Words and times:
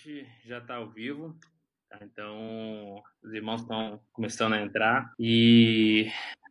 gente 0.00 0.26
já 0.46 0.58
está 0.58 0.76
ao 0.76 0.88
vivo, 0.88 1.36
tá? 1.88 1.98
então 2.02 3.02
os 3.22 3.32
irmãos 3.34 3.60
estão 3.60 4.00
começando 4.12 4.54
a 4.54 4.62
entrar 4.62 5.12
e 5.18 6.08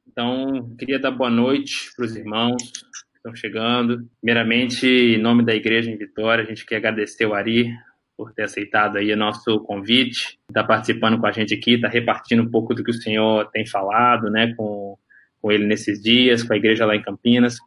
então 0.07 0.75
queria 0.77 0.99
dar 0.99 1.11
boa 1.11 1.29
noite 1.29 1.91
para 1.95 2.05
os 2.05 2.15
irmãos 2.15 2.61
que 2.61 3.17
estão 3.17 3.35
chegando. 3.35 4.07
Primeiramente, 4.21 4.85
em 4.87 5.17
nome 5.17 5.43
da 5.43 5.55
Igreja 5.55 5.89
em 5.89 5.97
Vitória, 5.97 6.43
a 6.43 6.47
gente 6.47 6.65
quer 6.65 6.77
agradecer 6.77 7.25
o 7.25 7.33
Ari 7.33 7.73
por 8.15 8.33
ter 8.33 8.43
aceitado 8.43 8.97
aí 8.97 9.11
o 9.11 9.17
nosso 9.17 9.59
convite, 9.61 10.37
está 10.47 10.63
participando 10.63 11.19
com 11.19 11.25
a 11.25 11.31
gente 11.31 11.53
aqui, 11.53 11.75
está 11.75 11.87
repartindo 11.87 12.43
um 12.43 12.51
pouco 12.51 12.75
do 12.75 12.83
que 12.83 12.91
o 12.91 13.01
Senhor 13.01 13.49
tem 13.51 13.65
falado, 13.65 14.29
né, 14.29 14.53
com, 14.55 14.97
com 15.41 15.51
ele 15.51 15.65
nesses 15.65 16.01
dias, 16.01 16.43
com 16.43 16.53
a 16.53 16.57
igreja 16.57 16.85
lá 16.85 16.95
em 16.95 17.01
Campinas. 17.01 17.57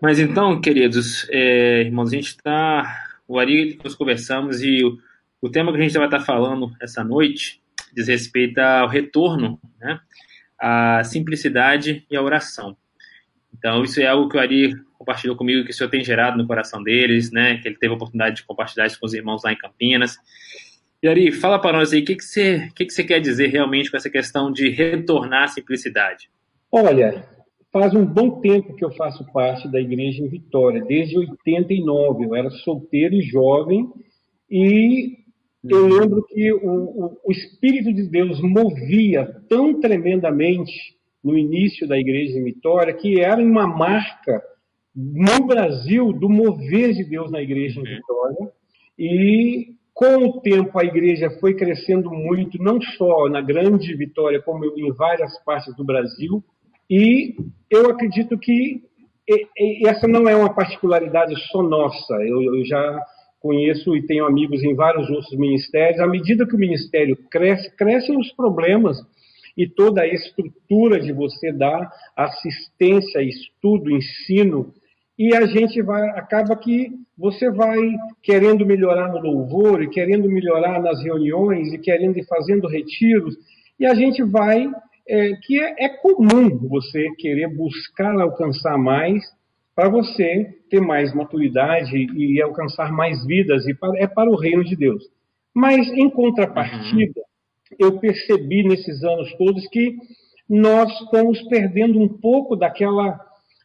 Mas 0.00 0.18
então, 0.18 0.60
queridos, 0.60 1.28
é, 1.30 1.82
irmãos, 1.82 2.08
a 2.08 2.16
gente 2.16 2.28
está 2.28 3.13
o 3.26 3.38
Ari, 3.38 3.78
nós 3.82 3.94
conversamos 3.94 4.62
e 4.62 4.84
o, 4.84 4.98
o 5.40 5.50
tema 5.50 5.72
que 5.72 5.78
a 5.78 5.82
gente 5.82 5.96
vai 5.96 6.06
estar 6.06 6.20
falando 6.20 6.70
essa 6.80 7.02
noite 7.02 7.62
diz 7.94 8.08
respeito 8.08 8.58
ao 8.58 8.88
retorno, 8.88 9.60
né? 9.80 10.00
A 10.58 11.02
simplicidade 11.04 12.04
e 12.10 12.16
a 12.16 12.22
oração. 12.22 12.76
Então, 13.56 13.82
isso 13.82 14.00
é 14.00 14.06
algo 14.06 14.28
que 14.28 14.36
o 14.36 14.40
Ari 14.40 14.74
compartilhou 14.98 15.36
comigo, 15.36 15.64
que 15.64 15.70
o 15.70 15.74
Senhor 15.74 15.90
tem 15.90 16.02
gerado 16.02 16.36
no 16.36 16.46
coração 16.46 16.82
deles, 16.82 17.30
né? 17.30 17.58
Que 17.58 17.68
ele 17.68 17.76
teve 17.76 17.92
a 17.92 17.96
oportunidade 17.96 18.36
de 18.36 18.44
compartilhar 18.44 18.86
isso 18.86 18.98
com 18.98 19.06
os 19.06 19.14
irmãos 19.14 19.42
lá 19.44 19.52
em 19.52 19.56
Campinas. 19.56 20.16
E 21.02 21.08
Ari, 21.08 21.30
fala 21.30 21.58
para 21.58 21.78
nós 21.78 21.92
aí, 21.92 22.00
o 22.00 22.04
que, 22.04 22.16
que, 22.16 22.24
você, 22.24 22.68
que, 22.74 22.86
que 22.86 22.92
você 22.92 23.04
quer 23.04 23.20
dizer 23.20 23.48
realmente 23.48 23.90
com 23.90 23.96
essa 23.96 24.10
questão 24.10 24.50
de 24.50 24.70
retornar 24.70 25.44
à 25.44 25.48
simplicidade? 25.48 26.30
Olha, 26.72 27.24
Faz 27.74 27.92
um 27.92 28.06
bom 28.06 28.40
tempo 28.40 28.76
que 28.76 28.84
eu 28.84 28.92
faço 28.92 29.26
parte 29.32 29.66
da 29.66 29.80
igreja 29.80 30.22
em 30.22 30.28
Vitória, 30.28 30.84
desde 30.84 31.18
89. 31.18 32.24
Eu 32.24 32.36
era 32.36 32.48
solteiro 32.48 33.16
e 33.16 33.22
jovem, 33.22 33.90
e 34.48 35.16
eu 35.64 35.82
uhum. 35.82 35.88
lembro 35.88 36.24
que 36.24 36.52
o, 36.52 36.68
o, 36.68 37.18
o 37.24 37.32
Espírito 37.32 37.92
de 37.92 38.08
Deus 38.08 38.40
movia 38.40 39.26
tão 39.48 39.80
tremendamente 39.80 40.72
no 41.22 41.36
início 41.36 41.88
da 41.88 41.98
igreja 41.98 42.38
em 42.38 42.44
Vitória, 42.44 42.94
que 42.94 43.18
era 43.18 43.42
uma 43.42 43.66
marca 43.66 44.40
no 44.94 45.44
Brasil 45.44 46.12
do 46.12 46.28
mover 46.28 46.92
de 46.92 47.02
Deus 47.02 47.28
na 47.32 47.42
igreja 47.42 47.80
em 47.80 47.82
uhum. 47.82 47.96
Vitória. 47.96 48.52
E 48.96 49.74
com 49.92 50.28
o 50.28 50.40
tempo 50.42 50.78
a 50.78 50.84
igreja 50.84 51.28
foi 51.40 51.54
crescendo 51.54 52.08
muito, 52.08 52.56
não 52.62 52.80
só 52.80 53.28
na 53.28 53.40
grande 53.40 53.96
Vitória, 53.96 54.40
como 54.40 54.64
em 54.64 54.92
várias 54.92 55.36
partes 55.42 55.74
do 55.74 55.82
Brasil. 55.82 56.40
E 56.90 57.34
eu 57.70 57.90
acredito 57.90 58.38
que 58.38 58.82
essa 59.86 60.06
não 60.06 60.28
é 60.28 60.36
uma 60.36 60.52
particularidade 60.54 61.34
só 61.50 61.62
nossa. 61.62 62.14
Eu, 62.14 62.42
eu, 62.42 62.64
já 62.64 63.02
conheço 63.40 63.96
e 63.96 64.06
tenho 64.06 64.26
amigos 64.26 64.62
em 64.62 64.74
vários 64.74 65.08
outros 65.10 65.36
ministérios. 65.36 66.00
À 66.00 66.06
medida 66.06 66.46
que 66.46 66.54
o 66.54 66.58
ministério 66.58 67.16
cresce, 67.30 67.74
crescem 67.76 68.18
os 68.18 68.30
problemas 68.32 68.98
e 69.56 69.66
toda 69.68 70.02
a 70.02 70.06
estrutura 70.06 71.00
de 71.00 71.12
você 71.12 71.52
dar 71.52 71.90
assistência, 72.16 73.22
estudo, 73.22 73.90
ensino. 73.90 74.72
E 75.18 75.34
a 75.34 75.46
gente 75.46 75.80
vai, 75.80 76.08
acaba 76.10 76.56
que 76.56 76.90
você 77.16 77.50
vai 77.50 77.78
querendo 78.22 78.66
melhorar 78.66 79.08
no 79.12 79.20
louvor 79.20 79.82
e 79.82 79.88
querendo 79.88 80.28
melhorar 80.28 80.82
nas 80.82 81.02
reuniões 81.02 81.72
e 81.72 81.78
querendo 81.78 82.18
ir 82.18 82.26
fazendo 82.26 82.66
retiros, 82.66 83.36
e 83.78 83.86
a 83.86 83.94
gente 83.94 84.22
vai 84.22 84.68
é, 85.06 85.32
que 85.42 85.60
é, 85.60 85.84
é 85.84 85.88
comum 85.88 86.58
você 86.68 87.10
querer 87.18 87.48
buscar 87.54 88.18
alcançar 88.20 88.78
mais 88.78 89.22
para 89.74 89.88
você 89.88 90.56
ter 90.70 90.80
mais 90.80 91.12
maturidade 91.14 92.06
e 92.14 92.40
alcançar 92.40 92.92
mais 92.92 93.24
vidas, 93.26 93.66
e 93.66 93.74
para, 93.74 93.98
é 93.98 94.06
para 94.06 94.30
o 94.30 94.36
reino 94.36 94.64
de 94.64 94.76
Deus. 94.76 95.02
Mas, 95.52 95.88
em 95.88 96.08
contrapartida, 96.08 97.20
uhum. 97.20 97.76
eu 97.78 97.98
percebi 97.98 98.62
nesses 98.62 99.02
anos 99.02 99.32
todos 99.36 99.66
que 99.68 99.96
nós 100.48 100.90
estamos 101.00 101.42
perdendo 101.48 102.00
um 102.00 102.08
pouco 102.08 102.54
daquela, 102.54 103.18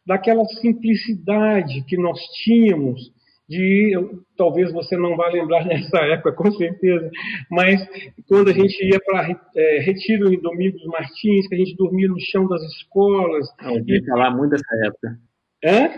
daquela 0.06 0.44
simplicidade 0.60 1.84
que 1.86 1.96
nós 1.96 2.18
tínhamos 2.42 3.12
de 3.50 3.92
talvez 4.36 4.72
você 4.72 4.96
não 4.96 5.16
vá 5.16 5.28
lembrar 5.28 5.64
nessa 5.66 5.98
época, 5.98 6.32
com 6.32 6.52
certeza, 6.52 7.10
mas 7.50 7.84
quando 8.28 8.48
a 8.48 8.52
gente 8.52 8.82
ia 8.84 9.00
para 9.04 9.28
é, 9.56 9.80
retiro 9.80 10.32
em 10.32 10.40
Domingos 10.40 10.84
Martins, 10.86 11.48
que 11.48 11.56
a 11.56 11.58
gente 11.58 11.76
dormia 11.76 12.08
no 12.08 12.20
chão 12.20 12.46
das 12.46 12.62
escolas. 12.62 13.46
Eu 13.62 13.72
ouvi 13.72 13.98
e... 13.98 14.06
falar 14.06 14.30
muito 14.30 14.52
dessa 14.52 14.86
época. 14.86 15.18
Hã? 15.64 15.88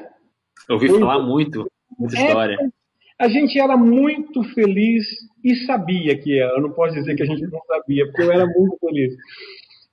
Eu 0.69 0.75
ouvi 0.77 0.89
falar 0.89 1.19
muito, 1.21 1.71
muita 1.99 2.19
é, 2.19 2.27
história. 2.27 2.59
A 3.19 3.29
gente 3.29 3.61
era 3.61 3.77
muito 3.77 4.43
feliz 4.55 5.05
e 5.45 5.55
sabia 5.67 6.17
que 6.17 6.41
era. 6.41 6.55
Eu 6.55 6.63
não 6.63 6.73
posso 6.73 6.95
dizer 6.95 7.15
que 7.15 7.23
a 7.23 7.27
gente 7.27 7.43
não 7.43 7.61
sabia, 7.67 8.07
porque 8.07 8.23
eu 8.23 8.33
era 8.33 8.47
muito 8.47 8.79
feliz. 8.81 9.15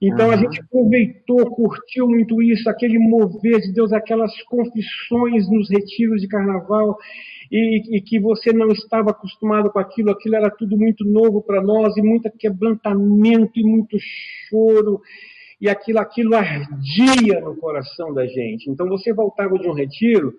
Então 0.01 0.27
uhum. 0.27 0.33
a 0.33 0.37
gente 0.37 0.61
aproveitou, 0.61 1.49
curtiu 1.51 2.07
muito 2.07 2.41
isso, 2.41 2.69
aquele 2.69 2.97
mover 2.97 3.59
de 3.59 3.73
Deus, 3.73 3.91
aquelas 3.91 4.31
confissões 4.43 5.49
nos 5.49 5.69
retiros 5.69 6.21
de 6.21 6.27
carnaval 6.27 6.97
e, 7.51 7.97
e, 7.97 8.01
que 8.01 8.19
você 8.19 8.53
não 8.53 8.67
estava 8.69 9.09
acostumado 9.09 9.69
com 9.71 9.79
aquilo, 9.79 10.11
aquilo 10.11 10.35
era 10.35 10.49
tudo 10.49 10.77
muito 10.77 11.03
novo 11.03 11.41
para 11.41 11.61
nós, 11.61 11.97
e 11.97 12.01
muito 12.01 12.29
quebrantamento 12.37 13.59
e 13.59 13.63
muito 13.63 13.97
choro, 14.47 15.01
e 15.59 15.67
aquilo, 15.67 15.99
aquilo 15.99 16.35
ardia 16.35 17.41
no 17.41 17.55
coração 17.57 18.13
da 18.13 18.25
gente. 18.25 18.69
Então 18.69 18.87
você 18.87 19.11
voltava 19.11 19.57
de 19.57 19.67
um 19.67 19.73
retiro, 19.73 20.33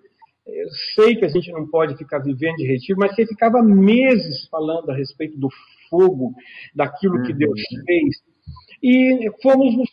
eu 0.47 0.69
sei 0.95 1.15
que 1.15 1.25
a 1.25 1.29
gente 1.29 1.51
não 1.51 1.67
pode 1.67 1.95
ficar 1.97 2.19
vivendo 2.19 2.55
de 2.55 2.65
retiro, 2.65 2.97
mas 2.97 3.13
você 3.13 3.27
ficava 3.27 3.61
meses 3.61 4.47
falando 4.49 4.89
a 4.89 4.95
respeito 4.95 5.37
do 5.37 5.49
fogo, 5.89 6.33
daquilo 6.73 7.21
que 7.23 7.33
Deus 7.33 7.59
uhum. 7.59 7.85
fez, 7.85 8.30
e 8.81 9.29
fomos 9.43 9.77
nos 9.77 9.89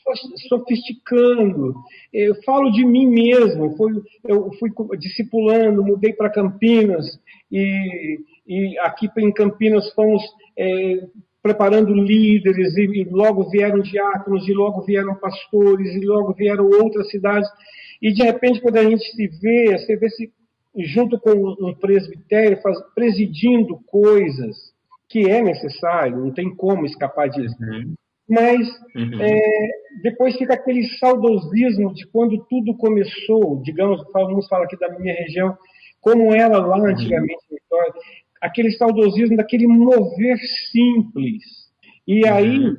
sofisticando. 0.49 1.75
Eu 2.13 2.35
falo 2.43 2.71
de 2.71 2.85
mim 2.87 3.07
mesmo, 3.07 3.77
eu 4.25 4.51
fui 4.59 4.71
discipulando, 4.99 5.85
mudei 5.85 6.13
para 6.13 6.31
Campinas, 6.31 7.07
e, 7.53 8.19
e, 8.47 8.79
aqui 8.81 9.09
em 9.19 9.33
Campinas 9.33 9.93
fomos 9.93 10.23
é, 10.57 11.07
preparando 11.43 11.93
líderes, 11.93 12.77
e, 12.77 13.03
e, 13.03 13.05
logo 13.05 13.51
vieram 13.51 13.81
diáconos, 13.81 14.49
e 14.49 14.53
logo 14.55 14.83
vieram 14.83 15.15
pastores, 15.17 15.95
e 15.95 16.07
logo 16.07 16.33
vieram 16.33 16.65
outras 16.67 17.11
cidades. 17.11 17.49
E 18.01 18.13
de 18.13 18.23
repente, 18.23 18.61
quando 18.61 18.79
a 18.79 18.85
gente 18.85 19.05
se 19.05 19.29
vê, 19.41 19.79
você 19.79 19.97
vê 19.97 20.09
se 20.09 20.33
junto 20.77 21.19
com 21.19 21.33
um 21.33 21.75
presbitério, 21.75 22.63
faz, 22.63 22.79
presidindo 22.95 23.81
coisas 23.87 24.57
que 25.09 25.29
é 25.29 25.43
necessário, 25.43 26.19
não 26.19 26.31
tem 26.31 26.55
como 26.55 26.87
escapar 26.87 27.29
disso. 27.29 27.57
Uhum 27.61 27.95
mas 28.29 28.69
uhum. 28.95 29.21
é, 29.21 29.69
depois 30.03 30.37
fica 30.37 30.55
aquele 30.55 30.87
saudosismo 30.99 31.95
de 31.95 32.07
quando 32.09 32.45
tudo 32.49 32.77
começou, 32.77 33.63
digamos, 33.63 34.03
vamos 34.13 34.47
falar 34.49 34.65
aqui 34.65 34.79
da 34.79 34.91
minha 34.99 35.15
região, 35.15 35.57
como 36.01 36.35
era 36.35 36.59
lá 36.59 36.77
uhum. 36.77 36.87
antigamente 36.87 37.45
uhum. 37.51 37.59
Vitória, 37.63 37.93
aquele 38.41 38.71
saudosismo 38.73 39.37
daquele 39.37 39.67
mover 39.67 40.39
simples. 40.71 41.43
E 42.07 42.25
uhum. 42.25 42.35
aí, 42.35 42.77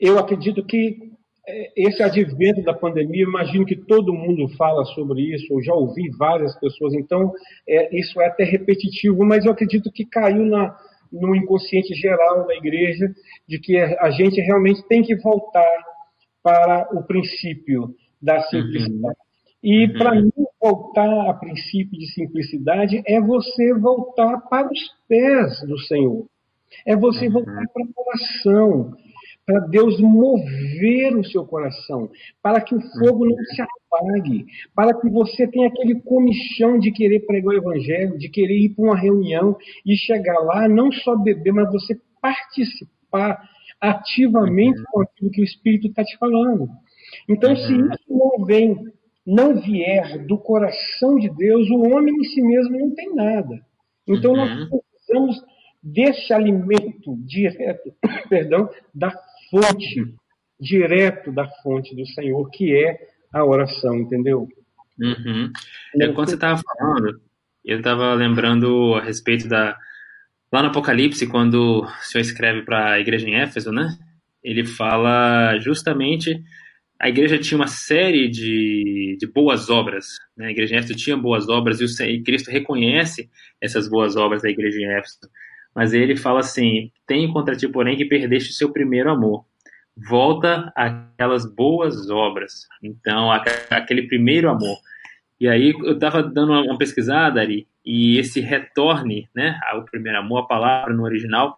eu 0.00 0.18
acredito 0.18 0.64
que 0.64 1.12
é, 1.46 1.72
esse 1.76 2.02
advento 2.02 2.62
da 2.62 2.74
pandemia, 2.74 3.24
imagino 3.24 3.64
que 3.64 3.76
todo 3.76 4.12
mundo 4.12 4.48
fala 4.56 4.84
sobre 4.86 5.34
isso, 5.34 5.46
eu 5.52 5.62
já 5.62 5.74
ouvi 5.74 6.10
várias 6.18 6.58
pessoas, 6.58 6.94
então 6.94 7.32
é, 7.68 7.96
isso 7.98 8.20
é 8.20 8.26
até 8.26 8.44
repetitivo, 8.44 9.24
mas 9.24 9.44
eu 9.44 9.52
acredito 9.52 9.90
que 9.92 10.04
caiu 10.04 10.44
na, 10.44 10.76
no 11.12 11.34
inconsciente 11.34 11.94
geral 11.94 12.46
da 12.46 12.54
igreja 12.54 13.06
de 13.48 13.58
que 13.58 13.76
a 13.76 14.10
gente 14.10 14.40
realmente 14.40 14.86
tem 14.88 15.02
que 15.02 15.16
voltar 15.16 15.84
para 16.42 16.88
o 16.92 17.02
princípio 17.02 17.94
da 18.20 18.40
simplicidade. 18.42 19.04
Uhum. 19.04 19.28
E 19.62 19.86
uhum. 19.86 19.92
para 19.98 20.14
mim, 20.14 20.32
voltar 20.60 21.30
a 21.30 21.34
princípio 21.34 21.98
de 21.98 22.12
simplicidade 22.12 23.02
é 23.06 23.20
você 23.20 23.74
voltar 23.74 24.40
para 24.48 24.68
os 24.70 24.80
pés 25.08 25.60
do 25.66 25.78
Senhor. 25.78 26.26
É 26.86 26.96
você 26.96 27.26
uhum. 27.26 27.32
voltar 27.32 27.64
para 27.72 27.84
a 27.84 27.92
coração, 27.94 28.92
para 29.48 29.60
Deus 29.60 29.98
mover 29.98 31.16
o 31.16 31.24
seu 31.24 31.42
coração, 31.46 32.10
para 32.42 32.60
que 32.60 32.74
o 32.74 32.80
fogo 32.98 33.24
não 33.24 33.36
se 33.46 33.62
apague, 33.62 34.44
para 34.74 34.92
que 35.00 35.08
você 35.08 35.48
tenha 35.48 35.68
aquele 35.68 36.02
comichão 36.02 36.78
de 36.78 36.92
querer 36.92 37.20
pregar 37.20 37.54
o 37.54 37.56
evangelho, 37.56 38.18
de 38.18 38.28
querer 38.28 38.58
ir 38.58 38.68
para 38.74 38.84
uma 38.84 38.96
reunião 38.96 39.56
e 39.86 39.96
chegar 39.96 40.38
lá, 40.40 40.68
não 40.68 40.92
só 40.92 41.16
beber, 41.16 41.54
mas 41.54 41.72
você 41.72 41.98
participar 42.20 43.40
ativamente 43.80 44.82
com 44.92 45.00
aquilo 45.00 45.30
que 45.30 45.40
o 45.40 45.44
Espírito 45.44 45.86
está 45.86 46.04
te 46.04 46.18
falando. 46.18 46.68
Então, 47.26 47.56
se 47.56 47.72
uhum. 47.72 47.88
isso 47.88 48.04
não 48.10 48.44
vem, 48.44 48.76
não 49.26 49.54
vier 49.62 50.26
do 50.26 50.36
coração 50.36 51.16
de 51.16 51.30
Deus, 51.30 51.70
o 51.70 51.88
homem 51.88 52.14
em 52.14 52.24
si 52.24 52.42
mesmo 52.42 52.78
não 52.78 52.94
tem 52.94 53.14
nada. 53.14 53.58
Então, 54.06 54.36
nós 54.36 54.50
uhum. 54.50 54.68
precisamos 54.68 55.42
desse 55.82 56.34
alimento 56.34 57.16
direto, 57.24 57.94
perdão, 58.28 58.68
da 58.94 59.10
fonte, 59.50 60.14
direto 60.60 61.32
da 61.32 61.46
fonte 61.62 61.94
do 61.94 62.06
Senhor, 62.06 62.48
que 62.50 62.74
é 62.74 62.98
a 63.32 63.44
oração, 63.44 63.96
entendeu? 63.96 64.48
Uhum. 65.00 65.52
É, 66.00 66.08
quando 66.08 66.28
você 66.28 66.34
estava 66.34 66.60
falando, 66.60 67.20
eu 67.64 67.78
estava 67.78 68.14
lembrando 68.14 68.94
a 68.94 69.02
respeito 69.02 69.46
da, 69.48 69.76
Lá 70.50 70.62
no 70.62 70.68
Apocalipse, 70.68 71.26
quando 71.26 71.82
o 71.82 71.88
Senhor 72.00 72.22
escreve 72.22 72.62
para 72.62 72.92
a 72.92 73.00
igreja 73.00 73.28
em 73.28 73.34
Éfeso, 73.34 73.70
né? 73.70 73.98
Ele 74.42 74.64
fala 74.64 75.58
justamente 75.58 76.42
a 76.98 77.08
igreja 77.08 77.38
tinha 77.38 77.58
uma 77.58 77.66
série 77.66 78.28
de, 78.28 79.16
de 79.20 79.26
boas 79.26 79.68
obras. 79.68 80.06
Né? 80.36 80.46
A 80.46 80.50
igreja 80.50 80.74
em 80.74 80.78
Éfeso 80.78 80.96
tinha 80.96 81.16
boas 81.16 81.48
obras 81.48 81.80
e, 81.80 81.84
o, 81.84 82.06
e 82.06 82.22
Cristo 82.22 82.50
reconhece 82.50 83.28
essas 83.60 83.88
boas 83.88 84.16
obras 84.16 84.42
da 84.42 84.48
igreja 84.48 84.78
em 84.80 84.98
Éfeso. 84.98 85.18
Mas 85.78 85.92
ele 85.94 86.16
fala 86.16 86.40
assim: 86.40 86.90
tem 87.06 87.32
contra 87.32 87.54
ti, 87.54 87.68
porém, 87.68 87.96
que 87.96 88.04
perdeste 88.04 88.50
o 88.50 88.52
seu 88.52 88.72
primeiro 88.72 89.12
amor. 89.12 89.44
Volta 89.96 90.72
àquelas 90.74 91.46
boas 91.46 92.10
obras. 92.10 92.66
Então, 92.82 93.30
aquele 93.30 94.08
primeiro 94.08 94.50
amor. 94.50 94.76
E 95.38 95.46
aí 95.46 95.70
eu 95.70 95.92
estava 95.92 96.20
dando 96.20 96.50
uma 96.52 96.76
pesquisada, 96.76 97.40
Ari, 97.40 97.68
e 97.86 98.18
esse 98.18 98.40
retorne, 98.40 99.28
né, 99.32 99.56
ao 99.70 99.84
primeiro 99.84 100.18
amor, 100.18 100.38
a 100.38 100.46
palavra 100.48 100.92
no 100.92 101.04
original, 101.04 101.56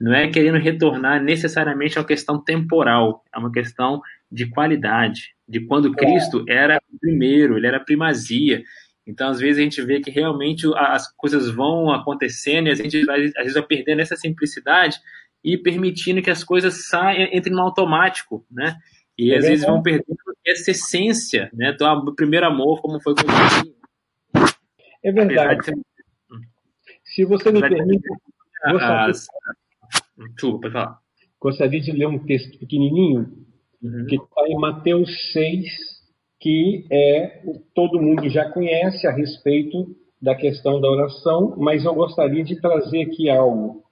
não 0.00 0.14
é 0.14 0.28
querendo 0.28 0.56
retornar 0.56 1.22
necessariamente 1.22 1.98
a 1.98 2.00
uma 2.00 2.06
questão 2.06 2.42
temporal, 2.42 3.22
é 3.34 3.38
uma 3.38 3.52
questão 3.52 4.00
de 4.30 4.46
qualidade, 4.46 5.34
de 5.46 5.60
quando 5.60 5.92
Cristo 5.92 6.42
era 6.48 6.80
o 6.90 6.98
primeiro, 6.98 7.58
ele 7.58 7.66
era 7.66 7.76
a 7.76 7.84
primazia. 7.84 8.62
Então, 9.06 9.30
às 9.30 9.40
vezes, 9.40 9.58
a 9.58 9.62
gente 9.62 9.82
vê 9.82 10.00
que 10.00 10.10
realmente 10.10 10.66
as 10.76 11.12
coisas 11.16 11.50
vão 11.50 11.90
acontecendo 11.90 12.68
e 12.68 12.70
a 12.70 12.74
gente 12.74 12.98
às 13.10 13.34
vezes 13.34 13.54
vai 13.54 13.62
perdendo 13.62 14.00
essa 14.00 14.16
simplicidade 14.16 14.98
e 15.44 15.58
permitindo 15.58 16.22
que 16.22 16.30
as 16.30 16.44
coisas 16.44 16.86
saiam, 16.86 17.28
entrem 17.32 17.54
no 17.54 17.62
automático, 17.62 18.46
né? 18.50 18.76
E 19.18 19.32
é 19.32 19.38
às 19.38 19.42
verdade. 19.42 19.50
vezes 19.50 19.66
vão 19.66 19.82
perdendo 19.82 20.18
essa 20.46 20.70
essência, 20.70 21.50
né? 21.52 21.72
Então, 21.74 21.92
o 21.98 22.14
primeiro 22.14 22.46
amor, 22.46 22.80
como 22.80 23.00
foi 23.00 23.14
com 23.14 23.22
o 23.22 24.44
É 25.02 25.12
verdade. 25.12 25.66
verdade. 25.66 25.82
Se 27.04 27.24
você 27.24 27.50
me 27.50 27.60
permite, 27.60 28.08
as... 28.64 29.26
Desculpa, 30.16 30.60
pode 30.62 30.72
falar. 30.72 30.98
Gostaria 31.40 31.80
de 31.80 31.90
ler 31.90 32.06
um 32.06 32.20
texto 32.20 32.56
pequenininho 32.58 33.46
uhum. 33.82 34.06
que 34.06 34.14
está 34.14 34.46
em 34.46 34.56
Mateus 34.56 35.32
6, 35.32 35.66
que 36.42 36.84
é 36.90 37.40
todo 37.72 38.02
mundo 38.02 38.28
já 38.28 38.50
conhece 38.50 39.06
a 39.06 39.12
respeito 39.12 39.86
da 40.20 40.34
questão 40.34 40.80
da 40.80 40.90
oração, 40.90 41.54
mas 41.56 41.84
eu 41.84 41.94
gostaria 41.94 42.42
de 42.42 42.60
trazer 42.60 43.02
aqui 43.02 43.30
algo. 43.30 43.84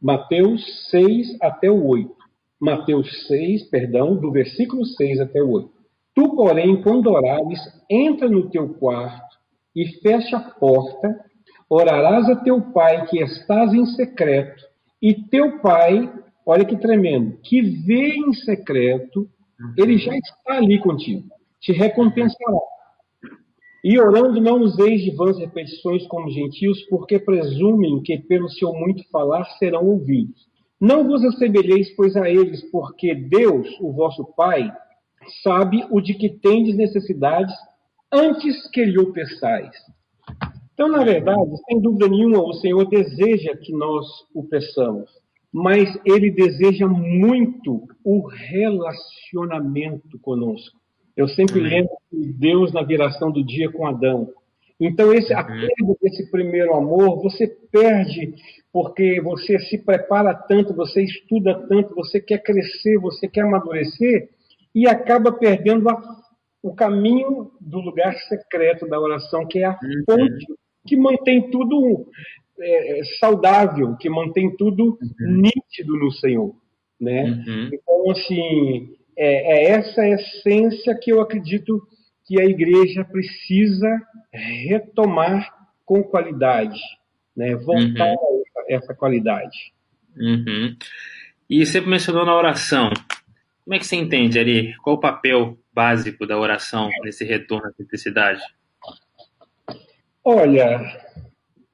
Mateus 0.00 0.62
6 0.90 1.36
até 1.42 1.68
o 1.68 1.84
8. 1.84 2.14
Mateus 2.60 3.26
6, 3.26 3.68
perdão, 3.68 4.16
do 4.16 4.30
versículo 4.30 4.84
6 4.84 5.18
até 5.18 5.42
o 5.42 5.50
8. 5.50 5.70
Tu, 6.14 6.36
porém, 6.36 6.80
quando 6.82 7.10
orares, 7.10 7.58
entra 7.90 8.28
no 8.28 8.48
teu 8.48 8.74
quarto 8.74 9.36
e 9.74 9.86
fecha 10.00 10.36
a 10.36 10.40
porta, 10.40 11.20
orarás 11.68 12.30
a 12.30 12.36
teu 12.36 12.60
pai 12.72 13.06
que 13.06 13.20
estás 13.20 13.74
em 13.74 13.84
secreto, 13.86 14.64
e 15.02 15.14
teu 15.14 15.58
pai, 15.60 16.10
olha 16.46 16.64
que 16.64 16.76
tremendo, 16.76 17.38
que 17.42 17.60
vê 17.60 18.14
em 18.14 18.32
secreto, 18.32 19.28
ele 19.76 19.98
já 19.98 20.16
está 20.16 20.54
ali 20.54 20.78
contigo, 20.78 21.28
te 21.60 21.72
recompensará. 21.72 22.60
E 23.84 24.00
orando, 24.00 24.40
não 24.40 24.60
useis 24.60 25.02
de 25.02 25.14
vãs 25.14 25.38
repetições 25.38 26.06
como 26.08 26.30
gentios, 26.30 26.82
porque 26.88 27.18
presumem 27.18 28.02
que 28.02 28.18
pelo 28.18 28.48
seu 28.48 28.72
muito 28.72 29.08
falar 29.10 29.44
serão 29.58 29.84
ouvidos. 29.86 30.46
Não 30.80 31.06
vos 31.06 31.24
assemelheis, 31.24 31.94
pois, 31.94 32.16
a 32.16 32.28
eles, 32.28 32.68
porque 32.70 33.14
Deus, 33.14 33.68
o 33.80 33.92
vosso 33.92 34.24
Pai, 34.36 34.70
sabe 35.42 35.86
o 35.90 36.00
de 36.00 36.14
que 36.14 36.28
tendes 36.28 36.76
necessidades 36.76 37.54
antes 38.12 38.68
que 38.70 38.84
lhe 38.84 38.98
o 38.98 39.12
peçais. 39.12 39.74
Então, 40.74 40.88
na 40.88 41.02
verdade, 41.02 41.56
sem 41.68 41.80
dúvida 41.80 42.08
nenhuma, 42.08 42.42
o 42.42 42.52
Senhor 42.54 42.84
deseja 42.86 43.56
que 43.56 43.72
nós 43.72 44.06
o 44.34 44.44
peçamos, 44.44 45.10
mas 45.52 45.98
ele 46.04 46.30
deseja 46.30 46.86
muito 46.86 47.86
o 48.04 48.26
relacionamento 48.26 50.18
conosco. 50.20 50.78
Eu 51.16 51.28
sempre 51.28 51.60
Amém. 51.60 51.70
lembro 51.70 51.96
de 52.12 52.32
Deus 52.32 52.72
na 52.72 52.82
viração 52.82 53.30
do 53.30 53.44
dia 53.44 53.70
com 53.70 53.86
Adão. 53.86 54.32
Então, 54.78 55.12
esse 55.12 55.32
uhum. 55.32 55.40
apego 55.40 55.98
desse 56.02 56.30
primeiro 56.30 56.74
amor, 56.74 57.22
você 57.22 57.46
perde 57.46 58.34
porque 58.72 59.22
você 59.22 59.58
se 59.58 59.78
prepara 59.78 60.34
tanto, 60.34 60.74
você 60.74 61.02
estuda 61.02 61.66
tanto, 61.66 61.94
você 61.94 62.20
quer 62.20 62.42
crescer, 62.42 62.98
você 62.98 63.26
quer 63.26 63.40
amadurecer 63.40 64.28
e 64.74 64.86
acaba 64.86 65.32
perdendo 65.32 65.88
a, 65.88 65.98
o 66.62 66.74
caminho 66.74 67.50
do 67.58 67.78
lugar 67.80 68.14
secreto 68.28 68.86
da 68.86 69.00
oração, 69.00 69.46
que 69.46 69.60
é 69.60 69.64
a 69.64 69.78
uhum. 69.82 70.04
fonte 70.04 70.46
que 70.86 70.94
mantém 70.94 71.50
tudo 71.50 72.06
é, 72.60 73.00
saudável, 73.18 73.96
que 73.96 74.10
mantém 74.10 74.54
tudo 74.56 74.98
uhum. 75.00 75.40
nítido 75.40 75.96
no 75.98 76.12
Senhor. 76.12 76.54
Né? 77.00 77.24
Uhum. 77.24 77.70
Então, 77.72 78.10
assim, 78.10 78.94
é, 79.16 79.68
é, 79.68 79.70
essa 79.70 80.06
essência 80.06 80.94
que 81.00 81.10
eu 81.10 81.20
acredito 81.20 81.86
que 82.26 82.40
a 82.40 82.44
igreja 82.44 83.04
precisa 83.04 83.88
retomar 84.32 85.48
com 85.84 86.02
qualidade, 86.02 86.80
né? 87.36 87.54
voltar 87.54 88.10
uhum. 88.10 88.42
a 88.58 88.74
essa, 88.74 88.94
qualidade. 88.94 89.72
Uhum. 90.16 90.76
E 91.48 91.64
você 91.64 91.80
mencionou 91.80 92.26
na 92.26 92.36
oração. 92.36 92.90
Como 93.64 93.74
é 93.74 93.78
que 93.78 93.86
você 93.86 93.96
entende 93.96 94.38
ali? 94.38 94.74
Qual 94.82 94.96
o 94.96 95.00
papel 95.00 95.56
básico 95.72 96.26
da 96.26 96.38
oração 96.38 96.90
nesse 97.02 97.24
retorno 97.24 97.68
à 97.68 97.72
simplicidade? 97.72 98.42
Olha, 100.24 100.80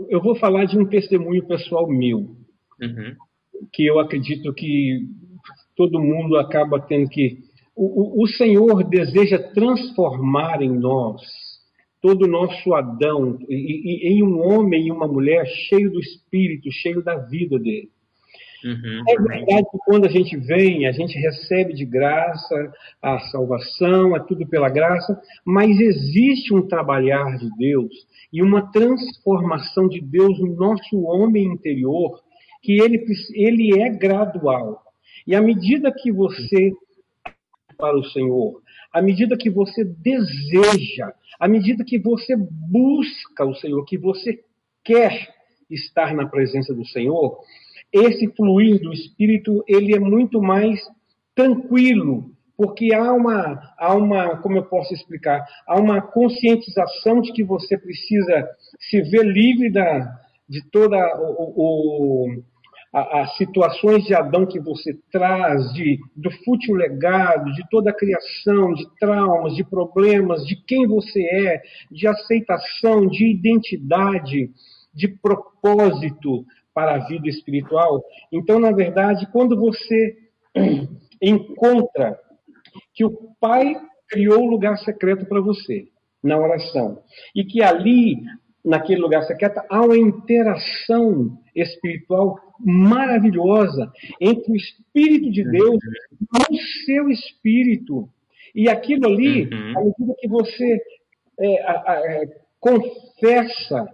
eu 0.09 0.21
vou 0.21 0.37
falar 0.37 0.67
de 0.67 0.79
um 0.79 0.87
testemunho 0.87 1.47
pessoal 1.47 1.89
meu, 1.89 2.37
uhum. 2.81 3.17
que 3.73 3.87
eu 3.87 3.99
acredito 3.99 4.53
que 4.53 5.09
todo 5.77 6.01
mundo 6.01 6.37
acaba 6.37 6.81
tendo 6.81 7.09
que. 7.09 7.39
O, 7.75 8.21
o, 8.21 8.25
o 8.25 8.27
Senhor 8.27 8.85
deseja 8.85 9.39
transformar 9.39 10.61
em 10.61 10.71
nós 10.71 11.23
todo 12.03 12.25
o 12.25 12.29
nosso 12.29 12.75
Adão 12.75 13.39
e, 13.49 14.09
e, 14.09 14.13
em 14.13 14.23
um 14.23 14.41
homem 14.41 14.89
e 14.89 14.93
uma 14.93 15.07
mulher 15.07 15.47
cheio 15.47 15.91
do 15.91 16.01
Espírito, 16.01 16.71
cheio 16.71 17.03
da 17.03 17.17
vida 17.17 17.59
dele. 17.59 17.89
Uhum. 18.65 19.03
É 19.09 19.17
verdade 19.17 19.67
que 19.71 19.79
quando 19.85 20.07
a 20.07 20.09
gente 20.09 20.37
vem, 20.37 20.87
a 20.87 20.93
gente 20.93 21.19
recebe 21.19 21.73
de 21.75 21.85
graça 21.85 22.73
a 23.01 23.19
salvação, 23.31 24.17
é 24.17 24.21
tudo 24.21 24.47
pela 24.47 24.69
graça, 24.69 25.21
mas 25.45 25.81
existe 25.81 26.55
um 26.55 26.67
trabalhar 26.67 27.39
de 27.39 27.49
Deus 27.57 27.93
e 28.33 28.43
uma 28.43 28.71
transformação 28.71 29.89
de 29.89 30.01
Deus 30.01 30.39
no 30.39 30.55
nosso 30.55 31.03
homem 31.03 31.45
interior, 31.45 32.21
que 32.63 32.81
ele, 32.81 33.05
ele 33.35 33.81
é 33.81 33.91
gradual. 33.91 34.82
E 35.27 35.35
à 35.35 35.41
medida 35.41 35.93
que 35.93 36.13
você 36.13 36.73
para 37.77 37.99
o 37.99 38.05
Senhor, 38.05 38.61
à 38.93 39.03
medida 39.03 39.37
que 39.37 39.51
você 39.51 39.85
deseja, 39.85 41.13
à 41.41 41.49
medida 41.49 41.85
que 41.85 41.99
você 41.99 42.37
busca 42.37 43.45
o 43.45 43.55
Senhor, 43.55 43.85
que 43.85 43.99
você 43.99 44.39
quer 44.85 45.29
estar 45.69 46.15
na 46.15 46.27
presença 46.27 46.73
do 46.75 46.85
Senhor, 46.87 47.39
esse 47.93 48.29
fluir 48.37 48.81
do 48.81 48.93
Espírito 48.93 49.65
ele 49.67 49.95
é 49.95 49.99
muito 49.99 50.41
mais 50.41 50.81
tranquilo, 51.35 52.31
porque 52.57 52.95
há 52.95 53.13
uma, 53.13 53.75
há 53.79 53.95
uma, 53.95 54.37
como 54.37 54.57
eu 54.59 54.65
posso 54.65 54.95
explicar, 54.95 55.45
há 55.67 55.81
uma 55.81 56.01
conscientização 56.01 57.21
de 57.21 57.33
que 57.33 57.43
você 57.43 57.77
precisa 57.77 58.49
se 58.79 59.03
ver 59.03 59.25
livre 59.25 59.73
da, 59.73 60.21
de 60.49 60.63
toda 60.71 60.97
o, 61.19 62.27
o 62.29 62.43
as 62.93 63.37
situações 63.39 64.05
de 64.05 64.15
Adão 64.15 64.45
que 64.45 64.61
você 64.61 64.99
traz, 65.11 65.73
de, 65.73 65.99
do 66.15 66.31
fútil 66.45 66.75
legado, 66.75 67.51
de 67.53 67.67
toda 67.71 67.91
a 67.91 67.97
criação, 67.97 68.75
de 68.75 68.87
traumas, 68.99 69.55
de 69.55 69.65
problemas, 69.65 70.45
de 70.45 70.57
quem 70.57 70.87
você 70.87 71.23
é, 71.23 71.63
de 71.91 72.07
aceitação, 72.07 73.07
de 73.07 73.31
identidade, 73.31 74.51
de 74.95 75.09
propósito 75.09 76.45
para 76.75 76.97
a 76.97 77.07
vida 77.07 77.29
espiritual. 77.29 78.03
Então, 78.31 78.61
na 78.61 78.73
verdade, 78.73 79.27
quando 79.33 79.59
você 79.59 80.19
encontra 81.21 82.19
que 82.93 83.05
o 83.05 83.35
Pai 83.41 83.75
criou 84.09 84.43
um 84.43 84.51
lugar 84.51 84.77
secreto 84.79 85.25
para 85.25 85.41
você 85.41 85.89
na 86.23 86.37
oração 86.39 87.03
e 87.35 87.43
que 87.45 87.63
ali, 87.63 88.23
naquele 88.65 89.01
lugar 89.01 89.23
secreto, 89.25 89.61
há 89.69 89.81
uma 89.83 89.97
interação 89.97 91.39
espiritual 91.55 92.39
maravilhosa 92.61 93.93
entre 94.21 94.53
o 94.53 94.57
Espírito 94.57 95.31
de 95.31 95.45
Deus 95.45 95.79
e 96.51 96.55
o 96.55 96.59
seu 96.85 97.09
Espírito. 97.09 98.09
E 98.55 98.69
aquilo 98.69 99.07
ali, 99.07 99.45
uhum. 99.45 99.79
à 99.79 99.85
medida 99.85 100.15
que 100.19 100.29
você 100.29 100.81
é, 101.41 101.63
a, 101.63 101.93
a, 101.93 102.13
é, 102.13 102.29
confessa 102.61 103.89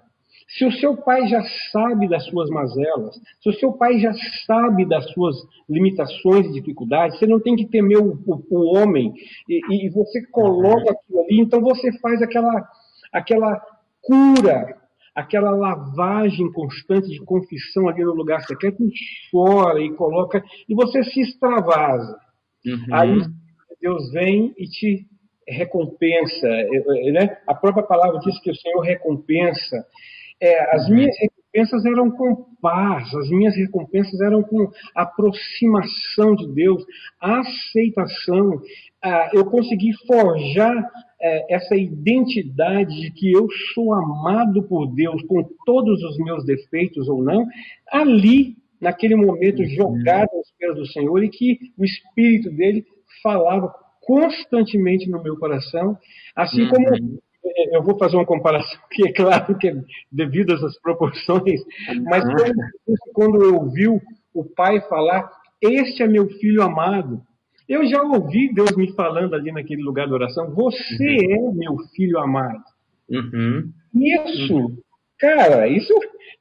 se 0.49 0.65
o 0.65 0.73
seu 0.73 0.97
pai 0.97 1.29
já 1.29 1.43
sabe 1.71 2.09
das 2.09 2.25
suas 2.27 2.49
mazelas, 2.49 3.21
se 3.41 3.51
o 3.51 3.53
seu 3.55 3.73
pai 3.73 3.99
já 3.99 4.13
sabe 4.47 4.87
das 4.87 5.11
suas 5.13 5.37
limitações 5.69 6.47
e 6.47 6.53
dificuldades, 6.53 7.19
você 7.19 7.27
não 7.27 7.39
tem 7.39 7.55
que 7.55 7.67
temer 7.67 7.99
o, 7.99 8.19
o, 8.27 8.43
o 8.51 8.77
homem 8.77 9.13
e, 9.49 9.87
e, 9.87 9.91
você 9.91 10.25
coloca 10.27 10.91
aquilo 10.91 11.21
ali, 11.21 11.41
então 11.41 11.61
você 11.61 11.93
faz 12.01 12.23
aquela, 12.23 12.67
aquela 13.13 13.63
cura, 14.09 14.75
aquela 15.15 15.51
lavagem 15.51 16.51
constante 16.53 17.09
de 17.09 17.23
confissão 17.25 17.89
ali 17.89 18.03
no 18.03 18.15
lugar 18.15 18.41
secreto, 18.43 18.83
chora 19.31 19.81
e 19.81 19.93
coloca, 19.95 20.43
e 20.67 20.75
você 20.75 21.05
se 21.05 21.21
extravasa. 21.21 22.19
Uhum. 22.67 22.95
Aí 22.95 23.21
Deus 23.81 24.11
vem 24.11 24.55
e 24.57 24.65
te 24.67 25.07
recompensa. 25.47 26.49
Né? 27.13 27.37
A 27.47 27.55
própria 27.55 27.85
palavra 27.85 28.19
diz 28.21 28.41
que 28.41 28.51
o 28.51 28.57
Senhor 28.57 28.81
recompensa. 28.81 29.85
É, 30.41 30.75
as 30.75 30.89
uhum. 30.89 30.95
minhas 30.95 31.17
recompensas 31.21 31.85
eram 31.85 32.11
com 32.11 32.47
paz, 32.63 33.13
as 33.15 33.29
minhas 33.31 33.57
recompensas 33.57 34.21
eram 34.21 34.43
com 34.43 34.71
aproximação 34.95 36.35
de 36.37 36.55
Deus, 36.55 36.85
aceitação. 37.21 38.61
Ah, 39.03 39.31
eu 39.33 39.45
consegui 39.45 39.93
forjar 40.07 40.89
é, 41.21 41.55
essa 41.55 41.75
identidade 41.75 42.95
de 43.01 43.11
que 43.11 43.33
eu 43.33 43.49
sou 43.75 43.93
amado 43.93 44.63
por 44.63 44.87
Deus 44.95 45.23
com 45.23 45.43
todos 45.65 46.03
os 46.03 46.19
meus 46.19 46.45
defeitos 46.45 47.09
ou 47.09 47.23
não, 47.23 47.47
ali, 47.91 48.57
naquele 48.81 49.17
momento, 49.17 49.61
uhum. 49.61 49.69
jogado 49.69 50.29
aos 50.33 50.51
pés 50.59 50.75
do 50.77 50.87
Senhor 50.87 51.23
e 51.25 51.29
que 51.29 51.59
o 51.77 51.85
Espírito 51.85 52.51
dele 52.51 52.85
falava 53.23 53.73
constantemente 54.01 55.11
no 55.11 55.23
meu 55.23 55.37
coração, 55.37 55.99
assim 56.35 56.63
uhum. 56.63 56.71
como 56.71 56.89
é, 57.45 57.77
eu 57.77 57.83
vou 57.83 57.99
fazer 57.99 58.17
uma 58.17 58.27
comparação 58.27 58.81
que 58.91 59.09
é 59.09 59.13
claro 59.13 59.59
que 59.59 59.69
é 59.69 59.75
devido 60.11 60.55
essas 60.55 60.81
proporções, 60.81 61.61
mas 62.05 62.25
uhum. 62.25 62.95
quando 63.13 63.43
eu 63.43 63.57
ouvi 63.57 63.89
o 63.89 64.45
pai 64.57 64.81
falar, 64.83 65.29
este 65.61 66.03
é 66.03 66.07
meu 66.07 66.29
filho 66.29 66.63
amado, 66.63 67.21
eu 67.69 67.87
já 67.87 68.03
ouvi 68.03 68.53
Deus 68.53 68.75
me 68.77 68.93
falando 68.95 69.35
ali 69.35 69.53
naquele 69.53 69.83
lugar 69.83 70.07
de 70.07 70.15
oração, 70.15 70.55
você 70.55 71.17
uhum. 71.17 71.51
é 71.51 71.55
meu 71.55 71.77
filho 71.95 72.19
amado. 72.19 72.63
Uhum. 73.11 73.71
Isso, 73.95 74.57
uhum. 74.57 74.77
cara, 75.19 75.69
isso 75.69 75.93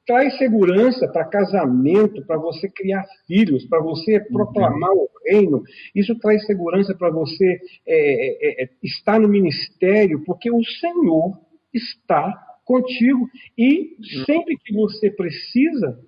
traz 0.06 0.38
segurança 0.38 1.06
para 1.06 1.26
casamento, 1.26 2.24
para 2.26 2.38
você 2.38 2.66
criar 2.68 3.04
filhos, 3.26 3.66
para 3.66 3.80
você 3.80 4.20
proclamar 4.20 4.90
uhum. 4.90 5.02
o 5.02 5.08
reino. 5.26 5.62
Isso 5.94 6.18
traz 6.18 6.46
segurança 6.46 6.94
para 6.94 7.10
você 7.10 7.60
é, 7.86 8.62
é, 8.62 8.64
é, 8.64 8.68
estar 8.82 9.20
no 9.20 9.28
ministério, 9.28 10.24
porque 10.24 10.50
o 10.50 10.64
Senhor 10.64 11.38
está 11.74 12.32
contigo 12.64 13.28
e 13.56 13.96
uhum. 13.98 14.24
sempre 14.24 14.56
que 14.64 14.74
você 14.74 15.10
precisa, 15.10 15.98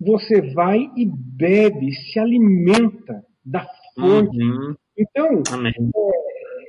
você 0.00 0.40
vai 0.52 0.90
e 0.96 1.06
bebe, 1.06 1.92
se 1.92 2.18
alimenta 2.18 3.24
da. 3.44 3.66
Uhum. 3.98 4.74
Então, 4.96 5.42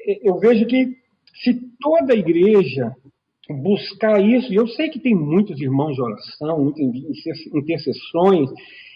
é, 0.07 0.19
eu 0.27 0.39
vejo 0.39 0.65
que 0.65 0.97
se 1.43 1.53
toda 1.79 2.13
a 2.13 2.17
igreja 2.17 2.93
buscar 3.49 4.21
isso. 4.21 4.51
E 4.51 4.55
eu 4.55 4.67
sei 4.67 4.89
que 4.89 4.99
tem 4.99 5.15
muitos 5.15 5.59
irmãos 5.59 5.95
de 5.95 6.01
oração, 6.01 6.63
muitas 6.63 7.45
intercessões, 7.53 8.49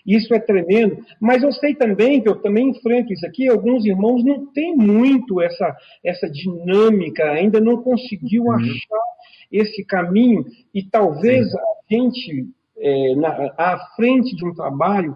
isso 0.06 0.34
é 0.34 0.40
tremendo, 0.40 0.98
mas 1.20 1.44
eu 1.44 1.52
sei 1.52 1.74
também 1.74 2.22
que 2.22 2.28
eu 2.28 2.36
também 2.42 2.70
enfrento 2.70 3.14
isso 3.14 3.26
aqui, 3.26 3.48
alguns 3.48 3.86
irmãos 3.86 4.24
não 4.24 4.46
têm 4.48 4.76
muito 4.76 5.42
essa, 5.42 5.76
essa 6.04 6.30
dinâmica, 6.30 7.24
ainda 7.32 7.60
não 7.62 7.82
conseguiu 7.82 8.44
uhum. 8.44 8.54
achar 8.54 9.04
esse 9.52 9.86
caminho, 9.86 10.46
e 10.74 10.84
talvez 10.84 11.50
Sim. 11.50 11.58
a 11.58 11.94
gente, 11.94 12.48
é, 12.78 13.16
na, 13.16 13.54
à 13.58 13.80
frente 13.96 14.36
de 14.36 14.46
um 14.46 14.54
trabalho, 14.54 15.16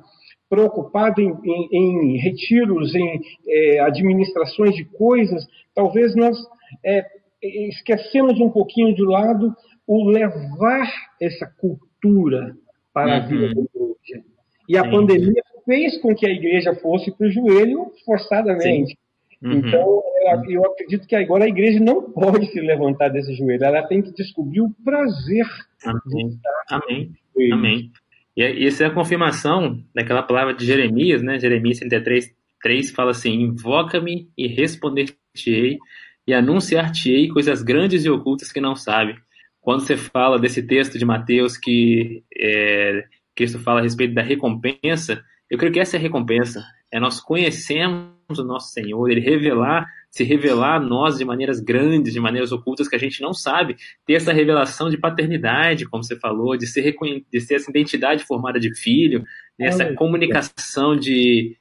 preocupado 0.49 1.21
em, 1.21 1.33
em, 1.43 1.69
em 1.71 2.17
retiros, 2.17 2.93
em 2.95 3.21
é, 3.47 3.79
administrações 3.79 4.75
de 4.75 4.85
coisas, 4.85 5.45
talvez 5.75 6.15
nós 6.15 6.37
é, 6.83 7.05
esquecemos 7.41 8.39
um 8.39 8.49
pouquinho 8.49 8.93
de 8.95 9.03
lado 9.03 9.53
o 9.85 10.09
levar 10.09 10.91
essa 11.21 11.45
cultura 11.59 12.55
para 12.93 13.11
uhum. 13.11 13.17
a 13.17 13.19
vida 13.19 13.55
da 13.55 13.61
igreja. 13.61 14.25
E 14.67 14.77
a 14.77 14.83
Sim. 14.83 14.91
pandemia 14.91 15.43
fez 15.65 16.01
com 16.01 16.15
que 16.15 16.25
a 16.25 16.31
igreja 16.31 16.73
fosse 16.75 17.11
para 17.11 17.27
o 17.27 17.31
joelho 17.31 17.91
forçadamente. 18.05 18.97
Uhum. 19.41 19.53
Então, 19.53 20.03
eu 20.49 20.65
acredito 20.65 21.07
que 21.07 21.15
agora 21.15 21.45
a 21.45 21.49
igreja 21.49 21.79
não 21.79 22.11
pode 22.11 22.47
se 22.51 22.59
levantar 22.59 23.09
desse 23.09 23.33
joelho, 23.35 23.63
ela 23.63 23.83
tem 23.83 24.01
que 24.01 24.11
descobrir 24.11 24.61
o 24.61 24.71
prazer 24.83 25.45
Amém. 25.85 26.29
de 26.29 26.35
estar. 26.35 26.63
Amém. 26.69 27.11
Amém. 27.53 27.91
E 28.37 28.67
essa 28.67 28.83
é 28.83 28.87
a 28.87 28.93
confirmação 28.93 29.83
daquela 29.95 30.21
palavra 30.21 30.53
de 30.53 30.63
Jeremias, 30.63 31.23
né? 31.23 31.39
Jeremias 31.39 31.79
33, 31.79 32.31
3 32.61 32.91
fala 32.91 33.09
assim: 33.09 33.33
Invoca-me 33.33 34.29
e 34.37 34.47
responder-te-ei 34.47 35.79
e 36.27 36.33
anunciar-te-ei 36.35 37.29
coisas 37.29 37.63
grandes 37.63 38.05
e 38.05 38.09
ocultas 38.11 38.51
que 38.51 38.61
não 38.61 38.75
sabe. 38.75 39.15
Quando 39.59 39.81
você 39.81 39.97
fala 39.97 40.37
desse 40.37 40.61
texto 40.61 40.99
de 40.99 41.03
Mateus 41.03 41.57
que 41.57 42.23
é, 42.39 43.05
Cristo 43.35 43.57
fala 43.57 43.79
a 43.79 43.83
respeito 43.83 44.13
da 44.13 44.21
recompensa, 44.21 45.23
eu 45.49 45.57
creio 45.57 45.73
que 45.73 45.79
essa 45.79 45.97
é 45.97 45.99
a 45.99 46.01
recompensa. 46.01 46.63
É 46.91 46.99
nós 46.99 47.19
conhecemos 47.19 48.37
o 48.37 48.43
nosso 48.43 48.71
Senhor, 48.71 49.09
Ele 49.09 49.19
revelar, 49.19 49.87
se 50.17 50.23
revelar 50.23 50.77
a 50.77 50.79
nós 50.79 51.19
de 51.19 51.23
maneiras 51.23 51.59
grandes, 51.59 52.11
de 52.11 52.19
maneiras 52.19 52.51
ocultas 52.51 52.87
que 52.87 52.95
a 52.95 52.99
gente 52.99 53.21
não 53.21 53.33
sabe, 53.33 53.77
ter 54.03 54.13
essa 54.13 54.33
revelação 54.33 54.89
de 54.89 54.97
paternidade, 54.97 55.85
como 55.85 56.03
você 56.03 56.19
falou, 56.19 56.57
de 56.57 56.65
ser, 56.65 56.95
de 57.31 57.39
ser 57.39 57.55
essa 57.55 57.69
identidade 57.69 58.23
formada 58.23 58.59
de 58.59 58.73
filho, 58.75 59.23
né, 59.59 59.67
essa 59.67 59.93
comunicação 59.93 60.95
de, 60.95 61.55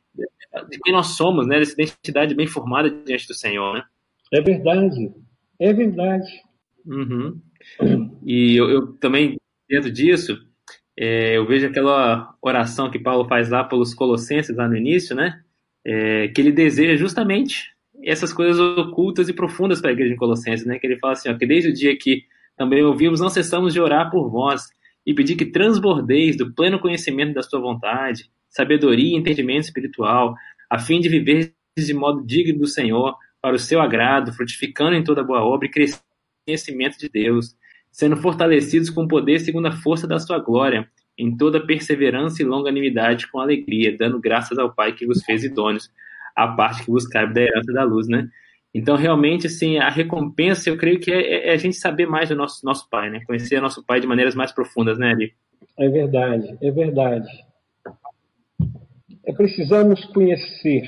de 0.71 0.79
quem 0.83 0.93
nós 0.93 1.09
somos, 1.09 1.47
né, 1.47 1.59
dessa 1.59 1.75
identidade 1.75 2.35
bem 2.35 2.47
formada 2.47 2.91
diante 2.91 3.29
do 3.29 3.35
Senhor, 3.35 3.75
né? 3.75 3.83
É 4.33 4.41
verdade, 4.41 5.13
é 5.61 5.73
verdade. 5.73 6.27
Uhum. 6.87 7.39
E 8.25 8.57
eu, 8.57 8.71
eu, 8.71 8.87
também, 8.95 9.37
dentro 9.69 9.93
disso, 9.93 10.39
é, 10.99 11.37
eu 11.37 11.47
vejo 11.47 11.67
aquela 11.67 12.35
oração 12.41 12.91
que 12.91 12.99
Paulo 12.99 13.29
faz 13.29 13.51
lá 13.51 13.63
pelos 13.63 13.93
Colossenses, 13.93 14.57
lá 14.57 14.67
no 14.67 14.77
início, 14.77 15.15
né? 15.15 15.43
É, 15.85 16.29
que 16.29 16.41
ele 16.41 16.51
deseja 16.51 16.97
justamente 16.97 17.76
essas 18.11 18.33
coisas 18.33 18.59
ocultas 18.59 19.29
e 19.29 19.33
profundas 19.33 19.81
para 19.81 19.91
a 19.91 19.93
igreja 19.93 20.13
de 20.13 20.19
Colossenses, 20.19 20.67
né? 20.67 20.79
Que 20.79 20.87
ele 20.87 20.99
fala 20.99 21.15
assim, 21.15 21.29
ó, 21.29 21.37
que 21.37 21.47
desde 21.47 21.71
o 21.71 21.73
dia 21.73 21.97
que 21.97 22.23
também 22.57 22.83
ouvimos, 22.83 23.21
não 23.21 23.29
cessamos 23.29 23.73
de 23.73 23.81
orar 23.81 24.11
por 24.11 24.31
vós 24.31 24.63
e 25.05 25.13
pedir 25.13 25.37
que 25.37 25.47
transbordeis 25.47 26.37
do 26.37 26.53
pleno 26.53 26.79
conhecimento 26.79 27.35
da 27.35 27.43
sua 27.43 27.61
vontade, 27.61 28.31
sabedoria 28.49 29.15
e 29.15 29.19
entendimento 29.19 29.65
espiritual, 29.65 30.35
a 30.71 30.79
fim 30.79 31.01
de 31.01 31.09
viver 31.09 31.53
de 31.79 31.95
modo 31.95 32.25
digno 32.25 32.61
do 32.61 32.67
Senhor, 32.67 33.15
para 33.41 33.55
o 33.55 33.59
seu 33.59 33.81
agrado, 33.81 34.33
frutificando 34.33 34.97
em 34.97 35.05
toda 35.05 35.23
boa 35.23 35.45
obra 35.45 35.69
e 35.69 35.71
crescendo 35.71 36.03
em 36.03 36.51
conhecimento 36.51 36.99
de 36.99 37.09
Deus, 37.09 37.55
sendo 37.93 38.17
fortalecidos 38.17 38.91
com 38.91 39.07
poder 39.07 39.39
segundo 39.41 39.67
a 39.67 39.73
força 39.73 40.07
da 40.07 40.19
sua 40.19 40.39
glória, 40.39 40.89
em 41.19 41.37
toda 41.37 41.65
perseverança 41.65 42.43
e 42.43 42.47
longanimidade 42.47 43.31
com 43.31 43.39
alegria, 43.39 43.97
dando 43.97 44.19
graças 44.19 44.59
ao 44.59 44.75
Pai 44.75 44.93
que 44.93 45.07
vos 45.07 45.23
fez 45.23 45.45
idôneos, 45.45 45.91
a 46.37 46.49
parte 46.49 46.85
que 46.85 46.91
vos 46.91 47.07
cabe 47.07 47.35
da 47.35 47.41
herança 47.41 47.73
da 47.73 47.83
luz, 47.83 48.07
né? 48.07 48.29
Então, 48.75 48.95
realmente, 48.95 49.47
assim, 49.47 49.79
a 49.79 49.89
recompensa, 49.89 50.69
eu 50.69 50.77
creio 50.77 51.01
que 51.01 51.11
é, 51.11 51.49
é 51.49 51.53
a 51.53 51.57
gente 51.57 51.77
saber 51.77 52.07
mais 52.07 52.29
do 52.29 52.37
nosso, 52.37 52.65
nosso 52.65 52.89
Pai, 52.91 53.09
né? 53.09 53.23
Conhecer 53.27 53.61
nosso 53.61 53.85
Pai 53.85 54.01
de 54.01 54.07
maneiras 54.07 54.35
mais 54.35 54.53
profundas, 54.53 54.99
né, 54.99 55.13
Ali? 55.13 55.33
É 55.79 55.89
verdade, 55.89 56.57
é 56.61 56.71
verdade. 56.71 57.29
É 59.25 59.33
precisamos 59.33 60.05
conhecer 60.05 60.83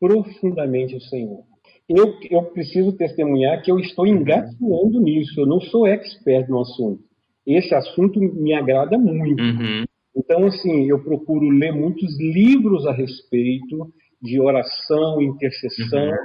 profundamente 0.00 0.96
o 0.96 1.00
Senhor 1.00 1.48
eu, 1.88 2.14
eu 2.30 2.42
preciso 2.42 2.92
testemunhar 2.92 3.62
que 3.62 3.70
eu 3.70 3.78
estou 3.78 4.06
engatinhando 4.06 5.00
nisso, 5.00 5.40
eu 5.40 5.46
não 5.46 5.60
sou 5.60 5.86
expert 5.86 6.48
no 6.48 6.60
assunto. 6.60 7.02
Esse 7.46 7.74
assunto 7.74 8.20
me 8.20 8.52
agrada 8.52 8.98
muito. 8.98 9.42
Uhum. 9.42 9.84
Então, 10.14 10.44
assim, 10.44 10.86
eu 10.86 11.02
procuro 11.02 11.48
ler 11.48 11.72
muitos 11.72 12.18
livros 12.20 12.84
a 12.86 12.92
respeito 12.92 13.90
de 14.20 14.40
oração, 14.40 15.22
intercessão, 15.22 16.10
uhum. 16.10 16.16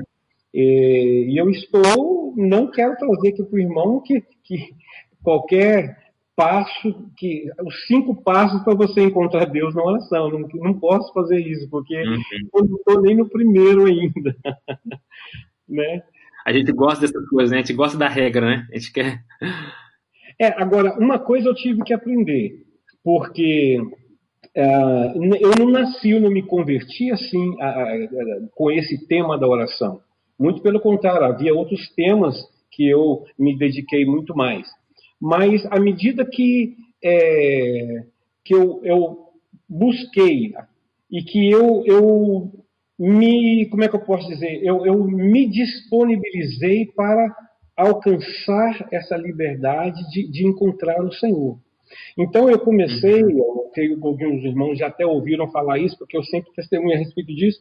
e, 0.53 1.27
e, 1.29 1.37
eu 1.37 1.49
estou, 1.49 2.33
não 2.35 2.69
quero 2.69 2.95
trazer 2.97 3.29
aqui 3.29 3.43
para 3.43 3.55
o 3.55 3.59
irmão 3.59 4.01
que, 4.01 4.21
que 4.43 4.73
qualquer 5.21 6.03
passo, 6.35 7.11
que 7.15 7.45
os 7.63 7.85
cinco 7.85 8.15
passos 8.23 8.63
para 8.63 8.73
você 8.73 9.01
encontrar 9.01 9.45
Deus 9.45 9.75
na 9.75 9.83
oração, 9.83 10.29
não, 10.29 10.39
não 10.39 10.79
posso 10.79 11.13
fazer 11.13 11.39
isso, 11.39 11.69
porque 11.69 11.95
uhum. 11.95 12.21
eu 12.55 12.65
não 12.65 12.75
estou 12.77 13.01
nem 13.01 13.15
no 13.15 13.29
primeiro 13.29 13.85
ainda. 13.85 14.35
né? 15.69 16.03
A 16.45 16.51
gente 16.51 16.71
gosta 16.71 17.01
dessas 17.01 17.27
coisas, 17.29 17.51
né? 17.51 17.57
A 17.57 17.61
gente 17.61 17.73
gosta 17.73 17.97
da 17.97 18.07
regra, 18.07 18.45
né? 18.45 18.67
A 18.71 18.77
gente 18.77 18.91
quer. 18.91 19.23
É, 20.39 20.47
agora, 20.61 20.97
uma 20.99 21.19
coisa 21.19 21.47
eu 21.47 21.55
tive 21.55 21.83
que 21.83 21.93
aprender, 21.93 22.65
porque 23.03 23.79
eu 24.55 25.51
não 25.57 25.69
nasci, 25.69 26.11
eu 26.11 26.21
não 26.21 26.29
me 26.29 26.43
converti 26.43 27.11
assim 27.11 27.49
uh, 27.49 27.55
uh, 27.55 28.49
com 28.55 28.69
esse 28.71 29.07
tema 29.07 29.37
da 29.37 29.47
oração. 29.47 29.99
Muito 30.39 30.61
pelo 30.61 30.79
contrário, 30.79 31.25
havia 31.25 31.53
outros 31.53 31.89
temas 31.95 32.35
que 32.71 32.87
eu 32.87 33.23
me 33.37 33.57
dediquei 33.57 34.05
muito 34.05 34.35
mais. 34.35 34.67
Mas 35.19 35.65
à 35.67 35.79
medida 35.79 36.25
que, 36.25 36.75
é, 37.03 38.03
que 38.43 38.53
eu, 38.53 38.81
eu 38.83 39.19
busquei 39.69 40.53
e 41.09 41.23
que 41.23 41.49
eu, 41.49 41.83
eu 41.85 42.51
me, 42.99 43.67
como 43.69 43.83
é 43.83 43.87
que 43.87 43.95
eu 43.95 44.03
posso 44.03 44.27
dizer? 44.27 44.61
Eu, 44.63 44.85
eu 44.85 45.03
me 45.05 45.47
disponibilizei 45.49 46.87
para 46.87 47.33
alcançar 47.75 48.87
essa 48.91 49.15
liberdade 49.15 49.99
de, 50.11 50.29
de 50.29 50.47
encontrar 50.47 51.03
o 51.03 51.11
Senhor. 51.13 51.57
Então 52.17 52.49
eu 52.49 52.59
comecei, 52.59 53.21
eu 53.21 53.69
creio 53.73 53.99
que 53.99 54.07
alguns 54.07 54.43
irmãos 54.43 54.77
já 54.77 54.87
até 54.87 55.05
ouviram 55.05 55.51
falar 55.51 55.79
isso, 55.79 55.97
porque 55.97 56.17
eu 56.17 56.23
sempre 56.23 56.51
testemunho 56.53 56.95
a 56.95 56.99
respeito 56.99 57.33
disso. 57.33 57.59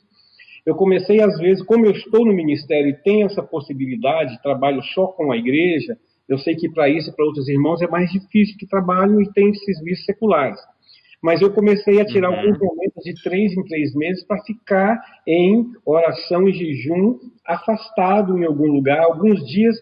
Eu 0.65 0.75
comecei, 0.77 1.21
às 1.21 1.37
vezes, 1.39 1.65
como 1.65 1.87
eu 1.87 1.93
estou 1.93 2.25
no 2.25 2.33
ministério 2.33 2.91
e 2.91 3.03
tenho 3.03 3.27
essa 3.27 3.43
possibilidade, 3.43 4.41
trabalho 4.43 4.81
só 4.83 5.09
com 5.09 5.33
a 5.33 5.37
igreja, 5.37 5.97
eu 6.29 6.39
sei 6.39 6.55
que 6.55 6.69
para 6.69 6.89
isso, 6.89 7.15
para 7.15 7.25
outros 7.25 7.49
irmãos, 7.49 7.83
é 7.83 7.89
mais 7.89 8.11
difícil 8.11 8.57
que 8.57 8.67
trabalham 8.67 9.21
e 9.21 9.33
têm 9.33 9.53
serviços 9.55 10.05
seculares. 10.05 10.59
Mas 11.23 11.41
eu 11.41 11.53
comecei 11.53 12.01
a 12.01 12.05
tirar 12.05 12.31
uhum. 12.31 12.37
alguns 12.37 12.59
momentos 12.59 13.05
de 13.05 13.15
três 13.23 13.53
em 13.53 13.63
três 13.65 13.95
meses 13.95 14.25
para 14.25 14.43
ficar 14.43 15.01
em 15.27 15.67
oração 15.87 16.49
e 16.49 16.53
jejum, 16.53 17.19
afastado 17.47 18.37
em 18.37 18.45
algum 18.45 18.67
lugar, 18.67 18.99
alguns 19.01 19.47
dias 19.47 19.77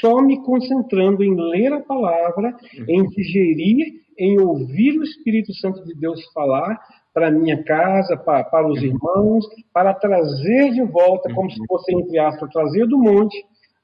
só 0.00 0.22
me 0.22 0.42
concentrando 0.42 1.22
em 1.22 1.34
ler 1.34 1.72
a 1.72 1.80
palavra, 1.80 2.56
uhum. 2.78 2.84
em 2.88 3.06
digerir, 3.08 4.06
em 4.18 4.40
ouvir 4.40 4.98
o 4.98 5.02
Espírito 5.02 5.52
Santo 5.54 5.84
de 5.84 5.94
Deus 5.94 6.24
falar 6.32 6.80
para 7.12 7.30
minha 7.30 7.62
casa, 7.62 8.16
para, 8.16 8.44
para 8.44 8.66
os 8.66 8.78
uhum. 8.80 8.86
irmãos, 8.86 9.46
para 9.72 9.92
trazer 9.92 10.72
de 10.72 10.82
volta, 10.82 11.32
como 11.34 11.50
se 11.50 11.60
uhum. 11.60 11.66
fosse, 11.66 11.94
entre 11.94 12.18
aspas, 12.18 12.50
trazer 12.50 12.86
do 12.86 12.98
monte 12.98 13.36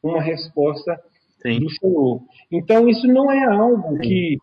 uma 0.02 0.20
resposta 0.20 0.98
Sim. 1.42 1.60
do 1.60 1.70
Senhor. 1.70 2.20
Então, 2.50 2.88
isso 2.88 3.06
não 3.06 3.30
é 3.30 3.44
algo 3.44 3.98
que 3.98 4.36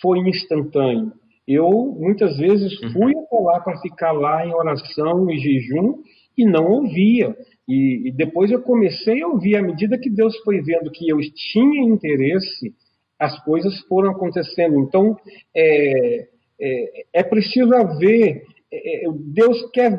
foi 0.00 0.18
instantâneo. 0.20 1.12
Eu, 1.46 1.70
muitas 1.98 2.36
vezes, 2.38 2.80
uhum. 2.80 2.92
fui 2.92 3.12
até 3.16 3.38
lá 3.38 3.60
para 3.60 3.80
ficar 3.80 4.12
lá 4.12 4.46
em 4.46 4.54
oração 4.54 5.30
e 5.30 5.38
jejum 5.38 6.02
e 6.36 6.44
não 6.44 6.66
ouvia. 6.66 7.36
E, 7.68 8.08
e, 8.08 8.12
depois 8.12 8.50
eu 8.50 8.62
comecei 8.62 9.22
a 9.22 9.28
ouvir, 9.28 9.56
à 9.56 9.62
medida 9.62 9.98
que 9.98 10.10
Deus 10.10 10.36
foi 10.38 10.60
vendo 10.60 10.90
que 10.90 11.08
eu 11.08 11.18
tinha 11.52 11.82
interesse, 11.82 12.74
as 13.18 13.42
coisas 13.44 13.78
foram 13.80 14.10
acontecendo. 14.10 14.78
Então, 14.80 15.16
é, 15.54 16.28
é, 16.60 17.04
é 17.12 17.22
preciso 17.22 17.74
haver. 17.74 18.42
É, 18.72 19.06
é 19.06 19.10
Deus 19.12 19.70
quer, 19.70 19.98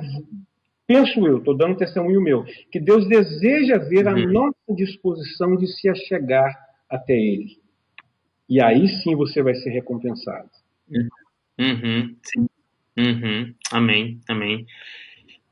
penso 0.87 1.25
eu, 1.25 1.37
estou 1.37 1.55
dando 1.55 1.77
testemunho 1.77 2.21
meu, 2.21 2.43
que 2.71 2.79
Deus 2.79 3.07
deseja 3.07 3.77
ver 3.77 4.07
uhum. 4.07 4.13
a 4.13 4.27
nossa 4.27 4.75
disposição 4.75 5.55
de 5.55 5.67
se 5.67 5.89
achegar 5.89 6.53
até 6.89 7.13
Ele. 7.13 7.57
E 8.47 8.61
aí 8.61 8.87
sim 9.01 9.15
você 9.15 9.41
vai 9.41 9.55
ser 9.55 9.69
recompensado. 9.69 10.49
Uhum. 10.89 11.07
Uhum, 11.59 12.15
sim. 12.23 12.47
Uhum. 12.97 13.53
Amém, 13.71 14.19
amém. 14.27 14.65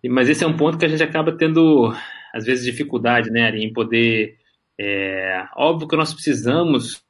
Mas 0.09 0.29
esse 0.29 0.43
é 0.43 0.47
um 0.47 0.57
ponto 0.57 0.77
que 0.77 0.85
a 0.85 0.89
gente 0.89 1.03
acaba 1.03 1.31
tendo, 1.31 1.93
às 2.33 2.45
vezes, 2.45 2.65
dificuldade, 2.65 3.29
né, 3.29 3.45
Ari, 3.45 3.63
em 3.63 3.71
poder. 3.71 4.37
É, 4.79 5.45
óbvio 5.55 5.87
que 5.87 5.95
nós 5.95 6.13
precisamos, 6.13 7.03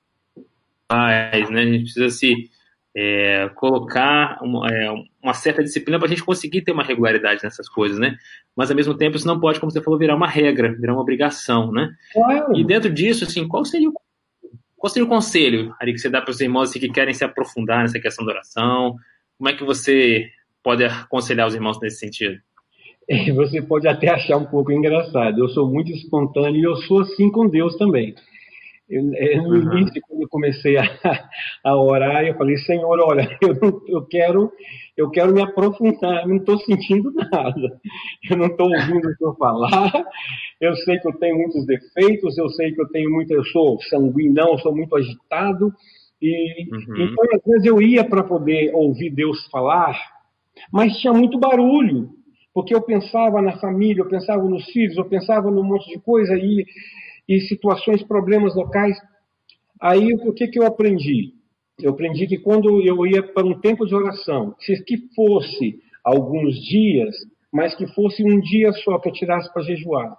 mas, 0.91 1.49
né, 1.49 1.61
a 1.61 1.65
gente 1.65 1.83
precisa 1.83 2.09
se 2.09 2.49
é, 2.95 3.49
colocar 3.55 4.37
uma, 4.41 4.67
é, 4.67 4.91
uma, 5.21 5.33
certa 5.33 5.63
disciplina 5.63 5.97
para 5.97 6.07
a 6.07 6.09
gente 6.09 6.23
conseguir 6.23 6.61
ter 6.61 6.71
uma 6.71 6.83
regularidade 6.83 7.43
nessas 7.43 7.67
coisas, 7.67 7.97
né? 7.97 8.17
Mas 8.55 8.69
ao 8.69 8.75
mesmo 8.75 8.95
tempo 8.95 9.15
isso 9.17 9.27
não 9.27 9.39
pode, 9.39 9.59
como 9.59 9.71
você 9.71 9.81
falou, 9.81 9.97
virar 9.97 10.15
uma 10.15 10.27
regra, 10.27 10.73
virar 10.73 10.93
uma 10.93 11.01
obrigação, 11.01 11.71
né? 11.71 11.95
Claro. 12.11 12.55
E 12.55 12.63
dentro 12.63 12.91
disso, 12.91 13.23
assim, 13.23 13.47
qual 13.47 13.65
seria 13.65 13.89
o 13.89 13.93
qual 14.83 14.91
seria 14.91 15.05
o 15.05 15.09
conselho, 15.09 15.73
que 15.79 15.97
você 15.97 16.09
dá 16.09 16.21
para 16.21 16.31
os 16.31 16.41
irmãos 16.41 16.69
assim, 16.69 16.77
que 16.77 16.89
querem 16.89 17.13
se 17.13 17.23
aprofundar 17.23 17.83
nessa 17.83 18.01
questão 18.01 18.25
da 18.25 18.33
oração? 18.33 18.97
Como 19.37 19.49
é 19.49 19.53
que 19.53 19.63
você 19.63 20.29
pode 20.61 20.83
aconselhar 20.83 21.47
os 21.47 21.55
irmãos 21.55 21.79
nesse 21.79 21.99
sentido? 21.99 22.37
Você 23.33 23.61
pode 23.61 23.87
até 23.87 24.09
achar 24.09 24.35
um 24.37 24.45
pouco 24.45 24.73
engraçado. 24.73 25.39
Eu 25.39 25.47
sou 25.49 25.69
muito 25.69 25.89
espontâneo 25.91 26.59
e 26.59 26.63
eu 26.63 26.75
sou 26.75 26.99
assim 26.99 27.31
com 27.31 27.47
Deus 27.47 27.77
também. 27.77 28.13
Eu, 28.89 29.01
no 29.01 29.49
uhum. 29.49 29.77
início, 29.77 30.01
quando 30.07 30.21
eu 30.23 30.29
comecei 30.29 30.77
a, 30.77 30.83
a 31.63 31.75
orar, 31.75 32.25
eu 32.25 32.35
falei, 32.35 32.57
Senhor, 32.57 32.99
olha, 32.99 33.27
eu, 33.41 33.55
não, 33.61 33.81
eu 33.87 34.05
quero 34.05 34.51
eu 34.95 35.09
quero 35.09 35.33
me 35.33 35.41
aprofundar, 35.41 36.21
eu 36.21 36.27
não 36.27 36.37
estou 36.37 36.57
sentindo 36.59 37.11
nada, 37.13 37.81
eu 38.29 38.37
não 38.37 38.45
estou 38.45 38.67
ouvindo 38.67 39.07
o 39.07 39.15
senhor 39.15 39.35
falar, 39.37 39.91
eu 40.61 40.75
sei 40.75 40.99
que 40.99 41.07
eu 41.07 41.13
tenho 41.13 41.37
muitos 41.37 41.65
defeitos, 41.65 42.37
eu 42.37 42.47
sei 42.49 42.71
que 42.73 42.81
eu 42.81 42.87
tenho 42.89 43.09
muito, 43.09 43.33
eu 43.33 43.43
sou 43.45 43.81
sanguíneo, 43.81 44.43
eu 44.49 44.59
sou 44.59 44.75
muito 44.75 44.95
agitado, 44.95 45.73
e 46.21 46.67
uhum. 46.71 46.97
então 46.97 47.25
às 47.33 47.43
vezes 47.43 47.65
eu 47.65 47.81
ia 47.81 48.03
para 48.03 48.23
poder 48.23 48.71
ouvir 48.75 49.09
Deus 49.09 49.47
falar, 49.47 49.97
mas 50.71 50.95
tinha 50.97 51.11
muito 51.11 51.39
barulho, 51.39 52.09
porque 52.53 52.75
eu 52.75 52.81
pensava 52.81 53.41
na 53.41 53.57
família, 53.57 54.01
eu 54.01 54.09
pensava 54.09 54.43
nos 54.43 54.65
filhos, 54.65 54.95
eu 54.95 55.05
pensava 55.05 55.49
num 55.49 55.63
monte 55.63 55.89
de 55.89 55.99
coisa 55.99 56.35
e, 56.37 56.65
e 57.27 57.39
situações, 57.41 58.03
problemas 58.03 58.55
locais. 58.55 58.97
Aí 59.81 60.13
o 60.13 60.33
que, 60.33 60.47
que 60.47 60.59
eu 60.59 60.65
aprendi? 60.65 61.33
Eu 61.81 61.91
aprendi 61.91 62.27
que 62.27 62.37
quando 62.37 62.81
eu 62.81 63.05
ia 63.05 63.23
para 63.23 63.45
um 63.45 63.59
tempo 63.59 63.85
de 63.85 63.95
oração, 63.95 64.55
se 64.59 64.83
que 64.83 64.97
fosse 65.15 65.81
alguns 66.03 66.55
dias, 66.55 67.15
mas 67.51 67.75
que 67.75 67.87
fosse 67.87 68.23
um 68.23 68.39
dia 68.39 68.71
só 68.73 68.99
que 68.99 69.09
eu 69.09 69.13
tirasse 69.13 69.51
para 69.53 69.63
jejuar, 69.63 70.17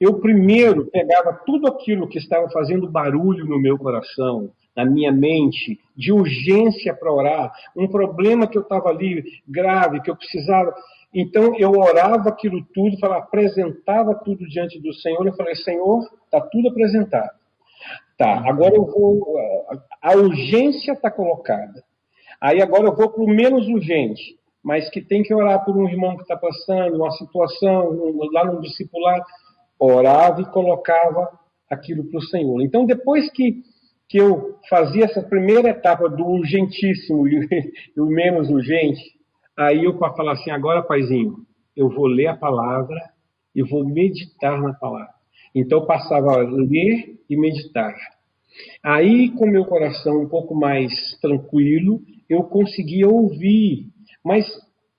eu 0.00 0.20
primeiro 0.20 0.86
pegava 0.86 1.32
tudo 1.44 1.66
aquilo 1.66 2.08
que 2.08 2.18
estava 2.18 2.48
fazendo 2.50 2.88
barulho 2.88 3.44
no 3.44 3.60
meu 3.60 3.76
coração, 3.76 4.50
na 4.76 4.84
minha 4.84 5.10
mente, 5.10 5.80
de 5.96 6.12
urgência 6.12 6.94
para 6.94 7.12
orar, 7.12 7.52
um 7.76 7.88
problema 7.88 8.46
que 8.46 8.56
eu 8.56 8.62
estava 8.62 8.88
ali 8.90 9.24
grave, 9.46 10.00
que 10.00 10.10
eu 10.10 10.16
precisava. 10.16 10.72
Então 11.12 11.56
eu 11.58 11.72
orava 11.72 12.28
aquilo 12.28 12.64
tudo, 12.72 12.98
falava, 12.98 13.24
apresentava 13.24 14.14
tudo 14.14 14.46
diante 14.48 14.80
do 14.80 14.94
Senhor. 14.94 15.26
Eu 15.26 15.34
falei, 15.34 15.56
Senhor, 15.56 16.08
está 16.24 16.40
tudo 16.40 16.68
apresentado. 16.68 17.30
Tá, 18.16 18.42
agora 18.48 18.74
eu 18.74 18.84
vou. 18.84 19.36
A 20.02 20.12
urgência 20.14 20.92
está 20.92 21.10
colocada. 21.10 21.82
Aí 22.40 22.62
agora 22.62 22.84
eu 22.84 22.94
vou 22.94 23.10
para 23.10 23.22
o 23.22 23.28
menos 23.28 23.66
urgente, 23.66 24.38
mas 24.62 24.88
que 24.90 25.00
tem 25.00 25.24
que 25.24 25.34
orar 25.34 25.64
por 25.64 25.76
um 25.76 25.88
irmão 25.88 26.14
que 26.16 26.22
está 26.22 26.36
passando, 26.36 26.96
uma 26.96 27.10
situação, 27.12 28.16
lá 28.32 28.44
no 28.44 28.60
discipular. 28.60 29.24
Orava 29.78 30.40
e 30.40 30.50
colocava 30.50 31.28
aquilo 31.70 32.04
para 32.04 32.18
o 32.18 32.22
Senhor. 32.22 32.60
Então, 32.62 32.84
depois 32.84 33.30
que, 33.32 33.62
que 34.08 34.18
eu 34.18 34.58
fazia 34.68 35.04
essa 35.04 35.22
primeira 35.22 35.70
etapa 35.70 36.08
do 36.08 36.26
urgentíssimo 36.26 37.28
e, 37.28 37.48
o 37.98 38.06
menos 38.06 38.48
urgente, 38.50 39.00
aí 39.56 39.84
eu 39.84 39.96
falar 39.98 40.32
assim: 40.32 40.50
agora, 40.50 40.82
paizinho, 40.82 41.36
eu 41.76 41.88
vou 41.90 42.06
ler 42.06 42.28
a 42.28 42.36
palavra 42.36 42.98
e 43.54 43.62
vou 43.62 43.84
meditar 43.84 44.60
na 44.60 44.74
palavra. 44.74 45.14
Então, 45.54 45.78
eu 45.80 45.86
passava 45.86 46.32
a 46.32 46.42
ler 46.42 47.18
e 47.28 47.36
meditar. 47.36 47.94
Aí, 48.82 49.30
com 49.30 49.46
meu 49.46 49.64
coração 49.64 50.22
um 50.22 50.28
pouco 50.28 50.54
mais 50.54 50.92
tranquilo, 51.20 52.00
eu 52.28 52.42
conseguia 52.44 53.08
ouvir. 53.08 53.86
Mas 54.24 54.46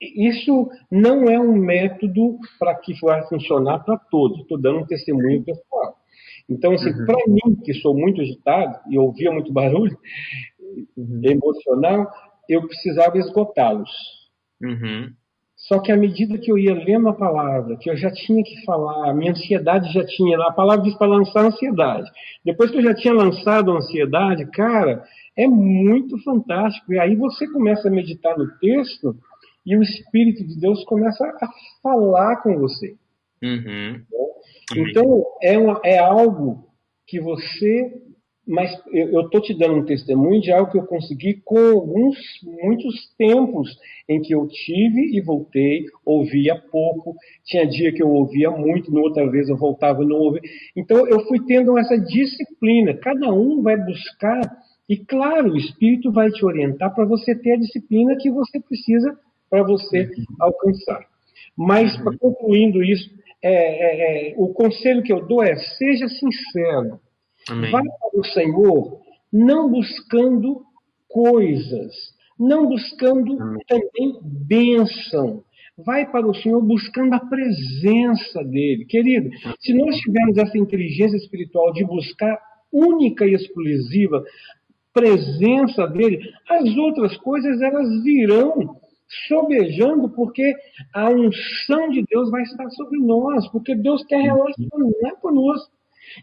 isso 0.00 0.68
não 0.90 1.24
é 1.24 1.38
um 1.38 1.54
método 1.54 2.38
para 2.58 2.74
que 2.76 2.94
vai 3.02 3.22
funcionar 3.28 3.80
para 3.80 3.98
todos. 3.98 4.40
Estou 4.40 4.58
dando 4.58 4.80
um 4.80 4.86
testemunho 4.86 5.44
pessoal. 5.44 5.96
Então, 6.48 6.72
assim, 6.72 6.90
uhum. 6.90 7.06
para 7.06 7.18
mim, 7.28 7.56
que 7.62 7.74
sou 7.74 7.94
muito 7.94 8.20
agitado 8.20 8.78
e 8.90 8.98
ouvia 8.98 9.30
muito 9.30 9.52
barulho 9.52 9.96
uhum. 10.96 11.20
emocional, 11.22 12.10
eu 12.48 12.66
precisava 12.66 13.18
esgotá-los. 13.18 13.90
Uhum. 14.60 15.12
Só 15.54 15.78
que 15.78 15.92
à 15.92 15.96
medida 15.96 16.38
que 16.38 16.50
eu 16.50 16.58
ia 16.58 16.74
lendo 16.74 17.08
a 17.08 17.12
palavra, 17.12 17.76
que 17.76 17.90
eu 17.90 17.96
já 17.96 18.10
tinha 18.10 18.42
que 18.42 18.64
falar, 18.64 19.10
a 19.10 19.14
minha 19.14 19.32
ansiedade 19.32 19.92
já 19.92 20.04
tinha, 20.04 20.38
a 20.38 20.52
palavra 20.52 20.82
diz 20.82 20.96
para 20.96 21.06
lançar 21.06 21.44
a 21.44 21.48
ansiedade. 21.48 22.10
Depois 22.44 22.70
que 22.70 22.78
eu 22.78 22.82
já 22.82 22.94
tinha 22.94 23.12
lançado 23.12 23.70
a 23.70 23.76
ansiedade, 23.76 24.46
cara, 24.46 25.04
é 25.36 25.46
muito 25.46 26.18
fantástico. 26.24 26.92
E 26.92 26.98
aí 26.98 27.14
você 27.14 27.46
começa 27.52 27.88
a 27.88 27.90
meditar 27.90 28.36
no 28.38 28.50
texto 28.58 29.14
e 29.70 29.76
o 29.76 29.82
Espírito 29.82 30.44
de 30.44 30.58
Deus 30.58 30.84
começa 30.84 31.24
a 31.24 31.48
falar 31.80 32.42
com 32.42 32.58
você. 32.58 32.96
Uhum. 33.40 34.02
Então, 34.76 35.24
é, 35.40 35.56
uma, 35.56 35.80
é 35.84 35.98
algo 35.98 36.66
que 37.06 37.20
você 37.20 38.02
mas 38.50 38.68
eu 38.92 39.20
estou 39.20 39.40
te 39.40 39.56
dando 39.56 39.76
um 39.76 39.84
testemunho 39.84 40.40
de 40.40 40.50
algo 40.50 40.72
que 40.72 40.78
eu 40.78 40.86
consegui 40.86 41.40
com 41.44 41.56
alguns, 41.56 42.16
muitos 42.42 43.14
tempos 43.16 43.68
em 44.08 44.20
que 44.20 44.34
eu 44.34 44.48
tive 44.48 45.16
e 45.16 45.20
voltei, 45.20 45.84
ouvia 46.04 46.56
pouco, 46.56 47.14
tinha 47.44 47.64
dia 47.64 47.92
que 47.92 48.02
eu 48.02 48.08
ouvia 48.08 48.50
muito, 48.50 48.92
na 48.92 49.00
outra 49.00 49.30
vez 49.30 49.48
eu 49.48 49.56
voltava 49.56 50.02
e 50.02 50.06
não 50.06 50.16
ouvia. 50.16 50.40
Então 50.76 51.06
eu 51.06 51.20
fui 51.26 51.38
tendo 51.46 51.78
essa 51.78 51.96
disciplina, 51.96 52.94
cada 52.94 53.32
um 53.32 53.62
vai 53.62 53.76
buscar, 53.76 54.40
e 54.88 54.96
claro, 54.96 55.52
o 55.52 55.56
Espírito 55.56 56.10
vai 56.10 56.28
te 56.30 56.44
orientar 56.44 56.92
para 56.92 57.04
você 57.04 57.36
ter 57.36 57.52
a 57.52 57.60
disciplina 57.60 58.16
que 58.16 58.32
você 58.32 58.58
precisa 58.58 59.16
para 59.50 59.62
você 59.64 60.04
uhum. 60.04 60.24
alcançar. 60.38 61.04
Mas, 61.56 61.98
uhum. 61.98 62.16
concluindo 62.16 62.82
isso, 62.82 63.10
é, 63.42 63.52
é, 63.52 64.30
é, 64.30 64.34
o 64.36 64.48
conselho 64.54 65.02
que 65.02 65.12
eu 65.12 65.26
dou 65.26 65.42
é: 65.42 65.56
seja 65.56 66.08
sincero 66.08 67.00
Amém. 67.48 67.70
Vai 67.70 67.82
para 67.82 68.20
o 68.20 68.24
Senhor 68.24 69.00
não 69.32 69.70
buscando 69.70 70.62
coisas, 71.08 71.92
não 72.38 72.66
buscando 72.66 73.40
Amém. 73.40 73.58
também 73.66 74.20
bênção. 74.22 75.42
Vai 75.78 76.10
para 76.10 76.26
o 76.26 76.34
Senhor 76.34 76.60
buscando 76.60 77.14
a 77.14 77.20
presença 77.20 78.44
dele. 78.44 78.84
Querido, 78.84 79.30
se 79.60 79.72
nós 79.72 79.96
tivermos 79.96 80.36
essa 80.36 80.58
inteligência 80.58 81.16
espiritual 81.16 81.72
de 81.72 81.84
buscar 81.84 82.38
única 82.70 83.24
e 83.24 83.34
exclusiva 83.34 84.22
presença 84.92 85.86
dele, 85.86 86.20
as 86.48 86.76
outras 86.76 87.16
coisas 87.18 87.60
elas 87.62 88.02
virão 88.02 88.79
sobejando, 89.28 90.08
porque 90.10 90.54
a 90.94 91.10
unção 91.10 91.90
de 91.90 92.02
Deus 92.02 92.30
vai 92.30 92.42
estar 92.42 92.68
sobre 92.70 92.98
nós, 92.98 93.48
porque 93.48 93.74
Deus 93.74 94.04
quer 94.04 94.22
relacionar 94.22 95.16
conosco. 95.20 95.70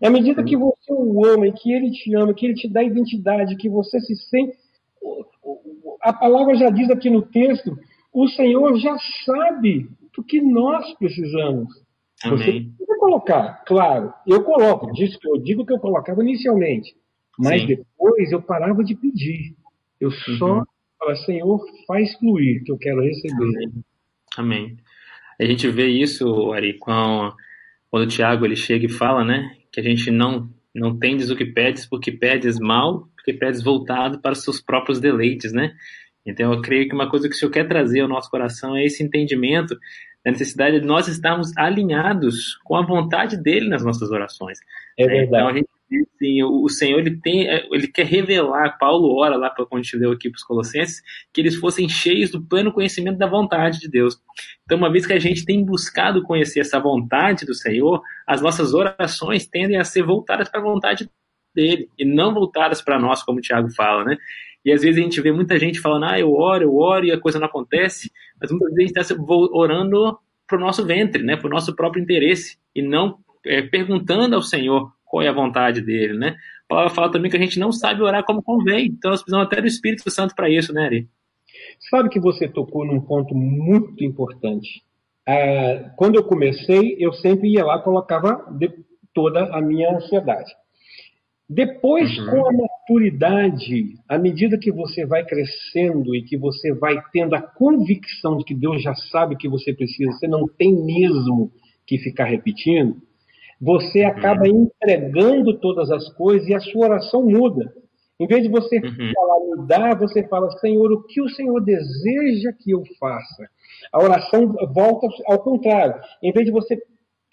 À 0.03 0.09
medida 0.09 0.43
que 0.43 0.57
você 0.57 0.91
o 0.91 1.25
ama, 1.25 1.51
que 1.51 1.71
ele 1.71 1.91
te 1.91 2.15
ama, 2.15 2.33
que 2.33 2.45
ele 2.45 2.55
te 2.55 2.67
dá 2.67 2.83
identidade, 2.83 3.55
que 3.55 3.69
você 3.69 3.99
se 4.01 4.15
sente. 4.15 4.57
A 6.01 6.11
palavra 6.11 6.55
já 6.55 6.69
diz 6.69 6.89
aqui 6.89 7.09
no 7.09 7.21
texto: 7.21 7.77
o 8.13 8.27
Senhor 8.27 8.77
já 8.77 8.97
sabe 9.25 9.87
do 10.15 10.23
que 10.23 10.41
nós 10.41 10.93
precisamos. 10.95 11.69
Amém. 12.23 12.37
Você 12.37 12.51
precisa 12.51 12.99
colocar, 12.99 13.63
claro, 13.65 14.11
eu 14.25 14.43
coloco, 14.43 14.91
disso 14.91 15.19
que 15.19 15.29
eu 15.29 15.37
digo 15.37 15.65
que 15.65 15.71
eu 15.71 15.79
colocava 15.79 16.23
inicialmente, 16.23 16.95
mas 17.37 17.61
Sim. 17.61 17.67
depois 17.67 18.31
eu 18.31 18.41
parava 18.41 18.83
de 18.83 18.95
pedir. 18.95 19.55
Eu 19.99 20.11
só 20.11 20.57
uhum. 20.57 20.63
Falava, 20.97 21.17
Senhor, 21.17 21.65
faz 21.87 22.13
fluir, 22.15 22.63
que 22.63 22.71
eu 22.71 22.77
quero 22.77 23.01
receber. 23.01 23.43
Amém. 23.43 23.83
Amém. 24.37 24.77
A 25.39 25.45
gente 25.45 25.67
vê 25.69 25.87
isso, 25.87 26.51
Ari, 26.51 26.77
com, 26.77 27.31
quando 27.89 28.03
o 28.03 28.07
Tiago 28.07 28.45
ele 28.45 28.55
chega 28.55 28.85
e 28.85 28.89
fala, 28.89 29.23
né, 29.23 29.55
que 29.71 29.79
a 29.79 29.83
gente 29.83 30.09
não 30.11 30.49
não 30.73 30.95
tendes 30.95 31.31
o 31.31 31.35
que 31.35 31.45
pedes 31.45 31.87
porque 31.87 32.11
pedes 32.11 32.59
mal, 32.59 33.09
porque 33.15 33.33
pedes 33.33 33.63
voltado 33.63 34.21
para 34.21 34.33
os 34.33 34.43
seus 34.43 34.61
próprios 34.61 34.99
deleites, 34.99 35.51
né? 35.51 35.73
Então 36.27 36.53
eu 36.53 36.61
creio 36.61 36.87
que 36.87 36.93
uma 36.93 37.09
coisa 37.09 37.29
que 37.29 37.35
o 37.35 37.37
Senhor 37.37 37.51
quer 37.51 37.67
trazer 37.67 38.01
ao 38.01 38.07
nosso 38.07 38.29
coração 38.29 38.75
é 38.75 38.83
esse 38.83 39.03
entendimento 39.03 39.75
da 40.23 40.31
necessidade 40.31 40.79
de 40.79 40.85
nós 40.85 41.07
estarmos 41.07 41.55
alinhados 41.57 42.57
com 42.63 42.75
a 42.75 42.85
vontade 42.85 43.41
dele 43.41 43.69
nas 43.69 43.83
nossas 43.83 44.11
orações. 44.11 44.59
É 44.97 45.07
verdade. 45.07 45.27
Então 45.27 45.47
a 45.47 45.53
gente 45.53 45.69
Sim, 46.19 46.43
o 46.43 46.67
Senhor 46.67 46.99
ele 46.99 47.17
tem, 47.21 47.47
é, 47.47 47.65
ele 47.71 47.87
quer 47.87 48.05
revelar. 48.05 48.77
Paulo 48.77 49.15
ora 49.15 49.37
lá 49.37 49.49
para 49.49 49.65
quando 49.65 49.81
a 49.81 49.83
gente 49.83 49.95
leu 49.95 50.11
aqui 50.11 50.29
para 50.29 50.37
os 50.37 50.43
Colossenses 50.43 51.01
que 51.31 51.39
eles 51.39 51.55
fossem 51.55 51.87
cheios 51.87 52.29
do 52.29 52.41
pleno 52.41 52.73
conhecimento 52.73 53.17
da 53.17 53.27
vontade 53.27 53.79
de 53.79 53.87
Deus. 53.87 54.19
Então, 54.65 54.77
uma 54.77 54.91
vez 54.91 55.05
que 55.05 55.13
a 55.13 55.19
gente 55.19 55.45
tem 55.45 55.63
buscado 55.63 56.23
conhecer 56.23 56.59
essa 56.59 56.79
vontade 56.79 57.45
do 57.45 57.53
Senhor, 57.53 58.01
as 58.25 58.41
nossas 58.41 58.73
orações 58.73 59.47
tendem 59.47 59.77
a 59.77 59.83
ser 59.83 60.03
voltadas 60.03 60.49
para 60.49 60.59
a 60.59 60.63
vontade 60.63 61.09
dele 61.55 61.89
e 61.97 62.03
não 62.03 62.33
voltadas 62.33 62.81
para 62.81 62.99
nós, 62.99 63.23
como 63.23 63.39
o 63.39 63.41
Tiago 63.41 63.69
fala, 63.69 64.03
né? 64.03 64.17
E 64.67 64.71
às 64.73 64.81
vezes 64.81 64.99
a 64.99 65.01
gente 65.01 65.21
vê 65.21 65.31
muita 65.31 65.57
gente 65.57 65.79
falando, 65.79 66.07
ah, 66.07 66.19
eu 66.19 66.33
oro, 66.33 66.65
eu 66.65 66.75
oro 66.75 67.05
e 67.05 67.11
a 67.13 67.17
coisa 67.17 67.39
não 67.39 67.47
acontece, 67.47 68.11
mas 68.37 68.51
muitas 68.51 68.73
vezes 68.73 68.91
a 68.97 69.01
gente 69.01 69.11
está 69.13 69.23
orando 69.53 70.19
para 70.45 70.57
o 70.57 70.59
nosso 70.59 70.85
ventre, 70.85 71.23
né? 71.23 71.37
Para 71.37 71.47
o 71.47 71.49
nosso 71.49 71.73
próprio 71.73 72.03
interesse 72.03 72.57
e 72.75 72.81
não 72.81 73.17
é, 73.45 73.61
perguntando 73.61 74.35
ao 74.35 74.41
Senhor 74.41 74.91
qual 75.05 75.23
é 75.23 75.29
a 75.29 75.33
vontade 75.33 75.79
dele, 75.79 76.17
né? 76.17 76.35
A 76.65 76.67
palavra 76.67 76.89
fala 76.93 77.09
também 77.09 77.31
que 77.31 77.37
a 77.37 77.39
gente 77.39 77.57
não 77.57 77.71
sabe 77.71 78.01
orar 78.01 78.25
como 78.25 78.43
convém, 78.43 78.87
então 78.87 79.09
nós 79.09 79.21
precisamos 79.21 79.47
até 79.47 79.61
do 79.61 79.67
Espírito 79.67 80.11
Santo 80.11 80.35
para 80.35 80.49
isso, 80.49 80.73
né, 80.73 80.83
Ari? 80.83 81.07
Sabe 81.89 82.09
que 82.09 82.19
você 82.19 82.45
tocou 82.45 82.85
num 82.85 82.99
ponto 82.99 83.33
muito 83.33 84.03
importante. 84.03 84.83
Ah, 85.25 85.93
quando 85.95 86.15
eu 86.15 86.25
comecei, 86.25 86.97
eu 86.99 87.13
sempre 87.13 87.53
ia 87.53 87.63
lá 87.63 87.79
colocava 87.79 88.45
toda 89.13 89.45
a 89.55 89.61
minha 89.61 89.95
ansiedade. 89.95 90.51
Depois, 91.49 92.17
uhum. 92.17 92.29
com 92.29 92.47
a 92.47 92.51
maturidade, 92.51 93.95
à 94.07 94.17
medida 94.17 94.57
que 94.57 94.71
você 94.71 95.05
vai 95.05 95.25
crescendo 95.25 96.13
e 96.13 96.23
que 96.23 96.37
você 96.37 96.73
vai 96.73 97.01
tendo 97.13 97.35
a 97.35 97.41
convicção 97.41 98.37
de 98.37 98.43
que 98.43 98.53
Deus 98.53 98.81
já 98.81 98.93
sabe 98.93 99.35
o 99.35 99.37
que 99.37 99.47
você 99.47 99.73
precisa, 99.73 100.11
você 100.11 100.27
não 100.27 100.47
tem 100.47 100.73
mesmo 100.73 101.51
que 101.85 101.97
ficar 101.97 102.25
repetindo, 102.25 102.97
você 103.61 104.01
uhum. 104.01 104.07
acaba 104.07 104.47
entregando 104.47 105.57
todas 105.59 105.89
as 105.89 106.09
coisas 106.15 106.47
e 106.49 106.53
a 106.53 106.59
sua 106.59 106.87
oração 106.87 107.23
muda. 107.23 107.73
Em 108.19 108.27
vez 108.27 108.43
de 108.43 108.49
você 108.49 108.77
uhum. 108.77 109.11
falar 109.13 109.37
mudar, 109.57 109.97
você 109.97 110.27
fala, 110.27 110.49
Senhor, 110.59 110.91
o 110.91 111.03
que 111.03 111.21
o 111.21 111.29
Senhor 111.29 111.59
deseja 111.63 112.51
que 112.59 112.71
eu 112.71 112.83
faça? 112.99 113.49
A 113.91 114.03
oração 114.03 114.53
volta 114.73 115.07
ao 115.25 115.39
contrário. 115.39 115.99
Em 116.21 116.31
vez 116.31 116.45
de 116.45 116.51
você 116.51 116.77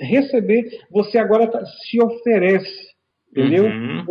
receber, 0.01 0.65
você 0.91 1.19
agora 1.19 1.47
tá, 1.47 1.65
se 1.65 2.03
oferece. 2.03 2.94
Entendeu? 3.35 3.65
Uhum. 3.65 4.05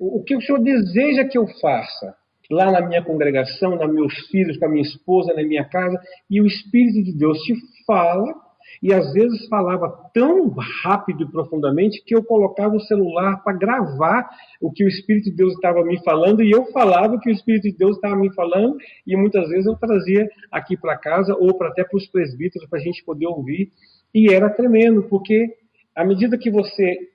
O 0.00 0.24
que 0.24 0.34
o 0.34 0.40
Senhor 0.40 0.58
deseja 0.58 1.24
que 1.24 1.36
eu 1.36 1.46
faça? 1.60 2.16
Lá 2.50 2.72
na 2.72 2.80
minha 2.86 3.02
congregação, 3.02 3.76
nos 3.76 3.92
meus 3.92 4.14
filhos, 4.28 4.56
com 4.56 4.64
a 4.64 4.68
minha 4.68 4.82
esposa, 4.82 5.34
na 5.34 5.42
minha 5.42 5.64
casa, 5.64 6.00
e 6.28 6.40
o 6.40 6.46
Espírito 6.46 7.04
de 7.04 7.16
Deus 7.16 7.38
te 7.42 7.54
fala 7.86 8.34
e 8.82 8.92
às 8.92 9.12
vezes 9.12 9.46
falava 9.48 9.88
tão 10.12 10.48
rápido 10.82 11.22
e 11.22 11.30
profundamente 11.30 12.02
que 12.04 12.14
eu 12.14 12.22
colocava 12.22 12.74
o 12.74 12.80
celular 12.80 13.42
para 13.42 13.56
gravar 13.56 14.28
o 14.60 14.72
que 14.72 14.84
o 14.84 14.88
Espírito 14.88 15.30
de 15.30 15.36
Deus 15.36 15.52
estava 15.54 15.84
me 15.84 16.02
falando 16.02 16.42
e 16.42 16.50
eu 16.50 16.66
falava 16.72 17.14
o 17.14 17.20
que 17.20 17.30
o 17.30 17.32
Espírito 17.32 17.64
de 17.64 17.76
Deus 17.76 17.96
estava 17.96 18.16
me 18.16 18.32
falando 18.34 18.76
e 19.06 19.16
muitas 19.16 19.48
vezes 19.48 19.66
eu 19.66 19.76
trazia 19.76 20.28
aqui 20.50 20.76
para 20.76 20.96
casa 20.96 21.34
ou 21.34 21.56
para 21.56 21.68
até 21.68 21.84
para 21.84 21.96
os 21.96 22.06
presbíteros 22.06 22.68
para 22.68 22.78
a 22.78 22.82
gente 22.82 23.04
poder 23.04 23.26
ouvir 23.26 23.70
e 24.14 24.32
era 24.32 24.50
tremendo 24.50 25.04
porque 25.04 25.46
à 25.94 26.04
medida 26.04 26.38
que 26.38 26.50
você 26.50 27.11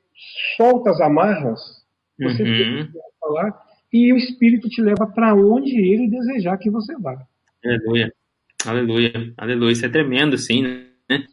solta 0.56 0.92
as 0.92 1.02
amarras 1.02 1.60
você 2.20 2.44
uhum. 2.44 2.92
falar 3.20 3.54
e 3.94 4.12
o 4.12 4.18
Espírito 4.18 4.70
te 4.70 4.82
leva 4.82 5.08
para 5.08 5.36
onde 5.36 5.76
ele 5.76 6.10
desejar 6.10 6.58
que 6.58 6.70
você 6.70 6.96
vá. 6.98 7.18
Aleluia. 7.64 8.14
Aleluia, 8.66 9.34
aleluia. 9.38 9.72
Isso 9.72 9.86
é 9.86 9.90
tremendo, 9.90 10.38
sim, 10.38 10.64
né? 10.64 11.26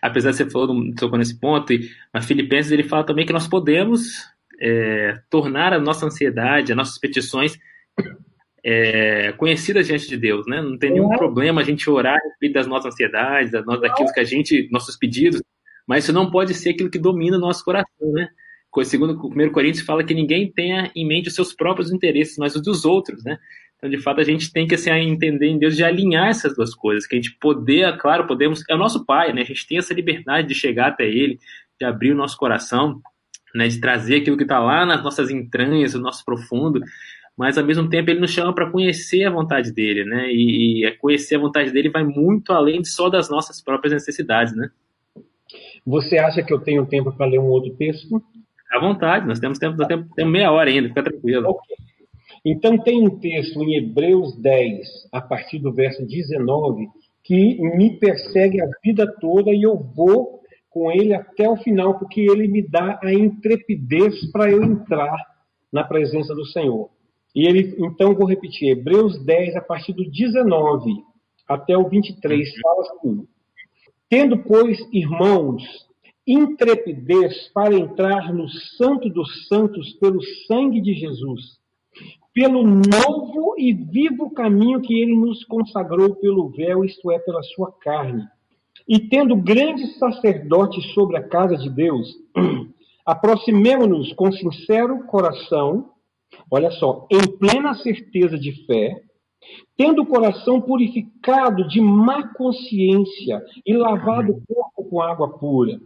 Apesar 0.00 0.30
de 0.30 0.36
você 0.36 0.48
falou, 0.48 0.94
tocou 0.94 1.18
nesse 1.18 1.38
ponto, 1.40 1.72
a 2.12 2.20
Filipenses 2.20 2.70
ele 2.70 2.84
fala 2.84 3.04
também 3.04 3.26
que 3.26 3.32
nós 3.32 3.48
podemos 3.48 4.12
é, 4.60 5.20
tornar 5.28 5.72
a 5.72 5.80
nossa 5.80 6.06
ansiedade, 6.06 6.70
as 6.70 6.76
nossas 6.76 6.98
petições 6.98 7.58
é, 8.64 9.32
conhecidas 9.32 9.86
diante 9.86 10.08
de 10.08 10.16
Deus, 10.16 10.46
né? 10.46 10.60
Não 10.60 10.78
tem 10.78 10.92
nenhum 10.92 11.08
problema 11.08 11.60
a 11.60 11.64
gente 11.64 11.88
orar 11.90 12.16
a 12.16 12.28
respeito 12.28 12.52
das 12.52 12.66
nossas 12.66 12.92
ansiedades, 12.92 13.50
das, 13.50 13.64
daquilo 13.64 14.12
que 14.12 14.20
a 14.20 14.24
gente, 14.24 14.68
nossos 14.70 14.96
pedidos, 14.96 15.42
mas 15.88 16.04
isso 16.04 16.12
não 16.12 16.30
pode 16.30 16.52
ser 16.52 16.70
aquilo 16.70 16.90
que 16.90 16.98
domina 16.98 17.38
o 17.38 17.40
nosso 17.40 17.64
coração, 17.64 18.12
né? 18.12 18.28
Segundo 18.84 19.18
o 19.18 19.28
1 19.28 19.50
Coríntios 19.50 19.84
fala 19.84 20.04
que 20.04 20.14
ninguém 20.14 20.52
tenha 20.52 20.92
em 20.94 21.06
mente 21.06 21.28
os 21.28 21.34
seus 21.34 21.52
próprios 21.52 21.90
interesses, 21.90 22.36
mas 22.38 22.54
os 22.54 22.62
dos 22.62 22.84
outros, 22.84 23.24
né? 23.24 23.38
Então, 23.76 23.88
de 23.88 23.98
fato, 23.98 24.20
a 24.20 24.24
gente 24.24 24.52
tem 24.52 24.66
que 24.66 24.74
assim, 24.74 24.90
entender 24.90 25.46
em 25.46 25.58
Deus 25.58 25.74
de 25.74 25.82
alinhar 25.82 26.28
essas 26.28 26.54
duas 26.54 26.74
coisas, 26.74 27.06
que 27.06 27.14
a 27.14 27.18
gente 27.18 27.36
poder, 27.40 27.82
é 27.82 27.96
claro, 27.96 28.26
podemos, 28.26 28.62
é 28.68 28.74
o 28.74 28.78
nosso 28.78 29.04
Pai, 29.04 29.32
né? 29.32 29.40
A 29.40 29.44
gente 29.44 29.66
tem 29.66 29.78
essa 29.78 29.94
liberdade 29.94 30.48
de 30.48 30.54
chegar 30.54 30.88
até 30.88 31.04
Ele, 31.04 31.38
de 31.80 31.86
abrir 31.86 32.12
o 32.12 32.16
nosso 32.16 32.36
coração, 32.36 33.00
né? 33.54 33.66
De 33.66 33.80
trazer 33.80 34.16
aquilo 34.16 34.36
que 34.36 34.42
está 34.42 34.58
lá 34.58 34.84
nas 34.84 35.02
nossas 35.02 35.30
entranhas, 35.30 35.94
no 35.94 36.00
nosso 36.00 36.24
profundo, 36.24 36.80
mas 37.36 37.56
ao 37.56 37.64
mesmo 37.64 37.88
tempo 37.88 38.10
Ele 38.10 38.20
nos 38.20 38.30
chama 38.30 38.54
para 38.54 38.70
conhecer 38.70 39.24
a 39.24 39.30
vontade 39.30 39.72
dele, 39.72 40.04
né? 40.04 40.28
E, 40.30 40.84
e 40.86 40.92
conhecer 40.98 41.36
a 41.36 41.40
vontade 41.40 41.72
dele 41.72 41.88
vai 41.88 42.04
muito 42.04 42.52
além 42.52 42.84
só 42.84 43.08
das 43.08 43.30
nossas 43.30 43.62
próprias 43.62 43.92
necessidades, 43.92 44.54
né? 44.54 44.70
Você 45.88 46.18
acha 46.18 46.42
que 46.42 46.52
eu 46.52 46.60
tenho 46.60 46.84
tempo 46.84 47.10
para 47.10 47.24
ler 47.24 47.40
um 47.40 47.48
outro 47.48 47.74
texto? 47.76 48.22
À 48.70 48.78
vontade, 48.78 49.26
nós 49.26 49.40
temos 49.40 49.58
tempo, 49.58 49.74
temos, 49.86 50.06
temos 50.14 50.30
meia 50.30 50.52
hora 50.52 50.68
ainda, 50.68 50.88
fica 50.88 51.02
tranquilo. 51.02 51.48
Ok. 51.48 51.76
Então, 52.44 52.76
tem 52.76 53.02
um 53.02 53.18
texto 53.18 53.62
em 53.62 53.76
Hebreus 53.76 54.36
10, 54.36 54.86
a 55.10 55.22
partir 55.22 55.58
do 55.58 55.72
verso 55.72 56.06
19, 56.06 56.86
que 57.24 57.58
me 57.74 57.98
persegue 57.98 58.60
a 58.60 58.68
vida 58.84 59.10
toda 59.18 59.50
e 59.50 59.62
eu 59.62 59.78
vou 59.78 60.40
com 60.68 60.92
ele 60.92 61.14
até 61.14 61.48
o 61.48 61.56
final, 61.56 61.98
porque 61.98 62.20
ele 62.20 62.46
me 62.48 62.60
dá 62.60 63.00
a 63.02 63.10
intrepidez 63.10 64.30
para 64.30 64.50
eu 64.50 64.62
entrar 64.62 65.16
na 65.72 65.84
presença 65.84 66.34
do 66.34 66.44
Senhor. 66.44 66.90
E 67.34 67.48
ele, 67.48 67.74
então, 67.78 68.14
vou 68.14 68.28
repetir, 68.28 68.72
Hebreus 68.72 69.24
10, 69.24 69.56
a 69.56 69.62
partir 69.62 69.94
do 69.94 70.04
19 70.10 70.92
até 71.48 71.78
o 71.78 71.88
23, 71.88 72.46
fala 72.60 72.82
assim: 72.82 73.26
Tendo, 74.08 74.38
pois, 74.38 74.78
irmãos, 74.92 75.62
intrepidez 76.26 77.48
para 77.52 77.74
entrar 77.74 78.32
no 78.32 78.48
Santo 78.48 79.08
dos 79.08 79.46
Santos 79.48 79.92
pelo 79.94 80.22
sangue 80.46 80.80
de 80.80 80.94
Jesus 80.94 81.58
pelo 82.38 82.62
novo 82.62 83.56
e 83.58 83.72
vivo 83.72 84.30
caminho 84.30 84.80
que 84.80 84.94
ele 84.94 85.16
nos 85.16 85.44
consagrou 85.44 86.14
pelo 86.14 86.48
véu, 86.50 86.84
isto 86.84 87.10
é, 87.10 87.18
pela 87.18 87.42
sua 87.42 87.72
carne. 87.80 88.22
E 88.86 89.00
tendo 89.00 89.34
grande 89.34 89.98
sacerdote 89.98 90.80
sobre 90.94 91.16
a 91.16 91.28
casa 91.28 91.56
de 91.56 91.68
Deus, 91.68 92.06
aproximemo-nos 93.04 94.12
com 94.12 94.30
sincero 94.30 95.04
coração, 95.06 95.90
olha 96.48 96.70
só, 96.70 97.08
em 97.10 97.26
plena 97.38 97.74
certeza 97.74 98.38
de 98.38 98.52
fé, 98.66 99.02
tendo 99.76 100.02
o 100.02 100.06
coração 100.06 100.60
purificado 100.60 101.66
de 101.68 101.80
má 101.80 102.34
consciência 102.34 103.42
e 103.66 103.74
lavado 103.74 104.32
o 104.32 104.54
corpo 104.54 104.84
com 104.90 105.00
água 105.00 105.38
pura. 105.38 105.80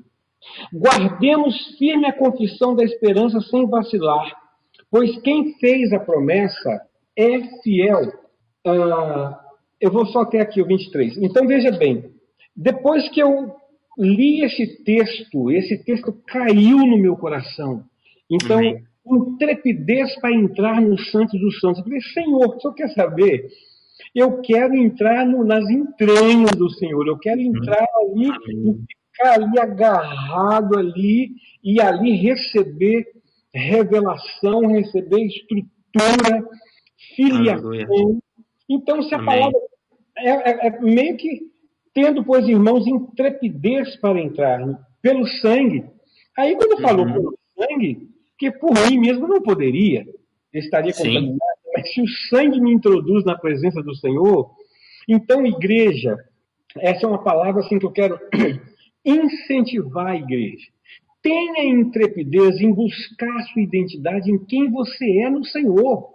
Guardemos 0.72 1.76
firme 1.78 2.06
a 2.06 2.12
confissão 2.12 2.74
da 2.74 2.82
esperança 2.82 3.40
sem 3.40 3.66
vacilar, 3.68 4.42
Pois 4.92 5.18
quem 5.22 5.54
fez 5.54 5.90
a 5.94 5.98
promessa 5.98 6.82
é 7.16 7.40
fiel. 7.62 8.12
Ah, 8.62 9.40
eu 9.80 9.90
vou 9.90 10.04
só 10.04 10.20
até 10.20 10.42
aqui 10.42 10.60
o 10.60 10.66
23. 10.66 11.16
Então 11.16 11.46
veja 11.46 11.72
bem, 11.72 12.10
depois 12.54 13.08
que 13.08 13.20
eu 13.20 13.54
li 13.98 14.44
esse 14.44 14.84
texto, 14.84 15.50
esse 15.50 15.82
texto 15.82 16.12
caiu 16.26 16.76
no 16.76 16.98
meu 16.98 17.16
coração. 17.16 17.82
Então, 18.30 18.60
uhum. 18.60 18.82
Intrepidez 19.06 20.14
para 20.20 20.32
entrar 20.32 20.80
no 20.80 20.98
Santos 20.98 21.40
dos 21.40 21.58
Santos. 21.60 21.78
Eu 21.78 21.84
falei, 21.84 22.00
Senhor, 22.00 22.56
o 22.56 22.60
senhor 22.60 22.74
quer 22.74 22.88
saber? 22.90 23.48
Eu 24.14 24.40
quero 24.42 24.74
entrar 24.74 25.26
no, 25.26 25.44
nas 25.44 25.68
entranhas 25.70 26.50
do 26.52 26.68
Senhor, 26.70 27.06
eu 27.06 27.18
quero 27.18 27.40
entrar 27.40 27.86
ali 27.96 28.28
e 28.28 28.86
ficar 29.10 29.34
ali 29.34 29.58
agarrado 29.58 30.78
ali 30.78 31.30
e 31.62 31.80
ali 31.80 32.16
receber 32.16 33.06
revelação, 33.54 34.66
receber 34.66 35.26
estrutura, 35.26 36.44
filiação. 37.14 38.18
Então, 38.68 39.02
se 39.02 39.14
a 39.14 39.18
Amém. 39.18 39.26
palavra 39.26 39.60
é, 40.18 40.30
é, 40.30 40.66
é, 40.66 40.80
meio 40.80 41.16
que 41.16 41.52
tendo, 41.94 42.24
pois, 42.24 42.46
irmãos, 42.48 42.86
intrepidez 42.86 43.96
para 43.96 44.20
entrar 44.20 44.60
pelo 45.00 45.26
sangue. 45.26 45.84
Aí, 46.36 46.56
quando 46.56 46.80
falou 46.80 47.06
uhum. 47.06 47.12
pelo 47.12 47.38
sangue, 47.58 48.08
que 48.38 48.50
por 48.50 48.72
mim 48.88 48.98
mesmo 48.98 49.28
não 49.28 49.40
poderia, 49.40 50.06
estaria 50.52 50.92
contaminado, 50.92 51.38
mas 51.74 51.92
se 51.92 52.02
o 52.02 52.08
sangue 52.28 52.60
me 52.60 52.72
introduz 52.72 53.24
na 53.24 53.36
presença 53.36 53.82
do 53.82 53.94
Senhor, 53.94 54.50
então, 55.08 55.44
igreja, 55.44 56.16
essa 56.78 57.06
é 57.06 57.08
uma 57.08 57.22
palavra 57.22 57.60
assim 57.60 57.78
que 57.78 57.86
eu 57.86 57.90
quero 57.90 58.18
incentivar 59.04 60.08
a 60.08 60.16
igreja. 60.16 60.68
Tenha 61.22 61.64
intrepidez 61.64 62.60
em 62.60 62.72
buscar 62.72 63.42
sua 63.52 63.62
identidade 63.62 64.30
em 64.30 64.38
quem 64.44 64.70
você 64.70 65.18
é 65.20 65.30
no 65.30 65.44
Senhor. 65.44 66.10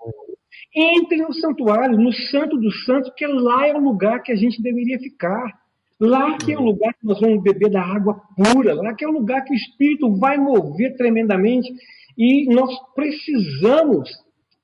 Entre 0.75 1.17
no 1.17 1.33
santuário, 1.33 1.97
no 1.97 2.11
Santo 2.11 2.57
dos 2.57 2.85
Santos, 2.85 3.09
porque 3.09 3.25
lá 3.25 3.67
é 3.67 3.73
o 3.73 3.79
lugar 3.79 4.21
que 4.21 4.31
a 4.31 4.35
gente 4.35 4.61
deveria 4.61 4.99
ficar. 4.99 5.61
Lá 5.99 6.37
que 6.37 6.53
é 6.53 6.57
o 6.57 6.61
lugar 6.61 6.93
que 6.93 7.05
nós 7.05 7.19
vamos 7.19 7.41
beber 7.41 7.71
da 7.71 7.81
água 7.81 8.21
pura, 8.35 8.75
lá 8.75 8.93
que 8.93 9.03
é 9.03 9.07
o 9.07 9.13
lugar 9.13 9.43
que 9.43 9.53
o 9.53 9.55
Espírito 9.55 10.15
vai 10.17 10.37
mover 10.37 10.95
tremendamente. 10.95 11.73
E 12.17 12.45
nós 12.53 12.73
precisamos 12.95 14.09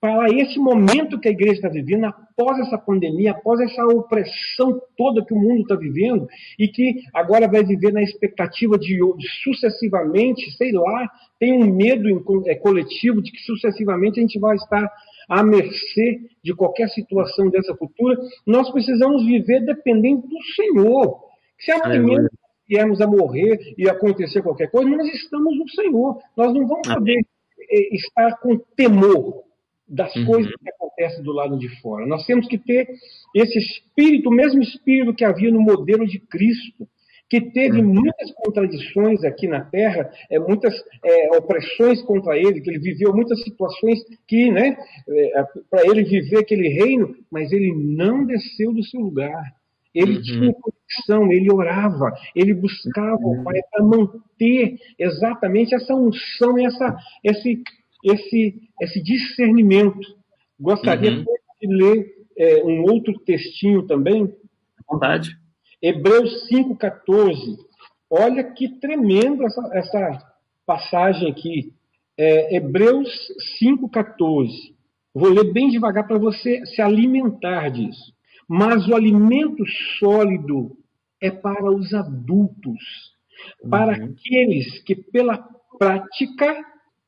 para 0.03 0.27
esse 0.35 0.59
momento 0.59 1.17
que 1.17 1.29
a 1.29 1.31
igreja 1.31 1.53
está 1.53 1.69
vivendo, 1.69 2.03
após 2.03 2.59
essa 2.59 2.77
pandemia, 2.77 3.31
após 3.31 3.61
essa 3.61 3.85
opressão 3.85 4.81
toda 4.97 5.23
que 5.23 5.33
o 5.33 5.39
mundo 5.39 5.61
está 5.61 5.75
vivendo, 5.75 6.27
e 6.59 6.67
que 6.67 6.95
agora 7.13 7.47
vai 7.47 7.63
viver 7.63 7.93
na 7.93 8.01
expectativa 8.01 8.77
de, 8.77 8.97
de 8.97 9.27
sucessivamente, 9.43 10.51
sei 10.57 10.73
lá, 10.73 11.09
tem 11.39 11.53
um 11.53 11.73
medo 11.73 12.09
é, 12.47 12.55
coletivo 12.55 13.21
de 13.21 13.31
que 13.31 13.39
sucessivamente 13.43 14.19
a 14.19 14.23
gente 14.23 14.37
vai 14.39 14.57
estar 14.57 14.91
à 15.29 15.41
mercê 15.41 16.19
de 16.43 16.53
qualquer 16.53 16.89
situação 16.89 17.49
dessa 17.49 17.73
futura, 17.73 18.17
nós 18.45 18.69
precisamos 18.71 19.25
viver 19.25 19.61
dependendo 19.61 20.27
do 20.27 20.43
Senhor. 20.53 21.17
Se 21.57 21.71
amanhã 21.71 22.27
viemos 22.67 22.99
a 22.99 23.07
morrer 23.07 23.57
e 23.77 23.87
acontecer 23.89 24.41
qualquer 24.41 24.69
coisa, 24.69 24.89
nós 24.89 25.07
estamos 25.13 25.57
no 25.57 25.69
Senhor. 25.69 26.17
Nós 26.35 26.53
não 26.53 26.67
vamos 26.67 26.93
poder 26.93 27.25
estar 27.71 28.39
com 28.39 28.57
temor 28.75 29.43
das 29.87 30.15
uhum. 30.15 30.25
coisas 30.25 30.51
que 30.55 30.69
acontecem 30.69 31.23
do 31.23 31.31
lado 31.31 31.57
de 31.57 31.69
fora. 31.81 32.05
Nós 32.05 32.25
temos 32.25 32.47
que 32.47 32.57
ter 32.57 32.87
esse 33.35 33.57
espírito, 33.59 34.29
o 34.29 34.33
mesmo 34.33 34.61
espírito 34.61 35.13
que 35.13 35.25
havia 35.25 35.51
no 35.51 35.61
modelo 35.61 36.07
de 36.07 36.19
Cristo, 36.19 36.87
que 37.29 37.41
teve 37.41 37.81
uhum. 37.81 37.93
muitas 37.93 38.31
contradições 38.33 39.23
aqui 39.23 39.47
na 39.47 39.61
Terra, 39.61 40.11
é, 40.29 40.37
muitas 40.39 40.73
é, 41.03 41.37
opressões 41.37 42.01
contra 42.03 42.37
ele, 42.37 42.61
que 42.61 42.69
ele 42.69 42.79
viveu 42.79 43.13
muitas 43.13 43.41
situações 43.43 43.99
que, 44.27 44.51
né, 44.51 44.77
é, 45.09 45.43
para 45.69 45.87
ele 45.87 46.03
viver 46.03 46.39
aquele 46.39 46.67
reino, 46.69 47.15
mas 47.31 47.51
ele 47.51 47.73
não 47.73 48.25
desceu 48.25 48.71
do 48.71 48.83
seu 48.83 49.01
lugar. 49.01 49.43
Ele 49.95 50.17
uhum. 50.17 50.21
tinha 50.21 50.53
ele 51.31 51.51
orava, 51.51 52.13
ele 52.35 52.53
buscava 52.53 53.19
o. 53.21 53.43
Pai 53.43 53.59
para 53.71 53.83
manter 53.83 54.77
exatamente 54.97 55.75
essa 55.75 55.93
unção, 55.95 56.57
essa, 56.59 56.97
esse, 57.23 57.61
esse, 58.03 58.61
esse 58.81 59.03
discernimento. 59.03 59.99
Gostaria 60.59 61.11
uhum. 61.11 61.25
de 61.61 61.67
ler 61.67 62.13
é, 62.37 62.63
um 62.63 62.81
outro 62.83 63.13
textinho 63.19 63.83
também. 63.83 64.23
À 64.23 64.93
vontade. 64.93 65.29
Hebreus 65.81 66.47
5,14. 66.49 67.57
Olha 68.09 68.43
que 68.43 68.69
tremendo 68.79 69.43
essa, 69.43 69.69
essa 69.73 70.33
passagem 70.65 71.31
aqui. 71.31 71.73
É, 72.17 72.55
Hebreus 72.55 73.09
5,14. 73.61 74.49
Vou 75.13 75.29
ler 75.29 75.51
bem 75.51 75.69
devagar 75.69 76.07
para 76.07 76.17
você 76.17 76.65
se 76.65 76.81
alimentar 76.81 77.69
disso. 77.69 78.13
Mas 78.47 78.87
o 78.87 78.95
alimento 78.95 79.63
sólido 79.99 80.77
é 81.23 81.31
para 81.31 81.71
os 81.71 81.93
adultos, 81.93 82.83
para 83.69 83.97
uhum. 83.97 84.05
aqueles 84.11 84.83
que, 84.83 84.93
pela 84.93 85.37
prática, 85.79 86.53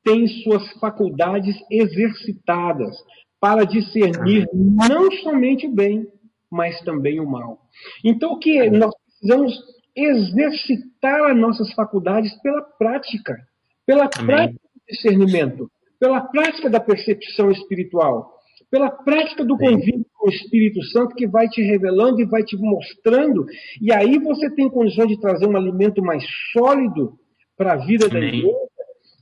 tem 0.05 0.25
suas 0.25 0.71
faculdades 0.79 1.53
exercitadas 1.69 2.95
para 3.41 3.65
discernir 3.65 4.47
não 4.53 5.11
somente 5.11 5.67
o 5.67 5.71
bem, 5.71 6.07
mas 6.49 6.79
também 6.81 7.19
o 7.19 7.29
mal. 7.29 7.59
Então, 8.03 8.31
o 8.31 8.39
que 8.39 8.69
nós 8.69 8.93
precisamos 9.03 9.53
exercitar 9.93 11.31
as 11.31 11.37
nossas 11.37 11.73
faculdades 11.73 12.33
pela 12.41 12.61
prática, 12.61 13.37
pela 13.85 14.09
Amém. 14.17 14.25
prática 14.25 14.59
do 14.73 14.81
discernimento, 14.87 15.71
pela 15.99 16.21
prática 16.21 16.69
da 16.69 16.79
percepção 16.79 17.51
espiritual, 17.51 18.33
pela 18.71 18.89
prática 18.89 19.43
do 19.43 19.57
convívio 19.57 20.05
o 20.25 20.29
Espírito 20.29 20.81
Santo 20.85 21.15
que 21.15 21.27
vai 21.27 21.47
te 21.47 21.61
revelando 21.61 22.19
e 22.19 22.25
vai 22.25 22.43
te 22.43 22.57
mostrando, 22.57 23.45
e 23.81 23.91
aí 23.93 24.17
você 24.17 24.49
tem 24.49 24.69
condições 24.69 25.07
de 25.07 25.19
trazer 25.19 25.47
um 25.47 25.55
alimento 25.55 26.01
mais 26.01 26.23
sólido 26.51 27.13
para 27.55 27.73
a 27.73 27.85
vida 27.85 28.07
Amém. 28.07 28.19
da 28.19 28.27
igreja, 28.27 28.57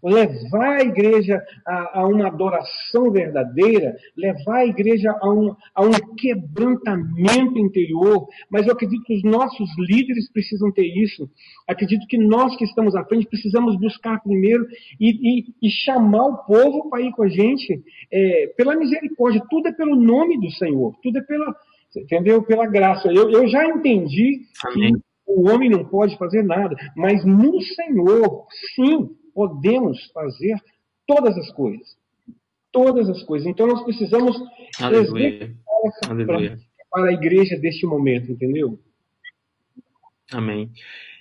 levar 0.03 0.81
a 0.81 0.83
igreja 0.83 1.41
a, 1.65 2.01
a, 2.01 2.07
uma 2.07 2.27
adoração 2.27 3.11
verdadeira, 3.11 3.95
levar 4.17 4.57
a 4.57 4.65
igreja 4.65 5.11
a 5.21 5.29
um, 5.29 5.55
a 5.73 5.81
um 5.81 5.91
quebrantamento 6.17 7.57
interior. 7.57 8.27
Mas 8.49 8.67
eu 8.67 8.73
acredito 8.73 9.03
que 9.03 9.15
os 9.15 9.23
nossos 9.23 9.69
líderes 9.77 10.31
precisam 10.31 10.71
ter 10.71 10.85
isso. 10.85 11.29
Acredito 11.67 12.05
que 12.07 12.17
nós 12.17 12.55
que 12.57 12.65
estamos 12.65 12.95
à 12.95 13.03
frente 13.05 13.27
precisamos 13.27 13.79
buscar 13.79 14.21
primeiro 14.21 14.65
e, 14.99 15.39
e, 15.39 15.45
e 15.61 15.69
chamar 15.69 16.25
o 16.25 16.37
povo 16.45 16.89
para 16.89 17.01
ir 17.01 17.11
com 17.11 17.23
a 17.23 17.29
gente 17.29 17.81
é, 18.11 18.47
pela 18.57 18.75
misericórdia. 18.75 19.43
Tudo 19.49 19.67
é 19.67 19.71
pelo 19.71 19.95
nome 19.95 20.39
do 20.39 20.51
Senhor, 20.51 20.95
tudo 21.01 21.17
é 21.19 21.21
pela, 21.21 21.55
entendeu? 21.95 22.43
Pela 22.43 22.67
graça. 22.67 23.07
Eu, 23.11 23.29
eu 23.29 23.47
já 23.47 23.65
entendi 23.65 24.41
Amém. 24.65 24.93
que 24.93 25.12
o 25.25 25.49
homem 25.49 25.69
não 25.69 25.85
pode 25.85 26.17
fazer 26.17 26.43
nada, 26.43 26.75
mas 26.95 27.25
no 27.25 27.61
Senhor, 27.61 28.45
sim, 28.75 29.09
podemos 29.33 30.11
fazer 30.13 30.55
todas 31.07 31.37
as 31.37 31.51
coisas. 31.51 31.97
Todas 32.71 33.09
as 33.09 33.23
coisas. 33.23 33.47
Então 33.47 33.67
nós 33.67 33.83
precisamos 33.83 34.35
Aleluia. 34.79 35.55
Aleluia. 36.07 36.57
para 36.89 37.09
a 37.09 37.13
igreja 37.13 37.57
deste 37.57 37.85
momento, 37.85 38.31
entendeu? 38.31 38.79
Amém. 40.31 40.71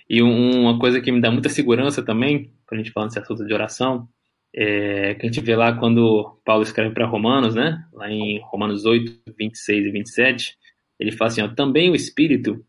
E 0.09 0.21
uma 0.21 0.79
coisa 0.79 0.99
que 1.01 1.11
me 1.11 1.21
dá 1.21 1.31
muita 1.31 1.49
segurança 1.49 2.03
também, 2.03 2.51
quando 2.67 2.81
a 2.81 2.83
gente 2.83 2.91
fala 2.91 3.07
nesse 3.07 3.19
assunto 3.19 3.45
de 3.45 3.53
oração, 3.53 4.07
é 4.55 5.15
que 5.15 5.25
a 5.25 5.29
gente 5.31 5.43
vê 5.43 5.55
lá 5.55 5.73
quando 5.73 6.37
Paulo 6.45 6.63
escreve 6.63 6.93
para 6.93 7.07
Romanos, 7.07 7.55
né? 7.55 7.83
Lá 7.91 8.09
em 8.11 8.39
Romanos 8.43 8.85
8, 8.85 9.33
26 9.37 9.85
e 9.85 9.91
27, 9.91 10.57
ele 10.99 11.11
fala 11.11 11.31
assim: 11.31 11.41
ó, 11.41 11.47
também 11.47 11.89
o 11.89 11.95
Espírito, 11.95 12.63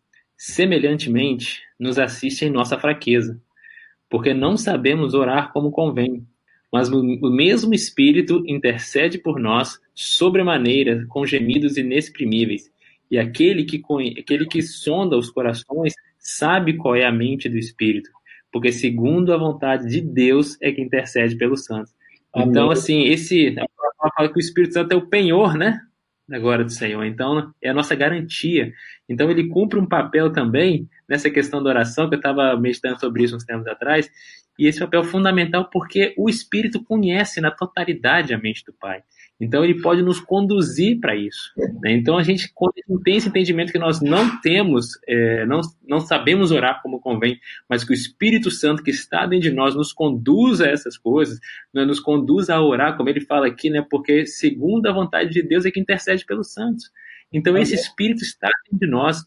semelhantemente, 0.52 1.62
nos 1.78 1.98
assiste 1.98 2.44
em 2.44 2.50
nossa 2.50 2.78
fraqueza 2.78 3.40
porque 4.14 4.33
não 4.33 4.57
sabemos 4.57 5.12
orar 5.12 5.52
como 5.52 5.72
convém. 5.72 6.24
Mas 6.72 6.88
o 6.88 7.02
mesmo 7.30 7.74
Espírito 7.74 8.44
intercede 8.46 9.18
por 9.18 9.40
nós 9.40 9.80
sobremaneira 9.92 11.04
com 11.09 11.26
gemidos 11.26 11.76
inexprimíveis. 11.76 12.70
E 13.11 13.18
aquele 13.18 13.64
que, 13.64 13.83
aquele 14.18 14.46
que 14.46 14.62
sonda 14.62 15.16
os 15.16 15.30
corações 15.30 15.94
sabe 16.16 16.74
qual 16.76 16.94
é 16.94 17.04
a 17.04 17.11
mente 17.11 17.48
do 17.48 17.59
Espírito, 17.59 18.09
porque 18.52 18.70
segundo 18.70 19.33
a 19.33 19.37
vontade 19.37 19.88
de 19.88 20.00
Deus 20.00 20.57
é 20.61 20.70
que 20.70 20.80
intercede 20.80 21.37
pelos 21.37 21.64
santos. 21.64 21.92
Então, 22.37 22.70
assim, 22.70 23.04
esse 23.04 23.54
fala 24.16 24.28
que 24.28 24.38
o 24.38 24.40
Espírito 24.40 24.74
Santo 24.74 24.92
é 24.92 24.96
o 24.96 25.09
penhor, 25.09 25.57
né? 25.57 25.80
Agora 26.30 26.64
do 26.64 26.72
Senhor. 26.72 27.04
Então, 27.04 27.52
é 27.62 27.68
a 27.68 27.74
nossa 27.74 27.94
garantia. 27.94 28.72
Então, 29.08 29.30
ele 29.30 29.48
cumpre 29.48 29.78
um 29.78 29.87
papel 29.87 30.32
também 30.32 30.88
nessa 31.08 31.30
questão 31.30 31.62
da 31.62 31.70
oração, 31.70 32.08
que 32.08 32.14
eu 32.14 32.18
estava 32.18 32.56
meditando 32.58 32.98
sobre 32.98 33.24
isso 33.24 33.37
uns 33.37 33.44
tempos 33.44 33.66
atrás, 33.66 34.10
e 34.58 34.66
esse 34.66 34.80
papel 34.80 35.00
é 35.00 35.04
fundamental 35.04 35.68
porque 35.70 36.14
o 36.16 36.28
Espírito 36.28 36.82
conhece 36.82 37.40
na 37.40 37.50
totalidade 37.50 38.32
a 38.32 38.38
mente 38.38 38.64
do 38.64 38.72
Pai. 38.72 39.02
Então 39.40 39.64
ele 39.64 39.80
pode 39.80 40.00
nos 40.02 40.20
conduzir 40.20 41.00
para 41.00 41.16
isso. 41.16 41.52
Né? 41.82 41.92
Então 41.92 42.16
a 42.16 42.22
gente, 42.22 42.50
quando 42.54 42.74
a 42.76 42.92
gente 42.92 43.02
tem 43.02 43.16
esse 43.16 43.28
entendimento 43.28 43.72
que 43.72 43.78
nós 43.78 44.00
não 44.00 44.40
temos, 44.40 44.98
é, 45.08 45.44
não, 45.44 45.60
não 45.86 46.00
sabemos 46.00 46.50
orar 46.50 46.80
como 46.82 47.00
convém, 47.00 47.38
mas 47.68 47.82
que 47.82 47.92
o 47.92 47.94
Espírito 47.94 48.50
Santo 48.50 48.82
que 48.82 48.90
está 48.90 49.26
dentro 49.26 49.50
de 49.50 49.54
nós 49.54 49.74
nos 49.74 49.92
conduz 49.92 50.60
a 50.60 50.68
essas 50.68 50.96
coisas, 50.96 51.40
né? 51.72 51.84
nos 51.84 52.00
conduz 52.00 52.48
a 52.48 52.60
orar, 52.60 52.96
como 52.96 53.08
ele 53.08 53.20
fala 53.20 53.46
aqui, 53.46 53.70
né? 53.70 53.84
porque 53.90 54.24
segundo 54.26 54.86
a 54.86 54.92
vontade 54.92 55.30
de 55.30 55.42
Deus 55.42 55.64
é 55.64 55.70
que 55.70 55.80
intercede 55.80 56.24
pelos 56.24 56.52
santos. 56.52 56.90
Então 57.32 57.58
esse 57.58 57.74
Espírito 57.74 58.22
está 58.22 58.48
dentro 58.64 58.86
de 58.86 58.86
nós 58.86 59.24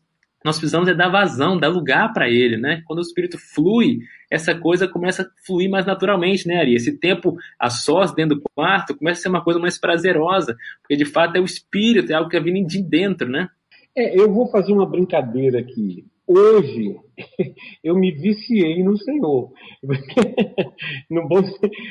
nós 0.47 0.57
precisamos 0.57 0.88
é 0.88 0.93
dar 0.93 1.10
vazão, 1.10 1.60
dar 1.60 1.67
lugar 1.67 2.13
para 2.13 2.29
ele, 2.29 2.55
né? 2.55 2.81
Quando 2.88 2.99
o 2.99 3.01
Espírito 3.01 3.38
flui, 3.38 3.99
essa 4.31 4.55
coisa 4.55 4.88
começa 4.88 5.23
a 5.23 5.45
fluir 5.45 5.69
mais 5.69 5.86
naturalmente, 5.86 6.47
né, 6.47 6.62
Ari? 6.62 6.73
Esse 6.73 6.97
tempo 6.97 7.36
a 7.60 7.69
sós 7.69 8.13
dentro 8.13 8.38
do 8.38 8.43
quarto 8.55 8.97
começa 8.97 9.19
a 9.19 9.23
ser 9.23 9.29
uma 9.29 9.43
coisa 9.43 9.60
mais 9.60 9.77
prazerosa, 9.77 10.55
porque 10.81 10.95
de 10.95 11.03
fato 11.03 11.36
é 11.36 11.41
o 11.41 11.43
Espírito, 11.43 12.13
é 12.13 12.15
algo 12.15 12.29
que 12.29 12.39
vem 12.39 12.65
de 12.65 12.81
dentro, 12.81 13.27
né? 13.27 13.49
É, 13.93 14.17
eu 14.17 14.31
vou 14.31 14.49
fazer 14.49 14.71
uma 14.71 14.89
brincadeira 14.89 15.60
aqui. 15.60 16.05
Hoje, 16.25 16.95
eu 17.83 17.95
me 17.97 18.12
viciei 18.12 18.81
no 18.83 18.97
Senhor. 18.97 19.51
no 21.12 21.27
bom, 21.27 21.41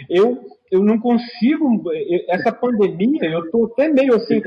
eu, 0.08 0.38
eu 0.72 0.82
não 0.82 0.98
consigo. 0.98 1.82
Essa 2.30 2.52
pandemia, 2.52 3.24
eu 3.24 3.44
estou 3.44 3.66
até 3.66 3.88
meio 3.88 4.14
assim. 4.14 4.40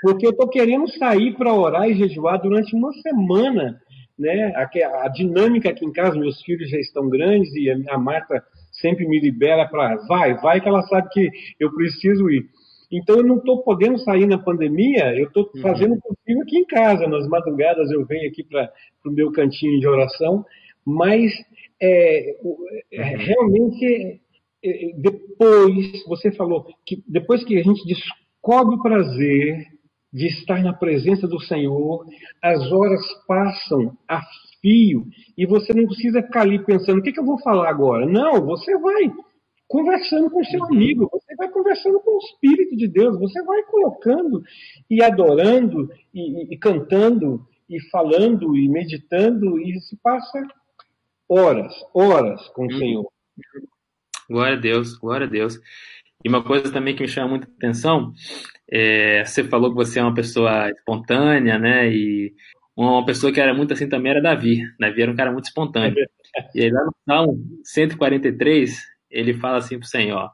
Porque 0.00 0.26
eu 0.26 0.30
estou 0.30 0.48
querendo 0.48 0.88
sair 0.98 1.34
para 1.36 1.54
orar 1.54 1.88
e 1.88 1.94
jejuar 1.94 2.40
durante 2.40 2.74
uma 2.74 2.92
semana. 2.94 3.80
Né? 4.18 4.52
A, 4.56 5.04
a, 5.04 5.08
dinâmica 5.08 5.70
aqui 5.70 5.84
em 5.84 5.92
casa, 5.92 6.18
meus 6.18 6.42
filhos 6.42 6.68
já 6.68 6.78
estão 6.78 7.08
grandes 7.08 7.54
e 7.54 7.70
a, 7.70 7.94
a 7.94 7.98
Marta 7.98 8.42
sempre 8.72 9.06
me 9.06 9.20
libera 9.20 9.66
para 9.68 9.96
vai, 10.08 10.34
vai, 10.40 10.60
que 10.60 10.68
ela 10.68 10.82
sabe 10.82 11.08
que 11.10 11.30
eu 11.60 11.72
preciso 11.72 12.28
ir. 12.28 12.46
Então 12.90 13.16
eu 13.16 13.22
não 13.22 13.36
estou 13.36 13.62
podendo 13.62 13.98
sair 13.98 14.26
na 14.26 14.38
pandemia, 14.38 15.14
eu 15.16 15.28
estou 15.28 15.50
uhum. 15.54 15.60
fazendo 15.60 15.94
o 15.94 16.00
possível 16.00 16.42
aqui 16.42 16.58
em 16.58 16.64
casa. 16.64 17.06
Nas 17.06 17.28
madrugadas 17.28 17.90
eu 17.90 18.04
venho 18.06 18.28
aqui 18.28 18.42
para 18.42 18.72
o 19.06 19.10
meu 19.10 19.30
cantinho 19.30 19.78
de 19.78 19.86
oração, 19.86 20.44
mas 20.84 21.32
é, 21.80 22.30
é, 22.30 22.34
uhum. 22.42 23.18
realmente 23.18 24.20
é, 24.64 24.90
depois, 24.96 26.04
você 26.06 26.32
falou 26.32 26.66
que 26.84 27.02
depois 27.06 27.44
que 27.44 27.58
a 27.58 27.62
gente 27.62 27.86
descobre 27.86 28.74
o 28.74 28.82
prazer 28.82 29.66
de 30.12 30.26
estar 30.26 30.62
na 30.62 30.72
presença 30.72 31.26
do 31.26 31.40
Senhor, 31.40 32.06
as 32.42 32.72
horas 32.72 33.00
passam 33.26 33.96
a 34.08 34.22
fio 34.60 35.06
e 35.36 35.46
você 35.46 35.72
não 35.72 35.86
precisa 35.86 36.22
ficar 36.22 36.42
ali 36.42 36.58
pensando: 36.64 36.98
o 36.98 37.02
que, 37.02 37.12
que 37.12 37.20
eu 37.20 37.26
vou 37.26 37.38
falar 37.40 37.68
agora? 37.68 38.06
Não, 38.06 38.44
você 38.44 38.76
vai 38.78 39.12
conversando 39.66 40.30
com 40.30 40.42
seu 40.44 40.64
amigo, 40.64 41.08
você 41.12 41.36
vai 41.36 41.48
conversando 41.50 42.00
com 42.00 42.16
o 42.16 42.18
Espírito 42.18 42.76
de 42.76 42.88
Deus, 42.88 43.18
você 43.18 43.42
vai 43.42 43.62
colocando 43.64 44.42
e 44.88 45.02
adorando 45.02 45.90
e, 46.14 46.20
e, 46.20 46.54
e 46.54 46.56
cantando 46.56 47.46
e 47.68 47.78
falando 47.90 48.56
e 48.56 48.66
meditando 48.66 49.60
e 49.60 49.78
se 49.80 49.96
passa 50.02 50.42
horas, 51.28 51.72
horas 51.92 52.48
com 52.48 52.62
o 52.62 52.72
uhum. 52.72 52.78
Senhor. 52.78 53.12
Glória 54.28 54.56
a 54.56 54.60
Deus, 54.60 54.96
glória 54.96 55.26
a 55.26 55.30
Deus. 55.30 55.58
E 56.24 56.28
uma 56.28 56.42
coisa 56.42 56.72
também 56.72 56.96
que 56.96 57.02
me 57.02 57.08
chama 57.08 57.28
muita 57.28 57.46
atenção, 57.46 58.12
é, 58.70 59.24
você 59.24 59.44
falou 59.44 59.70
que 59.70 59.76
você 59.76 60.00
é 60.00 60.02
uma 60.02 60.14
pessoa 60.14 60.70
espontânea, 60.70 61.58
né? 61.58 61.88
E 61.90 62.34
uma 62.76 63.04
pessoa 63.04 63.32
que 63.32 63.40
era 63.40 63.54
muito 63.54 63.72
assim 63.72 63.88
também 63.88 64.10
era 64.10 64.22
Davi. 64.22 64.60
Davi 64.78 65.02
era 65.02 65.12
um 65.12 65.16
cara 65.16 65.32
muito 65.32 65.46
espontâneo. 65.46 65.94
E 66.54 66.62
aí 66.62 66.70
lá 66.70 66.84
no 66.84 66.94
Salmo 67.06 67.38
143, 67.64 68.82
ele 69.10 69.34
fala 69.34 69.58
assim 69.58 69.78
para 69.78 69.86
o 69.86 69.88
Senhor, 69.88 70.30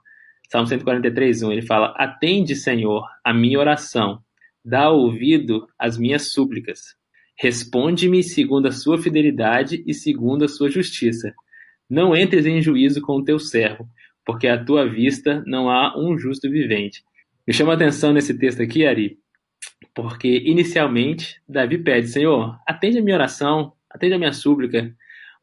Salmo 0.50 0.66
143, 0.68 1.42
1, 1.42 1.52
ele 1.52 1.62
fala, 1.62 1.94
atende, 1.96 2.54
Senhor, 2.54 3.04
a 3.24 3.32
minha 3.32 3.58
oração, 3.58 4.20
dá 4.64 4.90
ouvido 4.90 5.66
às 5.78 5.98
minhas 5.98 6.32
súplicas. 6.32 6.80
Responde-me 7.36 8.22
segundo 8.22 8.68
a 8.68 8.72
sua 8.72 8.96
fidelidade 8.98 9.82
e 9.86 9.92
segundo 9.92 10.44
a 10.44 10.48
sua 10.48 10.70
justiça. 10.70 11.34
Não 11.90 12.16
entres 12.16 12.46
em 12.46 12.62
juízo 12.62 13.00
com 13.02 13.16
o 13.16 13.24
teu 13.24 13.38
servo, 13.38 13.88
porque 14.24 14.46
à 14.46 14.62
tua 14.62 14.88
vista 14.88 15.42
não 15.46 15.70
há 15.70 15.98
um 15.98 16.16
justo 16.18 16.50
vivente. 16.50 17.02
Me 17.46 17.52
chama 17.52 17.72
a 17.72 17.74
atenção 17.74 18.12
nesse 18.12 18.36
texto 18.38 18.62
aqui, 18.62 18.86
Ari, 18.86 19.18
porque 19.94 20.42
inicialmente 20.46 21.40
Davi 21.48 21.78
pede, 21.78 22.08
Senhor, 22.08 22.58
atende 22.66 22.98
a 22.98 23.02
minha 23.02 23.16
oração, 23.16 23.72
atende 23.90 24.14
a 24.14 24.18
minha 24.18 24.32
súplica, 24.32 24.94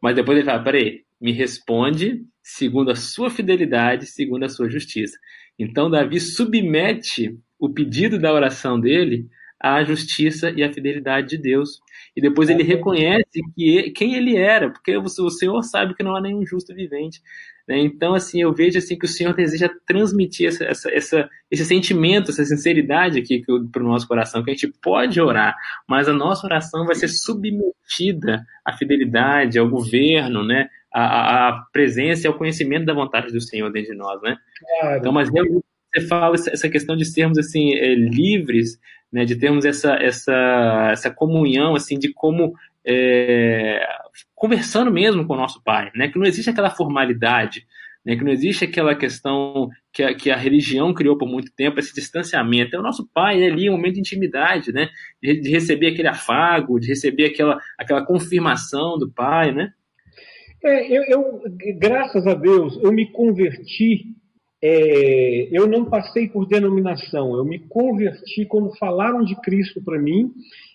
mas 0.01 0.15
depois 0.15 0.37
ele 0.37 0.45
fala, 0.45 0.63
peraí, 0.63 1.03
me 1.19 1.31
responde 1.31 2.25
segundo 2.41 2.89
a 2.89 2.95
sua 2.95 3.29
fidelidade, 3.29 4.07
segundo 4.07 4.43
a 4.43 4.49
sua 4.49 4.69
justiça. 4.69 5.17
Então, 5.57 5.89
Davi 5.89 6.19
submete 6.19 7.37
o 7.59 7.69
pedido 7.69 8.17
da 8.17 8.33
oração 8.33 8.79
dele 8.79 9.27
à 9.59 9.83
justiça 9.83 10.49
e 10.49 10.63
à 10.63 10.73
fidelidade 10.73 11.29
de 11.29 11.37
Deus. 11.37 11.79
E 12.15 12.21
depois 12.21 12.49
ele 12.49 12.63
reconhece 12.63 13.39
que 13.55 13.91
quem 13.91 14.15
ele 14.15 14.35
era, 14.35 14.69
porque 14.69 14.97
o 14.97 15.29
Senhor 15.29 15.61
sabe 15.63 15.95
que 15.95 16.03
não 16.03 16.15
há 16.15 16.21
nenhum 16.21 16.45
justo 16.45 16.75
vivente. 16.75 17.21
Né? 17.67 17.79
Então, 17.79 18.13
assim, 18.13 18.41
eu 18.41 18.53
vejo 18.53 18.77
assim 18.77 18.97
que 18.97 19.05
o 19.05 19.09
Senhor 19.09 19.33
deseja 19.33 19.69
transmitir 19.87 20.49
essa, 20.49 20.65
essa, 20.65 20.91
essa 20.91 21.29
esse 21.49 21.63
sentimento, 21.63 22.31
essa 22.31 22.43
sinceridade 22.43 23.19
aqui 23.19 23.41
para 23.71 23.83
o 23.83 23.87
nosso 23.87 24.07
coração, 24.07 24.43
que 24.43 24.51
a 24.51 24.53
gente 24.53 24.73
pode 24.81 25.21
orar, 25.21 25.55
mas 25.87 26.09
a 26.09 26.13
nossa 26.13 26.45
oração 26.45 26.85
vai 26.85 26.95
ser 26.95 27.07
submetida 27.07 28.45
à 28.65 28.73
fidelidade, 28.73 29.57
ao 29.57 29.69
governo, 29.69 30.45
né? 30.45 30.67
a, 30.93 31.47
a 31.49 31.61
presença 31.71 32.25
e 32.25 32.27
ao 32.27 32.37
conhecimento 32.37 32.85
da 32.85 32.93
vontade 32.93 33.31
do 33.31 33.39
Senhor 33.39 33.71
dentro 33.71 33.91
de 33.91 33.97
nós, 33.97 34.21
né? 34.21 34.37
Claro. 34.79 34.97
Então, 34.99 35.11
mas 35.13 35.29
você 35.93 36.07
fala 36.07 36.35
essa 36.35 36.69
questão 36.69 36.95
de 36.95 37.05
sermos 37.05 37.37
assim 37.37 37.73
é, 37.75 37.93
livres, 37.95 38.79
né? 39.11 39.25
De 39.25 39.35
termos 39.35 39.65
essa 39.65 39.93
essa 39.95 40.89
essa 40.91 41.11
comunhão 41.11 41.75
assim 41.75 41.99
de 41.99 42.13
como 42.13 42.53
é, 42.85 43.85
conversando 44.33 44.91
mesmo 44.91 45.25
com 45.25 45.33
o 45.33 45.37
nosso 45.37 45.61
Pai, 45.63 45.91
né? 45.95 46.07
Que 46.07 46.17
não 46.17 46.25
existe 46.25 46.49
aquela 46.49 46.69
formalidade, 46.69 47.67
né? 48.05 48.15
Que 48.15 48.23
não 48.23 48.31
existe 48.31 48.65
aquela 48.65 48.95
questão 48.95 49.69
que 49.91 50.01
a, 50.01 50.15
que 50.15 50.31
a 50.31 50.37
religião 50.37 50.93
criou 50.93 51.17
por 51.17 51.27
muito 51.27 51.51
tempo, 51.53 51.79
esse 51.79 51.93
distanciamento. 51.93 52.75
É 52.75 52.79
o 52.79 52.83
nosso 52.83 53.07
Pai 53.13 53.43
é 53.43 53.47
ali 53.47 53.69
um 53.69 53.73
momento 53.73 53.95
de 53.95 53.99
intimidade, 53.99 54.71
né? 54.71 54.89
De, 55.21 55.41
de 55.41 55.49
receber 55.49 55.87
aquele 55.87 56.07
afago, 56.07 56.79
de 56.79 56.87
receber 56.87 57.25
aquela 57.25 57.59
aquela 57.77 58.05
confirmação 58.05 58.97
do 58.97 59.11
Pai, 59.11 59.51
né? 59.51 59.73
É, 60.63 60.87
eu, 60.87 61.03
eu, 61.03 61.41
graças 61.79 62.25
a 62.27 62.35
Deus, 62.35 62.79
eu 62.81 62.91
me 62.91 63.11
converti. 63.11 64.15
É, 64.63 65.49
eu 65.51 65.65
não 65.67 65.85
passei 65.85 66.29
por 66.29 66.45
denominação, 66.45 67.35
eu 67.35 67.43
me 67.43 67.57
converti 67.67 68.45
quando 68.45 68.77
falaram 68.77 69.23
de 69.23 69.35
Cristo 69.41 69.81
para 69.83 69.99
mim. 69.99 70.31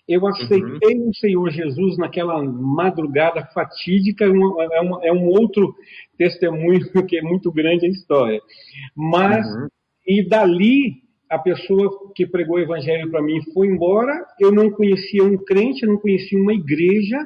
Eu 0.07 0.25
aceitei 0.25 0.95
uhum. 0.95 1.09
o 1.09 1.15
Senhor 1.15 1.49
Jesus 1.49 1.97
naquela 1.97 2.41
madrugada 2.43 3.45
fatídica. 3.53 4.25
É, 4.25 4.29
um, 4.81 5.03
é 5.03 5.11
um 5.11 5.27
outro 5.27 5.73
testemunho 6.17 6.79
que 7.07 7.17
é 7.17 7.21
muito 7.21 7.51
grande 7.51 7.85
a 7.85 7.89
história. 7.89 8.41
Mas, 8.95 9.45
uhum. 9.45 9.67
e 10.05 10.27
dali, 10.27 11.01
a 11.29 11.37
pessoa 11.37 12.11
que 12.15 12.25
pregou 12.25 12.55
o 12.55 12.61
evangelho 12.61 13.09
para 13.11 13.21
mim 13.21 13.41
foi 13.53 13.67
embora. 13.67 14.13
Eu 14.39 14.51
não 14.51 14.69
conhecia 14.71 15.23
um 15.23 15.37
crente, 15.37 15.85
não 15.85 15.97
conhecia 15.97 16.39
uma 16.39 16.53
igreja. 16.53 17.17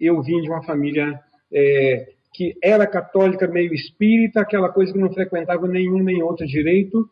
Eu 0.00 0.22
vim 0.22 0.40
de 0.40 0.48
uma 0.48 0.62
família 0.62 1.20
é, 1.52 2.12
que 2.32 2.54
era 2.62 2.86
católica, 2.86 3.46
meio 3.46 3.74
espírita, 3.74 4.40
aquela 4.40 4.68
coisa 4.70 4.92
que 4.92 4.98
não 4.98 5.12
frequentava 5.12 5.68
nenhum 5.68 6.02
nem 6.02 6.22
outro 6.22 6.46
direito. 6.46 7.08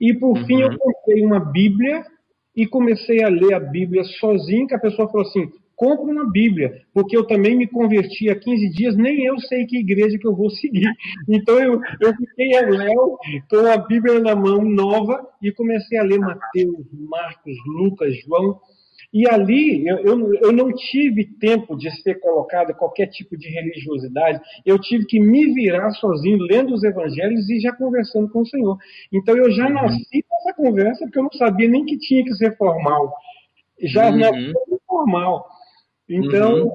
E, 0.00 0.12
por 0.12 0.36
uhum. 0.36 0.46
fim, 0.46 0.60
eu 0.60 0.76
comprei 0.76 1.24
uma 1.24 1.40
Bíblia 1.40 2.04
e 2.56 2.66
comecei 2.66 3.22
a 3.22 3.28
ler 3.28 3.54
a 3.54 3.60
Bíblia 3.60 4.04
sozinho, 4.04 4.66
que 4.66 4.74
a 4.74 4.80
pessoa 4.80 5.08
falou 5.08 5.26
assim, 5.26 5.50
compre 5.76 6.12
uma 6.12 6.30
Bíblia, 6.30 6.82
porque 6.92 7.16
eu 7.16 7.26
também 7.26 7.56
me 7.56 7.66
converti 7.66 8.30
há 8.30 8.38
15 8.38 8.70
dias, 8.70 8.96
nem 8.96 9.24
eu 9.24 9.38
sei 9.40 9.66
que 9.66 9.78
igreja 9.78 10.18
que 10.18 10.26
eu 10.26 10.34
vou 10.34 10.50
seguir. 10.50 10.84
Então 11.28 11.58
eu, 11.58 11.80
eu 12.00 12.14
fiquei 12.14 12.56
a 12.56 12.68
Léo 12.68 13.18
com 13.48 13.66
a 13.66 13.76
Bíblia 13.76 14.20
na 14.20 14.36
mão 14.36 14.62
nova 14.62 15.26
e 15.42 15.50
comecei 15.52 15.98
a 15.98 16.02
ler 16.02 16.18
Mateus, 16.18 16.86
Marcos, 16.92 17.56
Lucas, 17.66 18.14
João, 18.24 18.60
e 19.14 19.28
ali 19.30 19.86
eu, 19.86 19.98
eu, 19.98 20.34
eu, 20.42 20.52
não 20.52 20.72
tive 20.72 21.24
tempo 21.38 21.76
de 21.76 21.88
ser 22.02 22.16
colocado 22.16 22.74
qualquer 22.74 23.06
tipo 23.06 23.36
de 23.36 23.48
religiosidade, 23.48 24.40
eu 24.66 24.76
tive 24.76 25.06
que 25.06 25.20
me 25.20 25.54
virar 25.54 25.92
sozinho, 25.92 26.42
lendo 26.42 26.74
os 26.74 26.82
evangelhos 26.82 27.48
e 27.48 27.60
já 27.60 27.72
conversando 27.72 28.28
com 28.28 28.40
o 28.40 28.46
Senhor. 28.46 28.76
Então 29.12 29.36
eu 29.36 29.52
já 29.52 29.68
uhum. 29.68 29.74
nasci 29.74 30.24
com 30.28 30.36
essa 30.36 30.56
conversa, 30.56 31.04
porque 31.04 31.18
eu 31.20 31.22
não 31.22 31.32
sabia 31.32 31.68
nem 31.68 31.84
que 31.84 31.96
tinha 31.96 32.24
que 32.24 32.34
ser 32.34 32.56
formal. 32.56 33.14
Já 33.80 34.10
uhum. 34.10 34.16
nasci 34.18 34.52
formal. 34.84 35.46
Então, 36.08 36.64
uhum. 36.64 36.72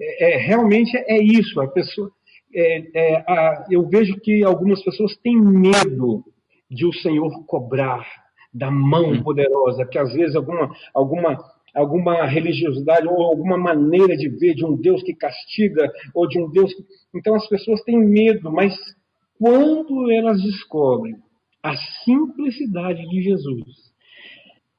é, 0.00 0.34
é, 0.34 0.36
realmente 0.38 0.96
é 0.96 1.22
isso. 1.22 1.60
A 1.60 1.68
pessoa, 1.68 2.10
é, 2.52 2.82
é, 2.94 3.16
a, 3.28 3.66
eu 3.70 3.88
vejo 3.88 4.18
que 4.20 4.42
algumas 4.42 4.82
pessoas 4.82 5.16
têm 5.18 5.40
medo 5.40 6.24
de 6.68 6.84
o 6.84 6.92
Senhor 6.94 7.44
cobrar 7.46 8.04
da 8.52 8.70
mão 8.72 9.10
uhum. 9.10 9.22
poderosa, 9.22 9.86
que 9.86 9.96
às 9.96 10.12
vezes 10.12 10.34
alguma, 10.34 10.68
alguma 10.92 11.38
alguma 11.74 12.26
religiosidade 12.26 13.06
ou 13.06 13.20
alguma 13.22 13.56
maneira 13.56 14.16
de 14.16 14.28
ver 14.28 14.54
de 14.54 14.64
um 14.64 14.76
Deus 14.76 15.02
que 15.02 15.14
castiga 15.14 15.90
ou 16.14 16.26
de 16.28 16.40
um 16.40 16.50
Deus 16.50 16.72
que... 16.74 16.82
Então 17.14 17.34
as 17.34 17.46
pessoas 17.48 17.82
têm 17.82 17.98
medo, 17.98 18.50
mas 18.50 18.74
quando 19.38 20.10
elas 20.10 20.42
descobrem 20.42 21.16
a 21.62 21.76
simplicidade 22.04 23.06
de 23.08 23.22
Jesus, 23.22 23.90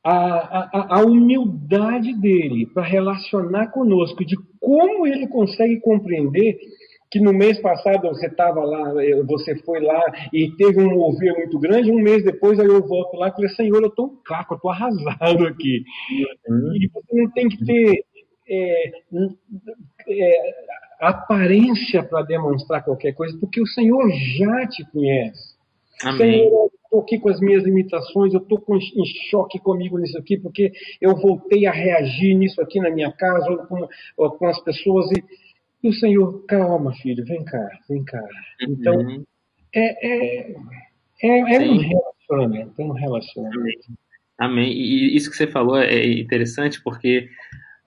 a, 0.04 0.14
a, 0.14 1.00
a 1.00 1.06
humildade 1.06 2.14
dele 2.20 2.66
para 2.68 2.84
relacionar 2.84 3.68
conosco, 3.68 4.26
de 4.26 4.36
como 4.60 5.06
ele 5.06 5.28
consegue 5.28 5.80
compreender 5.80 6.58
que 7.12 7.20
no 7.20 7.34
mês 7.34 7.60
passado 7.60 8.08
você 8.08 8.28
estava 8.28 8.64
lá, 8.64 8.94
você 9.28 9.56
foi 9.64 9.82
lá 9.82 10.02
e 10.32 10.50
teve 10.56 10.82
um 10.82 10.96
mover 10.96 11.36
muito 11.36 11.60
grande, 11.60 11.92
um 11.92 12.02
mês 12.02 12.24
depois 12.24 12.58
aí 12.58 12.66
eu 12.66 12.88
volto 12.88 13.18
lá 13.18 13.28
e 13.28 13.32
falei, 13.32 13.50
Senhor, 13.50 13.82
eu 13.82 13.90
estou 13.90 14.06
um 14.08 14.18
caco, 14.24 14.54
eu 14.54 14.56
estou 14.56 14.72
arrasado 14.72 15.46
aqui. 15.46 15.84
Uhum. 16.48 16.74
E 16.74 16.88
você 16.88 17.22
não 17.22 17.30
tem 17.32 17.50
que 17.50 17.66
ter 17.66 18.06
é, 18.50 18.92
é, 20.08 20.32
aparência 21.02 22.02
para 22.02 22.24
demonstrar 22.24 22.84
qualquer 22.84 23.14
coisa, 23.14 23.38
porque 23.40 23.62
o 23.62 23.68
Senhor 23.68 24.10
já 24.38 24.68
te 24.68 24.90
conhece. 24.92 25.52
Amém. 26.04 26.18
Senhor, 26.18 26.72
estou 26.84 27.02
aqui 27.02 27.20
com 27.20 27.30
as 27.30 27.42
minhas 27.42 27.64
limitações, 27.64 28.34
eu 28.34 28.40
estou 28.40 28.64
em 28.70 29.06
choque 29.30 29.60
comigo 29.60 29.98
nisso 29.98 30.18
aqui, 30.18 30.38
porque 30.38 30.72
eu 31.02 31.16
voltei 31.18 31.66
a 31.66 31.72
reagir 31.72 32.36
nisso 32.36 32.62
aqui 32.62 32.80
na 32.80 32.90
minha 32.90 33.12
casa, 33.12 33.52
ou 33.52 33.58
com, 33.60 33.88
ou 34.18 34.32
com 34.32 34.48
as 34.48 34.62
pessoas, 34.64 35.12
e, 35.12 35.24
e, 35.84 35.90
o 35.90 35.94
Senhor, 35.94 36.46
calma, 36.46 36.94
filho, 36.96 37.26
vem 37.26 37.44
cá, 37.44 37.70
vem 37.90 38.04
cá. 38.04 38.24
Então, 38.62 38.96
uhum. 38.96 39.26
é, 39.74 40.08
é, 40.08 40.56
é, 41.24 41.40
é 41.40 41.60
um 41.60 41.78
relacionamento, 41.78 42.74
é 42.82 42.84
um 42.84 42.92
relacionamento. 42.92 43.88
Amém. 44.38 44.72
E 44.72 45.16
isso 45.16 45.30
que 45.30 45.38
você 45.38 45.48
falou 45.48 45.78
é 45.78 46.06
interessante 46.08 46.82
porque 46.82 47.30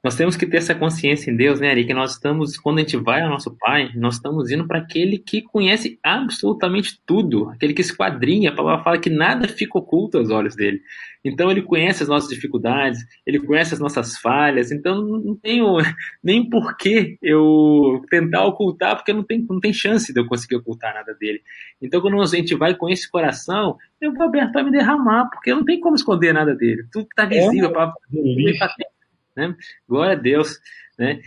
nós 0.04 0.16
temos 0.16 0.36
que 0.36 0.44
ter 0.44 0.58
essa 0.58 0.74
consciência 0.74 1.30
em 1.30 1.36
Deus, 1.36 1.60
né, 1.60 1.70
Ari? 1.70 1.86
Que 1.86 1.94
nós 1.94 2.12
estamos, 2.12 2.58
quando 2.58 2.76
a 2.76 2.80
gente 2.82 2.98
vai 2.98 3.22
ao 3.22 3.30
nosso 3.30 3.56
Pai, 3.58 3.90
nós 3.94 4.16
estamos 4.16 4.50
indo 4.50 4.66
para 4.68 4.78
aquele 4.78 5.16
que 5.16 5.40
conhece 5.40 5.98
absolutamente 6.02 7.00
tudo, 7.06 7.48
aquele 7.48 7.72
que 7.72 7.80
esquadrinha. 7.80 8.50
A 8.50 8.54
palavra 8.54 8.84
fala 8.84 8.98
que 8.98 9.08
nada 9.08 9.48
fica 9.48 9.78
oculto 9.78 10.18
aos 10.18 10.28
olhos 10.28 10.54
dele. 10.54 10.82
Então, 11.24 11.50
ele 11.50 11.62
conhece 11.62 12.02
as 12.02 12.08
nossas 12.10 12.28
dificuldades, 12.28 13.00
ele 13.26 13.40
conhece 13.40 13.72
as 13.72 13.80
nossas 13.80 14.18
falhas. 14.18 14.70
Então, 14.70 15.00
não 15.00 15.34
tenho 15.34 15.78
nem 16.22 16.50
por 16.50 16.76
que 16.76 17.16
eu 17.22 18.04
tentar 18.10 18.44
ocultar, 18.44 18.96
porque 18.96 19.10
não 19.14 19.22
tem, 19.22 19.42
não 19.48 19.58
tem 19.58 19.72
chance 19.72 20.12
de 20.12 20.20
eu 20.20 20.26
conseguir 20.26 20.56
ocultar 20.56 20.92
nada 20.92 21.14
dele. 21.14 21.40
Então, 21.80 22.02
quando 22.02 22.20
a 22.20 22.26
gente 22.26 22.54
vai 22.54 22.74
com 22.74 22.90
esse 22.90 23.10
coração, 23.10 23.78
eu 23.98 24.12
vou 24.12 24.26
aberto 24.26 24.52
para 24.52 24.64
me 24.64 24.70
derramar, 24.70 25.30
porque 25.30 25.54
não 25.54 25.64
tem 25.64 25.80
como 25.80 25.96
esconder 25.96 26.34
nada 26.34 26.54
dele. 26.54 26.84
Tudo 26.92 27.06
está 27.06 27.24
visível. 27.24 27.68
É 27.68 27.70
a 27.70 27.72
palavra 27.72 27.94
né? 29.36 29.54
Glória 29.88 30.12
a 30.12 30.20
Deus, 30.20 30.58
né? 30.98 31.20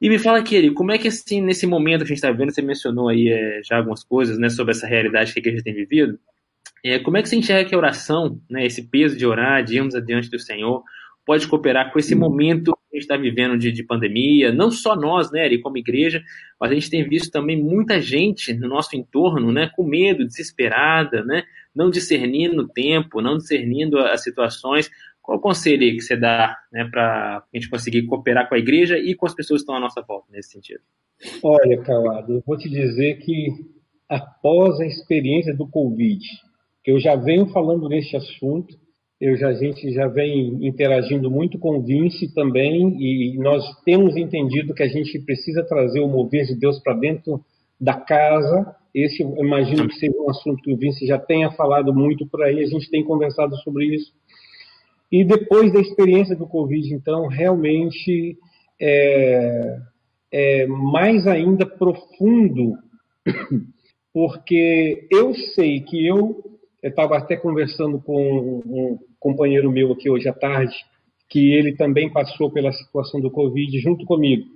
E 0.00 0.08
me 0.08 0.18
fala 0.18 0.38
aqui, 0.38 0.70
como 0.72 0.90
é 0.90 0.98
que 0.98 1.06
assim, 1.08 1.40
nesse 1.40 1.66
momento 1.66 2.00
que 2.00 2.06
a 2.06 2.08
gente 2.08 2.16
está 2.16 2.30
vivendo, 2.30 2.52
você 2.52 2.60
mencionou 2.60 3.08
aí 3.08 3.28
é, 3.28 3.60
já 3.64 3.76
algumas 3.76 4.02
coisas, 4.02 4.36
né, 4.36 4.48
sobre 4.48 4.72
essa 4.72 4.84
realidade 4.84 5.32
que 5.32 5.38
a 5.38 5.42
igreja 5.42 5.62
tem 5.62 5.72
vivido, 5.72 6.18
é, 6.84 6.98
como 6.98 7.16
é 7.16 7.22
que 7.22 7.28
você 7.28 7.36
enxerga 7.36 7.68
que 7.68 7.74
a 7.74 7.78
oração, 7.78 8.40
né, 8.50 8.66
esse 8.66 8.82
peso 8.82 9.16
de 9.16 9.24
orar, 9.24 9.62
de 9.62 9.76
irmos 9.76 9.94
adiante 9.94 10.28
do 10.28 10.40
Senhor, 10.40 10.82
pode 11.24 11.46
cooperar 11.46 11.92
com 11.92 11.98
esse 12.00 12.16
momento 12.16 12.72
que 12.90 12.96
a 12.96 12.96
gente 12.96 13.04
está 13.04 13.16
vivendo 13.16 13.56
de, 13.56 13.70
de, 13.70 13.84
pandemia, 13.84 14.50
não 14.50 14.72
só 14.72 14.96
nós, 14.96 15.30
né, 15.30 15.44
ali 15.44 15.60
como 15.60 15.78
igreja, 15.78 16.20
mas 16.60 16.72
a 16.72 16.74
gente 16.74 16.90
tem 16.90 17.08
visto 17.08 17.30
também 17.30 17.56
muita 17.62 18.00
gente 18.00 18.52
no 18.52 18.68
nosso 18.68 18.96
entorno, 18.96 19.52
né, 19.52 19.70
com 19.76 19.84
medo, 19.84 20.26
desesperada, 20.26 21.24
né, 21.24 21.44
não 21.72 21.90
discernindo 21.90 22.62
o 22.62 22.68
tempo, 22.68 23.22
não 23.22 23.36
discernindo 23.36 23.98
as 23.98 24.22
situações, 24.24 24.90
qual 25.22 25.38
o 25.38 25.40
conselho 25.40 25.80
que 25.94 26.00
você 26.00 26.16
dá 26.16 26.58
né, 26.72 26.84
para 26.90 27.38
a 27.38 27.56
gente 27.56 27.70
conseguir 27.70 28.02
cooperar 28.06 28.48
com 28.48 28.56
a 28.56 28.58
igreja 28.58 28.98
e 28.98 29.14
com 29.14 29.24
as 29.24 29.34
pessoas 29.34 29.60
que 29.60 29.62
estão 29.62 29.76
à 29.76 29.80
nossa 29.80 30.02
volta 30.02 30.26
nesse 30.32 30.50
sentido? 30.50 30.80
Olha, 31.42 31.80
Calado, 31.82 32.34
eu 32.34 32.42
vou 32.44 32.58
te 32.58 32.68
dizer 32.68 33.18
que 33.18 33.48
após 34.08 34.80
a 34.80 34.86
experiência 34.86 35.54
do 35.54 35.66
Covid, 35.66 36.20
que 36.82 36.90
eu 36.90 36.98
já 36.98 37.14
venho 37.14 37.46
falando 37.46 37.88
nesse 37.88 38.16
assunto, 38.16 38.76
eu 39.20 39.36
já, 39.36 39.50
a 39.50 39.54
gente 39.54 39.92
já 39.92 40.08
vem 40.08 40.66
interagindo 40.66 41.30
muito 41.30 41.56
com 41.56 41.78
o 41.78 41.82
Vince 41.82 42.34
também, 42.34 42.96
e 43.00 43.38
nós 43.38 43.64
temos 43.84 44.16
entendido 44.16 44.74
que 44.74 44.82
a 44.82 44.88
gente 44.88 45.16
precisa 45.20 45.62
trazer 45.62 46.00
o 46.00 46.08
mover 46.08 46.44
de 46.44 46.56
Deus 46.56 46.80
para 46.80 46.94
dentro 46.94 47.40
da 47.80 47.94
casa. 47.94 48.74
Esse, 48.92 49.22
eu 49.22 49.44
imagino 49.44 49.86
que 49.86 49.94
seja 49.94 50.20
um 50.20 50.28
assunto 50.28 50.60
que 50.60 50.72
o 50.72 50.76
Vince 50.76 51.06
já 51.06 51.20
tenha 51.20 51.52
falado 51.52 51.94
muito 51.94 52.26
por 52.26 52.42
aí, 52.42 52.64
a 52.64 52.66
gente 52.66 52.90
tem 52.90 53.04
conversado 53.04 53.56
sobre 53.58 53.94
isso. 53.94 54.12
E 55.12 55.22
depois 55.24 55.70
da 55.70 55.78
experiência 55.78 56.34
do 56.34 56.46
Covid, 56.46 56.94
então, 56.94 57.26
realmente 57.26 58.38
é, 58.80 59.78
é 60.32 60.66
mais 60.66 61.26
ainda 61.26 61.66
profundo, 61.66 62.78
porque 64.10 65.06
eu 65.10 65.34
sei 65.54 65.80
que 65.80 66.06
eu 66.06 66.42
estava 66.82 67.18
até 67.18 67.36
conversando 67.36 68.00
com 68.00 68.62
um 68.64 68.98
companheiro 69.20 69.70
meu 69.70 69.92
aqui 69.92 70.08
hoje 70.08 70.26
à 70.30 70.32
tarde, 70.32 70.74
que 71.28 71.52
ele 71.52 71.76
também 71.76 72.10
passou 72.10 72.50
pela 72.50 72.72
situação 72.72 73.20
do 73.20 73.30
Covid 73.30 73.78
junto 73.80 74.06
comigo, 74.06 74.46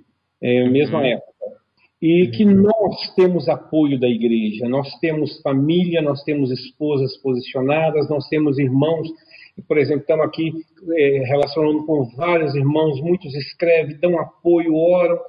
é, 0.41 0.67
mesma 0.67 0.99
uhum. 0.99 1.05
época. 1.05 1.31
E 2.01 2.31
que 2.35 2.43
uhum. 2.43 2.63
nós 2.63 3.15
temos 3.15 3.47
apoio 3.47 3.99
da 3.99 4.07
igreja, 4.07 4.67
nós 4.67 4.87
temos 4.99 5.39
família, 5.41 6.01
nós 6.01 6.23
temos 6.23 6.49
esposas 6.51 7.15
posicionadas, 7.17 8.09
nós 8.09 8.27
temos 8.27 8.57
irmãos 8.57 9.07
por 9.67 9.77
exemplo, 9.77 10.01
estamos 10.01 10.25
aqui 10.25 10.51
é, 10.95 11.23
relacionando 11.25 11.85
com 11.85 12.05
vários 12.15 12.53
irmãos, 12.55 13.01
muitos 13.01 13.33
escrevem, 13.35 13.97
dão 13.99 14.19
apoio, 14.19 14.75
oram, 14.75 15.19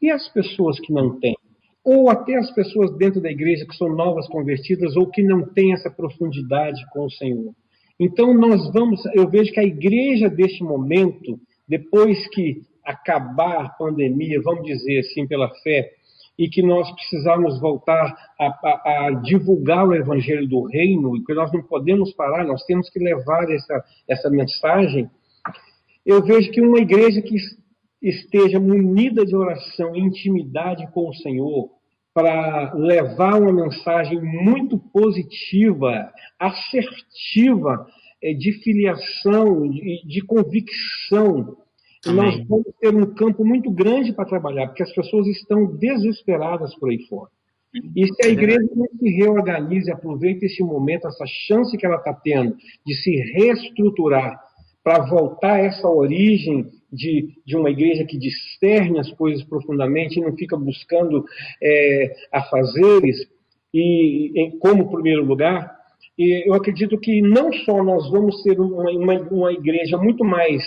e 0.00 0.10
as 0.10 0.28
pessoas 0.32 0.78
que 0.80 0.92
não 0.92 1.18
têm? 1.18 1.36
Ou 1.84 2.08
até 2.08 2.36
as 2.36 2.50
pessoas 2.52 2.96
dentro 2.96 3.20
da 3.20 3.30
igreja 3.30 3.66
que 3.66 3.76
são 3.76 3.88
novas 3.88 4.28
convertidas 4.28 4.96
ou 4.96 5.10
que 5.10 5.22
não 5.22 5.46
têm 5.52 5.72
essa 5.72 5.90
profundidade 5.90 6.80
com 6.92 7.06
o 7.06 7.10
Senhor. 7.10 7.52
Então, 7.98 8.34
nós 8.34 8.72
vamos, 8.72 9.00
eu 9.14 9.28
vejo 9.28 9.52
que 9.52 9.60
a 9.60 9.64
igreja 9.64 10.28
deste 10.28 10.62
momento, 10.62 11.38
depois 11.68 12.28
que 12.28 12.62
acabar 12.84 13.64
a 13.64 13.68
pandemia, 13.68 14.40
vamos 14.42 14.64
dizer 14.64 15.00
assim, 15.00 15.26
pela 15.26 15.48
fé, 15.62 15.90
e 16.42 16.48
que 16.48 16.60
nós 16.60 16.90
precisamos 16.90 17.60
voltar 17.60 18.12
a, 18.36 18.46
a, 18.46 19.06
a, 19.06 19.10
divulgar 19.22 19.86
o 19.86 19.94
evangelho 19.94 20.48
do 20.48 20.64
reino, 20.64 21.16
e 21.16 21.22
que 21.22 21.32
nós 21.32 21.52
não 21.52 21.62
podemos 21.62 22.12
parar, 22.14 22.44
nós 22.44 22.64
temos 22.64 22.90
que 22.90 22.98
levar 22.98 23.48
essa, 23.48 23.84
essa 24.08 24.28
mensagem. 24.28 25.08
Eu 26.04 26.20
vejo 26.20 26.50
que 26.50 26.60
uma 26.60 26.80
igreja 26.80 27.22
que 27.22 27.36
esteja 28.02 28.58
munida 28.58 29.24
de 29.24 29.36
oração 29.36 29.94
e 29.94 30.00
intimidade 30.00 30.84
com 30.90 31.10
o 31.10 31.14
Senhor, 31.14 31.70
para 32.12 32.74
levar 32.74 33.40
uma 33.40 33.52
mensagem 33.52 34.20
muito 34.20 34.76
positiva, 34.92 36.12
assertiva, 36.40 37.86
é, 38.20 38.34
de 38.34 38.52
filiação, 38.64 39.70
de, 39.70 40.02
de 40.08 40.20
convicção, 40.22 41.56
Amém. 42.06 42.38
nós 42.38 42.48
vamos 42.48 42.66
ter 42.80 42.94
um 42.94 43.14
campo 43.14 43.44
muito 43.44 43.70
grande 43.70 44.12
para 44.12 44.24
trabalhar, 44.24 44.68
porque 44.68 44.82
as 44.82 44.92
pessoas 44.92 45.26
estão 45.26 45.66
desesperadas 45.76 46.74
por 46.76 46.90
aí 46.90 46.98
fora. 47.06 47.30
E 47.96 48.06
se 48.06 48.26
a 48.26 48.30
igreja 48.30 48.68
não 48.74 48.86
se 48.98 49.08
reorganiza 49.08 49.94
aproveita 49.94 50.44
esse 50.44 50.62
momento, 50.62 51.06
essa 51.06 51.24
chance 51.26 51.76
que 51.76 51.86
ela 51.86 51.96
está 51.96 52.12
tendo 52.12 52.54
de 52.84 52.94
se 52.94 53.10
reestruturar 53.32 54.38
para 54.84 55.06
voltar 55.06 55.54
a 55.54 55.58
essa 55.60 55.88
origem 55.88 56.66
de, 56.92 57.28
de 57.46 57.56
uma 57.56 57.70
igreja 57.70 58.04
que 58.04 58.18
discerne 58.18 58.98
as 58.98 59.10
coisas 59.12 59.42
profundamente 59.44 60.18
e 60.18 60.22
não 60.22 60.36
fica 60.36 60.56
buscando 60.56 61.24
é, 61.62 62.14
afazeres, 62.32 63.26
e 63.72 64.32
em, 64.38 64.58
como 64.58 64.90
primeiro 64.90 65.24
lugar, 65.24 65.74
e 66.18 66.46
eu 66.46 66.52
acredito 66.52 66.98
que 66.98 67.22
não 67.22 67.50
só 67.52 67.82
nós 67.82 68.10
vamos 68.10 68.42
ser 68.42 68.60
uma, 68.60 68.90
uma, 68.90 69.20
uma 69.30 69.52
igreja 69.52 69.96
muito 69.96 70.24
mais 70.24 70.62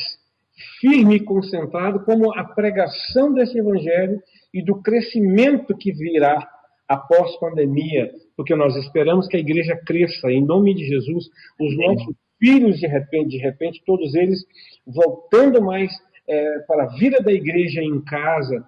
firme 0.80 1.16
e 1.16 1.24
concentrado, 1.24 2.04
como 2.06 2.34
a 2.38 2.44
pregação 2.44 3.34
desse 3.34 3.58
evangelho 3.58 4.22
e 4.54 4.64
do 4.64 4.82
crescimento 4.82 5.76
que 5.78 5.92
virá 5.92 6.48
após 6.88 7.38
pandemia, 7.40 8.12
porque 8.38 8.56
nós 8.56 8.76
esperamos 8.76 9.28
que 9.28 9.36
a 9.36 9.40
igreja 9.40 9.76
cresça. 9.86 10.32
Em 10.32 10.46
nome 10.46 10.74
de 10.74 10.86
Jesus, 10.86 11.26
os 11.60 11.78
nossos 11.78 12.16
filhos 12.40 12.80
de 12.80 12.88
repente, 12.88 13.30
de 13.30 13.38
repente, 13.38 13.82
todos 13.86 14.14
eles 14.14 14.40
voltando 14.86 15.62
mais 15.62 15.92
é, 16.28 16.60
para 16.60 16.84
a 16.84 16.96
vida 16.96 17.22
da 17.22 17.32
igreja 17.32 17.82
em 17.82 18.02
casa, 18.02 18.64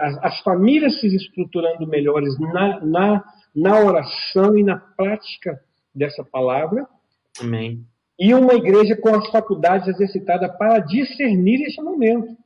as, 0.00 0.18
as, 0.24 0.40
famílias 0.40 1.00
se 1.00 1.06
estruturando 1.06 1.86
melhores 1.86 2.38
na, 2.38 2.84
na, 2.84 3.24
na 3.54 3.80
oração 3.80 4.58
e 4.58 4.62
na 4.62 4.76
prática 4.76 5.58
dessa 5.94 6.22
palavra. 6.22 6.86
Amém 7.40 7.91
e 8.22 8.32
uma 8.32 8.54
igreja 8.54 8.94
com 8.94 9.08
as 9.08 9.28
faculdades 9.30 9.88
exercitadas 9.88 10.56
para 10.56 10.78
discernir 10.78 11.60
esse 11.62 11.82
momento. 11.82 12.36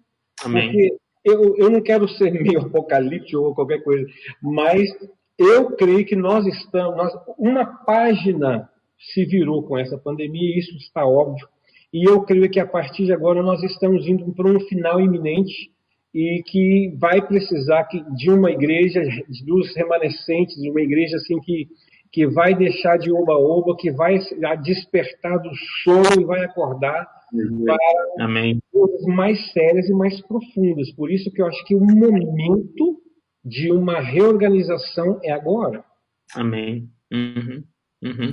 Amém. 0.43 0.73
Porque 0.73 0.97
eu, 1.23 1.55
eu 1.59 1.69
não 1.69 1.83
quero 1.83 2.09
ser 2.09 2.31
meio 2.43 2.63
apocalíptico 2.63 3.43
ou 3.43 3.55
qualquer 3.55 3.83
coisa, 3.85 4.07
mas 4.43 4.89
eu 5.39 5.77
creio 5.77 6.07
que 6.07 6.17
nós 6.17 6.47
estamos. 6.47 6.97
Nós, 6.97 7.13
uma 7.39 7.67
página 7.85 8.71
se 9.13 9.27
virou 9.27 9.63
com 9.65 9.77
essa 9.77 9.99
pandemia, 9.99 10.59
isso 10.59 10.75
está 10.79 11.05
óbvio. 11.07 11.47
E 11.93 12.09
eu 12.09 12.23
creio 12.23 12.51
que 12.51 12.59
a 12.59 12.67
partir 12.67 13.05
de 13.05 13.13
agora 13.13 13.43
nós 13.43 13.63
estamos 13.63 14.09
indo 14.09 14.33
para 14.33 14.51
um 14.51 14.59
final 14.61 14.99
iminente 14.99 15.71
e 16.15 16.43
que 16.47 16.97
vai 16.99 17.21
precisar 17.21 17.87
de 18.17 18.31
uma 18.31 18.51
igreja, 18.51 19.03
dos 19.45 19.77
remanescentes, 19.77 20.57
de 20.57 20.71
uma 20.71 20.81
igreja 20.81 21.17
assim 21.17 21.39
que 21.41 21.69
que 22.13 22.27
vai 22.27 22.55
deixar 22.55 22.99
de 22.99 23.13
oba-oba, 23.13 23.77
que 23.77 23.91
vai 23.91 24.19
despertar 24.63 25.39
do 25.39 25.51
sono 25.83 26.21
e 26.21 26.25
vai 26.25 26.45
acordar 26.45 27.07
para 27.65 28.25
Amém. 28.25 28.61
coisas 28.73 29.05
mais 29.07 29.53
sérias 29.53 29.89
e 29.89 29.93
mais 29.93 30.21
profundas. 30.23 30.91
Por 30.93 31.11
isso 31.11 31.31
que 31.33 31.43
eu 31.43 31.47
acho 31.47 31.65
que 31.65 31.75
o 31.75 31.81
momento 31.81 33.01
de 33.45 33.71
uma 33.73 34.01
reorganização 34.01 35.21
é 35.23 35.33
agora. 35.33 35.85
Amém. 36.35 36.89
Uhum. 37.13 37.63
Uhum. 38.03 38.33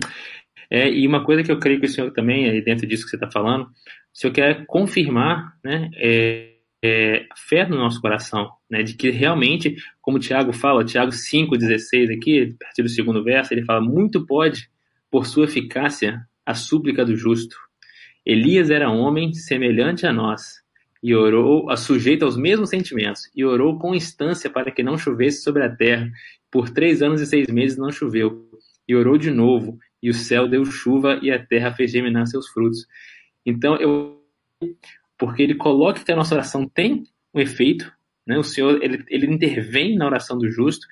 É, 0.70 0.90
e 0.90 1.08
uma 1.08 1.24
coisa 1.24 1.44
que 1.44 1.52
eu 1.52 1.60
creio 1.60 1.80
que 1.80 1.86
o 1.86 1.90
senhor 1.90 2.12
também, 2.12 2.64
dentro 2.64 2.88
disso 2.88 3.04
que 3.04 3.10
você 3.10 3.16
está 3.16 3.30
falando, 3.30 3.66
o 3.66 3.70
senhor 4.14 4.34
quer 4.34 4.66
confirmar 4.66 5.54
né, 5.64 5.90
é, 5.96 6.53
é, 6.84 7.26
fé 7.48 7.66
no 7.66 7.78
nosso 7.78 8.02
coração, 8.02 8.52
né, 8.70 8.84
de 8.84 8.94
que 8.94 9.10
realmente, 9.10 9.78
como 10.02 10.18
o 10.18 10.20
Tiago 10.20 10.52
fala, 10.52 10.84
Tiago 10.84 11.12
5,16 11.14 12.14
aqui, 12.14 12.56
a 12.60 12.66
partir 12.66 12.84
do 12.84 12.90
segundo 12.90 13.24
verso, 13.24 13.54
ele 13.54 13.64
fala, 13.64 13.80
muito 13.80 14.26
pode, 14.26 14.70
por 15.10 15.26
sua 15.26 15.46
eficácia, 15.46 16.28
a 16.46 16.54
súplica 16.54 17.06
do 17.06 17.16
justo. 17.16 17.56
Elias 18.26 18.70
era 18.70 18.92
homem 18.92 19.34
semelhante 19.34 20.06
a 20.06 20.12
nós, 20.12 20.62
e 21.02 21.16
orou, 21.16 21.70
a 21.70 21.78
sujeito 21.78 22.26
aos 22.26 22.36
mesmos 22.36 22.70
sentimentos, 22.70 23.30
e 23.34 23.46
orou 23.46 23.80
com 23.80 23.96
instância 23.96 24.50
para 24.50 24.70
que 24.70 24.84
não 24.84 24.98
chovesse 24.98 25.42
sobre 25.42 25.64
a 25.64 25.74
terra. 25.74 26.10
Por 26.52 26.70
três 26.70 27.02
anos 27.02 27.22
e 27.22 27.26
seis 27.26 27.48
meses 27.48 27.78
não 27.78 27.92
choveu. 27.92 28.50
E 28.88 28.96
orou 28.96 29.18
de 29.18 29.32
novo, 29.32 29.78
e 30.02 30.10
o 30.10 30.14
céu 30.14 30.48
deu 30.48 30.66
chuva, 30.66 31.20
e 31.22 31.32
a 31.32 31.46
terra 31.46 31.74
fez 31.74 31.92
germinar 31.92 32.28
seus 32.28 32.48
frutos. 32.50 32.86
Então, 33.46 33.76
eu 33.78 34.22
porque 35.18 35.44
ele 35.44 35.56
coloca 35.56 36.04
que 36.04 36.12
a 36.12 36.16
nossa 36.16 36.36
oração 36.36 36.68
tem 36.68 37.04
um 37.34 37.40
efeito, 37.40 37.92
né? 38.26 38.38
O 38.38 38.44
Senhor 38.44 38.82
ele, 38.84 39.04
ele 39.10 39.28
intervém 39.28 39.96
na 39.96 40.06
oração 40.06 40.38
do 40.38 40.50
justo 40.50 40.86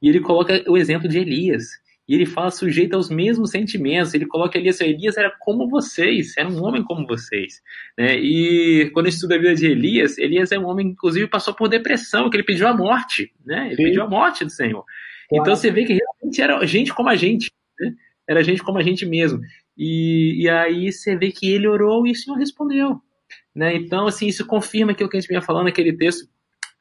e 0.00 0.08
ele 0.08 0.20
coloca 0.20 0.62
o 0.68 0.76
exemplo 0.76 1.08
de 1.08 1.18
Elias. 1.18 1.66
E 2.08 2.14
ele 2.14 2.24
fala 2.24 2.50
sujeito 2.50 2.94
aos 2.94 3.10
mesmos 3.10 3.50
sentimentos. 3.50 4.14
Ele 4.14 4.24
coloca 4.24 4.56
Elias, 4.56 4.80
Elias 4.80 5.18
era 5.18 5.30
como 5.40 5.68
vocês, 5.68 6.34
era 6.38 6.48
um 6.48 6.64
homem 6.64 6.82
como 6.82 7.06
vocês. 7.06 7.60
Né? 7.98 8.18
E 8.18 8.90
quando 8.94 9.08
estuda 9.08 9.34
a 9.34 9.38
vida 9.38 9.54
de 9.54 9.66
Elias, 9.66 10.16
Elias 10.16 10.50
é 10.50 10.58
um 10.58 10.66
homem, 10.66 10.88
inclusive, 10.88 11.26
passou 11.26 11.52
por 11.52 11.68
depressão, 11.68 12.30
que 12.30 12.36
ele 12.36 12.44
pediu 12.44 12.66
a 12.66 12.74
morte. 12.74 13.30
Né? 13.44 13.66
Ele 13.66 13.76
Sim. 13.76 13.84
pediu 13.84 14.02
a 14.02 14.08
morte 14.08 14.42
do 14.42 14.50
Senhor. 14.50 14.84
Claro. 15.28 15.42
Então 15.42 15.54
você 15.54 15.70
vê 15.70 15.84
que 15.84 15.98
realmente 15.98 16.40
era 16.40 16.66
gente 16.66 16.94
como 16.94 17.10
a 17.10 17.16
gente. 17.16 17.52
Né? 17.78 17.92
Era 18.26 18.42
gente 18.42 18.62
como 18.62 18.78
a 18.78 18.82
gente 18.82 19.04
mesmo. 19.04 19.40
E, 19.76 20.44
e 20.44 20.48
aí 20.48 20.90
você 20.90 21.14
vê 21.14 21.30
que 21.30 21.52
ele 21.52 21.68
orou 21.68 22.06
e 22.06 22.12
o 22.12 22.16
Senhor 22.16 22.38
respondeu. 22.38 23.02
Né? 23.58 23.74
Então, 23.74 24.06
assim, 24.06 24.28
isso 24.28 24.46
confirma 24.46 24.92
aquilo 24.92 25.10
que 25.10 25.16
a 25.16 25.20
gente 25.20 25.28
vinha 25.28 25.42
falando 25.42 25.64
naquele 25.64 25.96
texto 25.96 26.28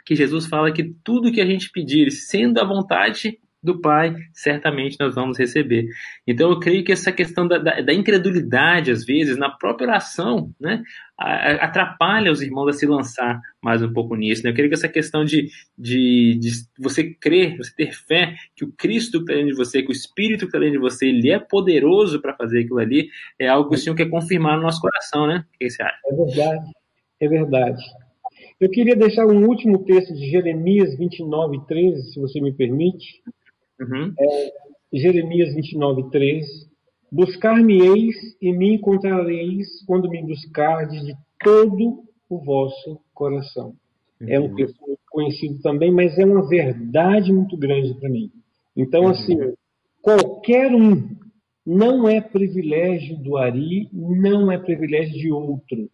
que 0.06 0.16
Jesus 0.16 0.46
fala 0.46 0.72
que 0.72 0.94
tudo 1.04 1.32
que 1.32 1.42
a 1.42 1.46
gente 1.46 1.72
pedir, 1.72 2.12
sendo 2.12 2.60
a 2.60 2.64
vontade 2.64 3.40
do 3.62 3.82
Pai, 3.82 4.16
certamente 4.34 4.98
nós 5.00 5.16
vamos 5.16 5.38
receber. 5.38 5.88
Então 6.26 6.50
eu 6.50 6.60
creio 6.60 6.84
que 6.84 6.92
essa 6.92 7.12
questão 7.12 7.48
da, 7.48 7.58
da, 7.58 7.82
da 7.82 7.94
incredulidade, 7.94 8.92
às 8.92 9.04
vezes, 9.04 9.38
na 9.38 9.50
própria 9.50 9.88
oração, 9.88 10.54
né, 10.60 10.84
atrapalha 11.18 12.32
os 12.32 12.42
irmãos 12.42 12.70
a 12.70 12.74
se 12.74 12.86
lançar 12.86 13.42
mais 13.62 13.82
um 13.82 13.92
pouco 13.92 14.16
nisso. 14.16 14.44
Né? 14.44 14.52
Eu 14.52 14.54
creio 14.54 14.70
que 14.70 14.76
essa 14.76 14.88
questão 14.88 15.26
de, 15.26 15.50
de, 15.78 16.38
de 16.40 16.52
você 16.80 17.14
crer, 17.16 17.58
você 17.58 17.74
ter 17.76 17.92
fé 17.92 18.36
que 18.56 18.64
o 18.64 18.72
Cristo 18.72 19.20
está 19.20 19.34
dentro 19.34 19.50
de 19.50 19.58
você, 19.58 19.82
que 19.82 19.90
o 19.90 19.92
Espírito 19.92 20.46
está 20.46 20.60
dentro 20.60 20.74
de 20.74 20.80
você, 20.80 21.08
ele 21.08 21.32
é 21.32 21.40
poderoso 21.40 22.22
para 22.22 22.36
fazer 22.36 22.60
aquilo 22.60 22.80
ali, 22.80 23.10
é 23.40 23.48
algo 23.48 23.70
que 23.70 23.76
o 23.76 23.80
Senhor 23.80 23.96
quer 23.96 24.10
confirmar 24.10 24.58
no 24.58 24.64
nosso 24.64 24.80
coração, 24.80 25.26
né? 25.28 25.44
O 25.56 25.58
que 25.58 25.70
você 25.70 25.82
acha? 25.82 25.98
É 26.06 26.16
verdade, 26.16 26.72
é 27.22 27.28
verdade. 27.28 27.84
Eu 28.60 28.70
queria 28.72 28.96
deixar 28.96 29.26
um 29.28 29.46
último 29.48 29.84
texto 29.86 30.14
de 30.16 30.32
Jeremias 30.32 30.98
29, 30.98 31.60
13, 31.68 32.12
se 32.12 32.20
você 32.20 32.42
me 32.42 32.52
permite. 32.52 33.22
Uhum. 33.80 34.14
É, 34.20 34.52
Jeremias 34.94 35.54
29, 35.54 36.10
13. 36.10 36.68
Buscar-me-eis 37.12 38.16
e 38.42 38.52
me 38.52 38.76
encontrareis 38.76 39.68
quando 39.86 40.10
me 40.10 40.22
buscardes 40.24 41.06
de 41.06 41.16
todo 41.40 42.04
o 42.30 42.38
vosso 42.40 43.00
coração. 43.14 43.76
Uhum. 44.20 44.30
É 44.30 44.40
um 44.40 44.56
texto 44.56 44.80
muito 44.86 45.02
conhecido 45.10 45.62
também, 45.62 45.92
mas 45.92 46.18
é 46.18 46.26
uma 46.26 46.48
verdade 46.48 47.32
muito 47.32 47.56
grande 47.56 47.94
para 47.96 48.10
mim. 48.10 48.32
Então, 48.76 49.04
uhum. 49.04 49.10
assim, 49.10 49.38
qualquer 50.02 50.74
um 50.74 51.16
não 51.66 52.08
é 52.08 52.22
privilégio 52.22 53.18
do 53.18 53.36
Ari, 53.36 53.90
não 53.92 54.52
é 54.52 54.58
privilégio 54.58 55.18
de 55.18 55.32
outro. 55.32 55.90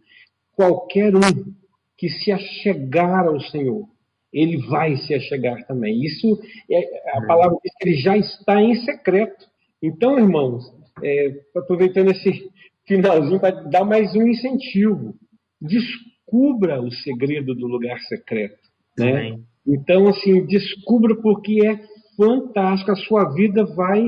Qualquer 0.55 1.15
um 1.15 1.21
que 1.97 2.09
se 2.09 2.31
achegar 2.31 3.27
ao 3.27 3.39
Senhor, 3.39 3.87
ele 4.33 4.57
vai 4.67 4.95
se 4.97 5.13
achegar 5.13 5.65
também. 5.67 6.03
Isso, 6.03 6.39
é, 6.69 7.11
a 7.11 7.19
uhum. 7.19 7.27
palavra 7.27 7.57
diz 7.63 7.73
que 7.77 7.89
ele 7.89 7.97
já 7.97 8.17
está 8.17 8.61
em 8.61 8.75
secreto. 8.75 9.45
Então, 9.81 10.17
irmãos, 10.17 10.63
é, 11.03 11.39
aproveitando 11.55 12.11
esse 12.11 12.49
finalzinho 12.87 13.39
para 13.39 13.51
dar 13.69 13.85
mais 13.85 14.15
um 14.15 14.27
incentivo, 14.27 15.13
descubra 15.61 16.81
o 16.81 16.91
segredo 16.91 17.53
do 17.53 17.67
lugar 17.67 17.99
secreto. 17.99 18.57
Né? 18.97 19.37
Então, 19.67 20.07
assim, 20.07 20.45
descubra 20.45 21.15
porque 21.15 21.65
é 21.65 21.79
fantástico. 22.17 22.91
A 22.91 22.95
sua 22.95 23.33
vida 23.33 23.63
vai 23.75 24.07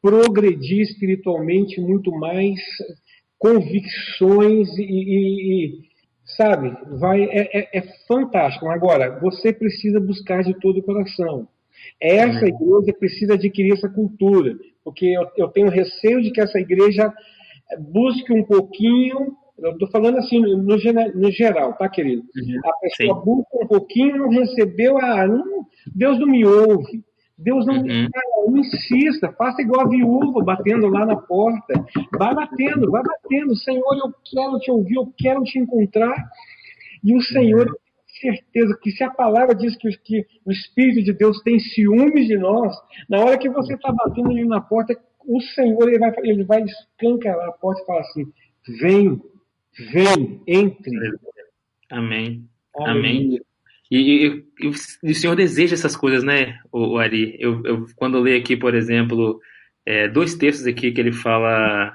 progredir 0.00 0.82
espiritualmente 0.82 1.80
muito 1.80 2.12
mais 2.12 2.60
convicções 3.38 4.68
e, 4.78 4.82
e, 4.82 5.66
e 5.66 5.80
sabe, 6.26 6.76
vai 6.98 7.22
é, 7.24 7.58
é, 7.58 7.78
é, 7.78 7.82
fantástico. 8.06 8.68
Agora, 8.68 9.18
você 9.20 9.52
precisa 9.52 10.00
buscar 10.00 10.42
de 10.42 10.58
todo 10.58 10.78
o 10.78 10.82
coração. 10.82 11.48
Essa 12.00 12.46
igreja 12.46 12.92
precisa 12.98 13.34
adquirir 13.34 13.72
essa 13.72 13.88
cultura, 13.88 14.56
porque 14.84 15.06
eu, 15.06 15.26
eu 15.36 15.48
tenho 15.48 15.68
receio 15.68 16.20
de 16.20 16.30
que 16.30 16.40
essa 16.40 16.58
igreja 16.58 17.12
busque 17.78 18.32
um 18.32 18.42
pouquinho. 18.42 19.36
Eu 19.58 19.72
estou 19.72 19.88
falando 19.88 20.18
assim 20.18 20.40
no, 20.40 20.58
no, 20.58 21.30
geral, 21.30 21.72
tá, 21.74 21.88
querido? 21.88 22.22
Uhum, 22.22 22.60
a 22.64 22.72
pessoa 22.80 23.18
sim. 23.18 23.24
busca 23.24 23.64
um 23.64 23.66
pouquinho, 23.66 24.16
não 24.18 24.28
recebeu, 24.28 24.98
ah, 24.98 25.26
não, 25.26 25.66
Deus 25.94 26.18
não 26.18 26.26
me 26.26 26.44
ouve. 26.44 27.02
Deus 27.38 27.66
não, 27.66 27.76
uhum. 27.76 28.08
não 28.46 28.56
insista, 28.56 29.32
faça 29.32 29.60
igual 29.60 29.82
a 29.82 29.88
viúva 29.88 30.42
batendo 30.42 30.88
lá 30.88 31.04
na 31.04 31.16
porta. 31.16 31.84
Vai 32.18 32.34
batendo, 32.34 32.90
vai 32.90 33.02
batendo. 33.02 33.54
Senhor, 33.56 33.96
eu 33.96 34.12
quero 34.24 34.58
te 34.58 34.70
ouvir, 34.70 34.94
eu 34.94 35.12
quero 35.16 35.42
te 35.42 35.58
encontrar. 35.58 36.16
E 37.04 37.14
o 37.14 37.20
Senhor, 37.20 37.66
eu 37.66 37.74
tenho 37.74 38.36
certeza 38.36 38.78
que 38.82 38.90
se 38.90 39.04
a 39.04 39.10
palavra 39.10 39.54
diz 39.54 39.76
que, 39.76 39.90
que 39.98 40.26
o 40.46 40.50
Espírito 40.50 41.04
de 41.04 41.12
Deus 41.12 41.42
tem 41.42 41.58
ciúmes 41.58 42.26
de 42.26 42.38
nós, 42.38 42.74
na 43.08 43.18
hora 43.20 43.38
que 43.38 43.50
você 43.50 43.74
está 43.74 43.92
batendo 43.92 44.30
ali 44.30 44.44
na 44.46 44.60
porta, 44.60 44.98
o 45.26 45.40
Senhor 45.40 45.88
ele 45.88 45.98
vai, 45.98 46.12
ele 46.22 46.44
vai 46.44 46.62
escancarar 46.62 47.48
a 47.48 47.52
porta 47.52 47.82
e 47.82 47.86
falar 47.86 48.00
assim: 48.00 48.32
vem, 48.80 49.22
vem, 49.92 50.40
entre. 50.46 51.18
Amém. 51.90 52.48
Amém. 52.78 53.40
E, 53.90 53.98
e, 54.26 54.44
e, 55.02 55.10
o 55.10 55.14
Senhor 55.14 55.36
deseja 55.36 55.74
essas 55.74 55.96
coisas, 55.96 56.24
né, 56.24 56.58
o, 56.72 56.98
Ari? 56.98 57.36
Eu, 57.38 57.62
eu, 57.64 57.86
quando 57.94 58.16
eu 58.16 58.22
leio 58.22 58.38
aqui, 58.38 58.56
por 58.56 58.74
exemplo, 58.74 59.40
é, 59.84 60.08
dois 60.08 60.34
textos 60.34 60.66
aqui 60.66 60.90
que 60.90 61.00
ele 61.00 61.12
fala: 61.12 61.92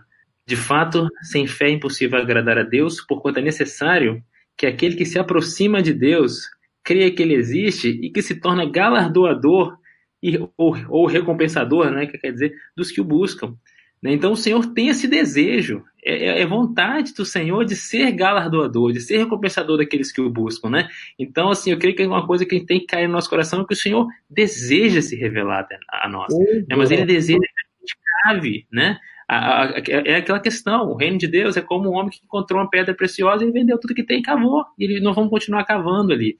de 0.47 0.55
fato, 0.55 1.07
sem 1.21 1.45
fé 1.45 1.67
é 1.67 1.71
impossível 1.71 2.19
agradar 2.19 2.57
a 2.57 2.63
Deus, 2.63 3.01
porquanto 3.01 3.39
é 3.39 3.41
necessário 3.41 4.23
que 4.57 4.65
aquele 4.65 4.95
que 4.95 5.05
se 5.05 5.19
aproxima 5.19 5.81
de 5.81 5.93
Deus 5.93 6.41
creia 6.83 7.11
que 7.11 7.21
ele 7.21 7.33
existe 7.33 7.89
e 7.89 8.09
que 8.09 8.21
se 8.21 8.35
torna 8.35 8.69
galardoador 8.69 9.77
e, 10.21 10.37
ou, 10.57 10.75
ou 10.87 11.05
recompensador, 11.05 11.91
né, 11.91 12.05
que 12.05 12.17
quer 12.17 12.31
dizer, 12.31 12.53
dos 12.75 12.91
que 12.91 13.01
o 13.01 13.05
buscam. 13.05 13.55
Né? 14.01 14.13
Então 14.13 14.31
o 14.31 14.37
Senhor 14.37 14.73
tem 14.73 14.87
esse 14.87 15.07
desejo, 15.07 15.83
é, 16.03 16.13
é, 16.13 16.41
é, 16.41 16.45
vontade 16.45 17.13
do 17.13 17.23
Senhor 17.23 17.63
de 17.63 17.75
ser 17.75 18.11
galardoador, 18.11 18.91
de 18.91 18.99
ser 18.99 19.17
recompensador 19.17 19.77
daqueles 19.77 20.11
que 20.11 20.21
o 20.21 20.29
buscam, 20.29 20.69
né? 20.69 20.87
Então, 21.17 21.49
assim, 21.49 21.71
eu 21.71 21.77
creio 21.77 21.95
que 21.95 22.03
é 22.03 22.07
uma 22.07 22.25
coisa 22.25 22.45
que 22.45 22.65
tem 22.65 22.79
que 22.79 22.87
cair 22.87 23.07
no 23.07 23.13
nosso 23.13 23.29
coração, 23.29 23.65
que 23.65 23.73
o 23.73 23.77
Senhor 23.77 24.07
deseja 24.29 25.01
se 25.01 25.15
revelar 25.15 25.67
a 25.89 26.09
nós, 26.09 26.33
né? 26.67 26.75
mas 26.75 26.89
Ele 26.91 27.05
deseja 27.05 27.39
que 27.39 27.45
a 27.45 27.79
gente 27.79 27.97
cave, 28.23 28.67
né? 28.71 28.97
A, 29.27 29.37
a, 29.37 29.63
a, 29.65 29.81
é 29.87 30.15
aquela 30.15 30.39
questão, 30.39 30.89
o 30.89 30.95
reino 30.95 31.17
de 31.17 31.27
Deus 31.27 31.55
é 31.55 31.61
como 31.61 31.89
um 31.89 31.93
homem 31.93 32.09
que 32.09 32.19
encontrou 32.23 32.59
uma 32.59 32.69
pedra 32.69 32.93
preciosa 32.93 33.45
e 33.45 33.51
vendeu 33.51 33.79
tudo 33.79 33.93
que 33.93 34.03
tem 34.03 34.19
e 34.19 34.23
cavou, 34.23 34.65
e 34.77 34.83
ele, 34.83 34.99
nós 34.99 35.15
vamos 35.15 35.29
continuar 35.29 35.63
cavando 35.65 36.11
ali. 36.11 36.37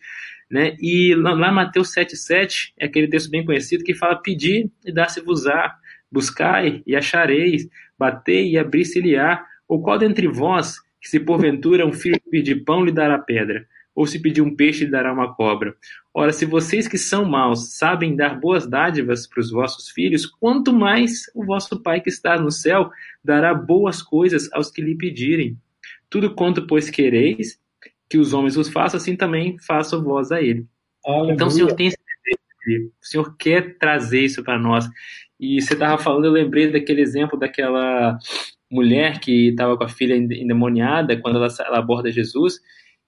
Né? 0.49 0.75
E 0.81 1.15
lá, 1.15 1.33
lá 1.33 1.51
Mateus 1.51 1.93
7,7 1.95 2.73
é 2.77 2.85
aquele 2.85 3.07
texto 3.07 3.29
bem 3.29 3.45
conhecido 3.45 3.83
que 3.83 3.93
fala: 3.93 4.21
pedir 4.21 4.69
e 4.85 4.91
dar-se-vos-á, 4.91 5.77
Buscai 6.11 6.83
e 6.85 6.93
achareis, 6.93 7.69
batei 7.97 8.51
e 8.51 8.57
abri-se-lhe-á. 8.57 9.45
Ou 9.71 9.81
qual 9.81 9.97
dentre 9.97 10.27
vós, 10.27 10.81
que 10.99 11.07
se 11.07 11.17
porventura 11.17 11.87
um 11.87 11.93
filho 11.93 12.19
pedir 12.29 12.65
pão 12.65 12.83
lhe 12.83 12.91
dará 12.91 13.17
pedra, 13.17 13.65
ou 13.95 14.05
se 14.05 14.19
pedir 14.19 14.41
um 14.41 14.53
peixe 14.53 14.83
lhe 14.83 14.91
dará 14.91 15.13
uma 15.13 15.33
cobra? 15.33 15.73
Ora, 16.13 16.33
se 16.33 16.45
vocês 16.45 16.89
que 16.89 16.97
são 16.97 17.23
maus 17.23 17.77
sabem 17.77 18.13
dar 18.13 18.37
boas 18.37 18.67
dádivas 18.67 19.25
para 19.25 19.39
os 19.39 19.49
vossos 19.49 19.89
filhos, 19.89 20.25
quanto 20.25 20.73
mais 20.73 21.21
o 21.33 21.45
vosso 21.45 21.81
Pai 21.81 22.01
que 22.01 22.09
está 22.09 22.37
no 22.37 22.51
céu 22.51 22.91
dará 23.23 23.53
boas 23.53 24.01
coisas 24.01 24.51
aos 24.51 24.69
que 24.69 24.81
lhe 24.81 24.93
pedirem. 24.93 25.57
Tudo 26.09 26.35
quanto, 26.35 26.67
pois, 26.67 26.89
quereis 26.89 27.57
que 28.09 28.17
os 28.17 28.33
homens 28.33 28.55
vos 28.55 28.67
façam, 28.67 28.97
assim 28.97 29.15
também 29.15 29.57
façam 29.57 30.03
vós 30.03 30.33
a 30.33 30.41
ele. 30.41 30.67
Aleluia. 31.05 31.33
Então 31.33 31.47
o 31.47 31.51
Senhor 31.51 31.73
tem 31.75 31.87
esse 31.87 31.97
desejo, 32.65 32.91
o 33.01 33.05
Senhor 33.05 33.37
quer 33.37 33.77
trazer 33.77 34.19
isso 34.19 34.43
para 34.43 34.59
nós. 34.59 34.85
E 35.39 35.61
você 35.61 35.75
estava 35.75 35.97
falando, 35.97 36.25
eu 36.25 36.31
lembrei 36.33 36.69
daquele 36.69 36.99
exemplo 36.99 37.39
daquela 37.39 38.19
mulher 38.71 39.19
que 39.19 39.49
estava 39.49 39.77
com 39.77 39.83
a 39.83 39.89
filha 39.89 40.15
endemoniada 40.15 41.17
quando 41.17 41.37
ela, 41.37 41.47
ela 41.59 41.79
aborda 41.79 42.11
Jesus. 42.11 42.59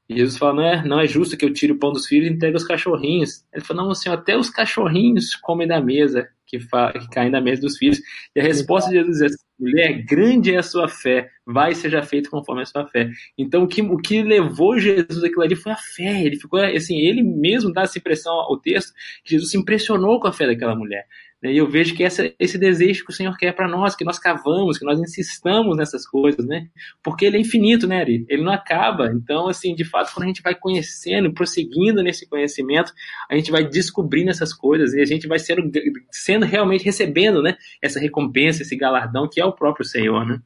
Jesus 0.09 0.38
fala: 0.38 0.53
não 0.53 0.64
é, 0.64 0.86
não 0.86 0.99
é 0.99 1.07
justo 1.07 1.38
que 1.38 1.45
eu 1.45 1.53
tire 1.53 1.72
o 1.72 1.80
pão 1.80 1.91
dos 1.91 2.05
filhos 2.05 2.30
e 2.30 2.34
entregue 2.34 2.57
os 2.57 2.66
cachorrinhos. 2.66 3.45
Ele 3.53 3.64
falou: 3.64 3.88
não, 3.88 3.95
senhor, 3.95 4.16
até 4.16 4.38
os 4.38 4.49
cachorrinhos 4.49 5.36
comem 5.36 5.68
da 5.68 5.82
mesa, 5.82 6.28
que, 6.45 6.59
que 6.59 7.09
caem 7.09 7.32
da 7.32 7.41
mesa 7.41 7.61
dos 7.61 7.78
filhos. 7.78 7.99
E 8.36 8.39
a 8.39 8.43
resposta 8.43 8.89
de 8.89 8.97
Jesus 8.97 9.22
é: 9.22 9.28
mulher, 9.57 10.03
grande 10.05 10.53
é 10.53 10.57
a 10.57 10.64
sua 10.64 10.88
fé, 10.88 11.30
vai 11.45 11.74
seja 11.74 12.01
feito 12.03 12.30
conforme 12.30 12.64
a 12.64 12.66
sua 12.66 12.86
fé. 12.88 13.09
Então, 13.38 13.64
o 13.64 13.68
que, 13.68 13.82
o 13.82 13.97
que 13.97 14.22
levou 14.22 14.78
Jesus 14.78 15.24
aquilo 15.24 15.41
ali 15.41 15.55
foi 15.55 15.72
a 15.72 15.78
fé. 15.78 16.24
Ele 16.24 16.36
ficou, 16.38 16.59
assim, 16.59 16.99
ele 16.99 17.24
mesmo 17.24 17.72
dá 17.72 17.84
essa 17.84 17.97
impressão 17.97 18.34
ao 18.34 18.57
texto, 18.59 18.93
que 19.24 19.32
Jesus 19.32 19.51
se 19.51 19.57
impressionou 19.57 20.20
com 20.20 20.28
a 20.28 20.34
fé 20.34 20.45
daquela 20.45 20.76
mulher. 20.76 21.05
E 21.52 21.58
eu 21.58 21.68
vejo 21.68 21.94
que 21.94 22.04
essa, 22.04 22.34
esse 22.39 22.58
desejo 22.58 23.04
que 23.04 23.12
o 23.12 23.14
Senhor 23.14 23.36
quer 23.38 23.54
para 23.54 23.68
nós, 23.68 23.96
que 23.96 24.06
nós 24.06 24.18
cavamos, 24.18 24.78
que 24.78 24.86
nós 24.86 25.00
insistamos 25.00 25.76
nessas 25.76 26.08
coisas, 26.08 26.46
né? 26.46 26.70
Porque 27.04 27.26
ele 27.26 27.38
é 27.38 27.39
infinito, 27.41 27.86
né, 27.86 28.00
Ari? 28.00 28.26
Ele 28.30 28.44
não 28.44 28.54
acaba. 28.54 29.12
Então, 29.14 29.50
assim, 29.50 29.76
de 29.76 29.84
fato, 29.84 30.14
quando 30.14 30.24
a 30.24 30.28
gente 30.28 30.41
vai 30.41 30.56
conhecendo, 30.56 31.34
prosseguindo 31.34 32.02
nesse 32.02 32.28
conhecimento, 32.30 32.94
a 33.30 33.36
gente 33.36 33.52
vai 33.52 33.68
descobrindo 33.68 34.30
essas 34.30 34.54
coisas 34.54 34.94
e 34.94 35.02
a 35.02 35.06
gente 35.06 35.28
vai 35.28 35.38
sendo, 35.38 35.70
sendo 36.10 36.46
realmente 36.46 36.86
recebendo, 36.86 37.41
né? 37.41 37.58
Essa 37.82 38.00
recompensa, 38.00 38.62
esse 38.62 38.78
galardão 38.78 39.28
que 39.30 39.41
é 39.41 39.46
o 39.46 39.52
próprio 39.52 39.86
Senhor, 39.86 40.26
né? 40.26 40.39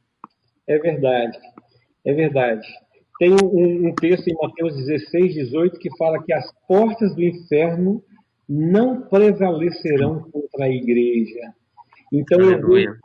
É 0.68 0.80
verdade. 0.80 1.38
É 2.06 2.14
verdade. 2.14 2.68
Tem 3.20 3.32
um, 3.32 3.88
um 3.88 3.96
texto 3.96 4.28
em 4.28 4.36
Mateus 4.36 4.76
16, 4.76 5.34
18 5.34 5.80
que 5.80 5.96
fala 5.98 6.24
que 6.24 6.34
as 6.34 6.52
portas 6.68 7.16
do 7.16 7.24
inferno 7.24 8.04
não 8.48 9.02
prevalecerão 9.02 10.22
contra 10.32 10.66
a 10.66 10.70
igreja. 10.70 11.54
Então, 12.12 12.40
eu 12.40 12.96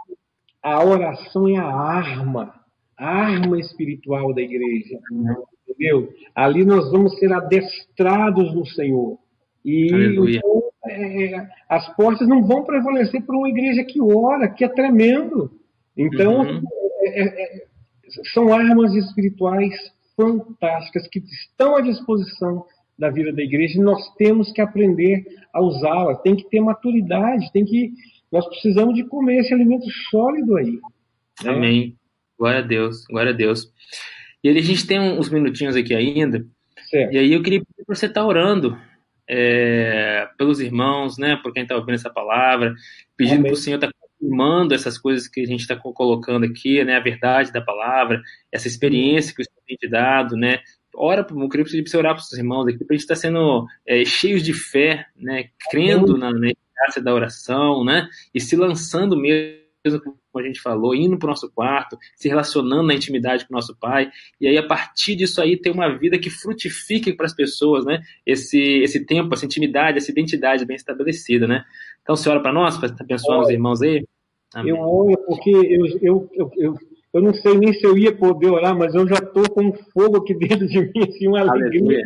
a 0.63 0.85
oração 0.85 1.49
é 1.49 1.57
a 1.57 1.67
arma, 1.67 2.55
a 2.97 3.07
arma 3.07 3.59
espiritual 3.59 4.33
da 4.33 4.41
igreja. 4.41 4.99
Entendeu? 5.69 6.09
Ali 6.35 6.65
nós 6.65 6.91
vamos 6.91 7.19
ser 7.19 7.33
adestrados 7.33 8.55
no 8.55 8.65
Senhor. 8.65 9.19
E 9.65 9.87
então, 9.93 10.63
é, 10.87 11.49
as 11.69 11.89
portas 11.97 12.29
não 12.29 12.47
vão 12.47 12.65
prevalecer 12.65 13.23
para 13.23 13.37
uma 13.37 13.49
igreja 13.49 13.85
que 13.85 14.01
ora, 14.01 14.49
que 14.49 14.65
é 14.65 14.69
tremendo. 14.69 15.51
Então, 15.97 16.43
uhum. 16.43 16.63
é, 17.01 17.23
é, 17.23 17.59
é 17.59 17.73
são 18.33 18.53
armas 18.53 18.95
espirituais 18.95 19.75
fantásticas 20.17 21.09
que 21.09 21.21
estão 21.21 21.77
à 21.77 21.81
disposição 21.81 22.67
da 23.03 23.11
vida 23.11 23.33
da 23.33 23.43
igreja 23.43 23.81
e 23.81 23.83
nós 23.83 24.15
temos 24.15 24.53
que 24.53 24.61
aprender 24.61 25.25
a 25.53 25.61
usá-la. 25.61 26.15
Tem 26.15 26.37
que 26.37 26.49
ter 26.49 26.61
maturidade, 26.61 27.51
tem 27.53 27.65
que 27.65 27.91
nós 28.31 28.47
precisamos 28.47 28.95
de 28.95 29.03
comer 29.03 29.41
esse 29.41 29.53
alimento 29.53 29.91
sólido 30.09 30.57
aí. 30.57 30.79
Né? 31.43 31.51
Amém. 31.51 31.97
Glória 32.39 32.61
a 32.61 32.63
Deus, 32.63 33.05
glória 33.07 33.33
a 33.33 33.35
Deus. 33.35 33.73
E 34.43 34.49
aí 34.49 34.57
a 34.57 34.63
gente 34.63 34.87
tem 34.87 35.01
uns 35.01 35.29
minutinhos 35.29 35.75
aqui 35.75 35.93
ainda. 35.93 36.47
Certo. 36.89 37.13
E 37.13 37.19
aí 37.19 37.33
eu 37.33 37.43
queria 37.43 37.59
pedir 37.59 37.85
para 37.85 37.97
você 37.97 38.07
estar 38.07 38.21
tá 38.21 38.27
orando 38.27 38.79
é, 39.29 40.29
pelos 40.39 40.61
irmãos, 40.61 41.19
né? 41.19 41.37
Por 41.43 41.53
quem 41.53 41.65
está 41.65 41.75
ouvindo 41.75 41.97
essa 41.97 42.11
palavra, 42.11 42.73
pedindo 43.17 43.43
para 43.43 43.53
o 43.53 43.57
Senhor 43.57 43.79
estar 43.79 43.89
tá 43.89 43.95
confirmando 44.01 44.75
essas 44.75 44.97
coisas 44.97 45.27
que 45.27 45.41
a 45.41 45.47
gente 45.47 45.61
está 45.61 45.75
colocando 45.75 46.47
aqui, 46.47 46.85
né? 46.85 46.97
A 46.97 47.01
verdade 47.01 47.53
da 47.53 47.61
palavra, 47.61 48.23
essa 48.53 48.69
experiência 48.69 49.35
que 49.35 49.43
o 49.43 49.45
Senhor 49.45 49.63
tem 49.67 49.77
te 49.77 49.89
dado, 49.89 50.37
né? 50.37 50.61
Ora, 50.95 51.27
eu 51.29 51.49
queria 51.49 51.65
pedir 51.65 51.83
para 51.83 51.91
você 51.91 51.97
orar 51.97 52.15
para 52.15 52.23
os 52.23 52.33
irmãos 52.33 52.67
aqui, 52.67 52.85
para 52.85 52.95
a 52.95 52.97
gente 52.97 53.03
estar 53.03 53.15
tá 53.15 53.21
sendo 53.21 53.67
é, 53.87 54.05
cheios 54.05 54.43
de 54.43 54.53
fé, 54.53 55.07
né, 55.17 55.49
crendo 55.71 56.17
na, 56.17 56.33
na 56.33 56.51
eficácia 56.51 57.03
da 57.03 57.15
oração, 57.15 57.85
né, 57.85 58.09
e 58.35 58.41
se 58.41 58.57
lançando 58.57 59.17
mesmo, 59.17 59.61
como 60.05 60.17
a 60.37 60.43
gente 60.43 60.61
falou, 60.61 60.95
indo 60.95 61.19
para 61.19 61.27
o 61.27 61.31
nosso 61.31 61.51
quarto, 61.51 61.99
se 62.17 62.29
relacionando 62.29 62.85
na 62.85 62.95
intimidade 62.95 63.47
com 63.47 63.55
o 63.55 63.57
nosso 63.57 63.77
Pai, 63.79 64.11
e 64.41 64.47
aí 64.47 64.57
a 64.57 64.67
partir 64.67 65.17
disso 65.17 65.41
aí 65.41 65.57
ter 65.57 65.71
uma 65.71 65.89
vida 65.99 66.19
que 66.19 66.31
frutifique 66.31 67.13
para 67.13 67.27
as 67.27 67.35
pessoas, 67.35 67.85
né, 67.85 68.01
esse, 68.25 68.59
esse 68.59 69.05
tempo, 69.05 69.35
essa 69.35 69.47
intimidade, 69.47 69.99
essa 69.99 70.11
identidade 70.11 70.65
bem 70.65 70.77
estabelecida, 70.77 71.47
né. 71.47 71.65
Então, 72.03 72.17
você 72.17 72.29
ora 72.29 72.41
para 72.41 72.53
nós, 72.53 72.77
para 72.77 72.95
abençoar 72.99 73.41
os 73.41 73.49
irmãos 73.49 73.81
aí? 73.81 74.05
Amém. 74.55 74.71
Eu 74.71 74.81
oro 74.81 75.17
porque 75.27 75.51
eu, 75.51 75.87
eu, 76.03 76.31
eu, 76.35 76.51
eu 76.57 76.79
eu 77.13 77.21
não 77.21 77.35
sei 77.35 77.59
nem 77.59 77.73
se 77.75 77.85
eu 77.85 77.97
ia 77.97 78.17
poder 78.17 78.49
orar, 78.49 78.77
mas 78.77 78.95
eu 78.95 79.07
já 79.07 79.17
estou 79.17 79.49
com 79.51 79.67
um 79.67 79.73
fogo 79.93 80.19
aqui 80.19 80.35
dentro 80.35 80.67
de 80.67 80.81
mim, 80.81 81.09
assim, 81.09 81.29
uma 81.29 81.41
alegria 81.41 82.03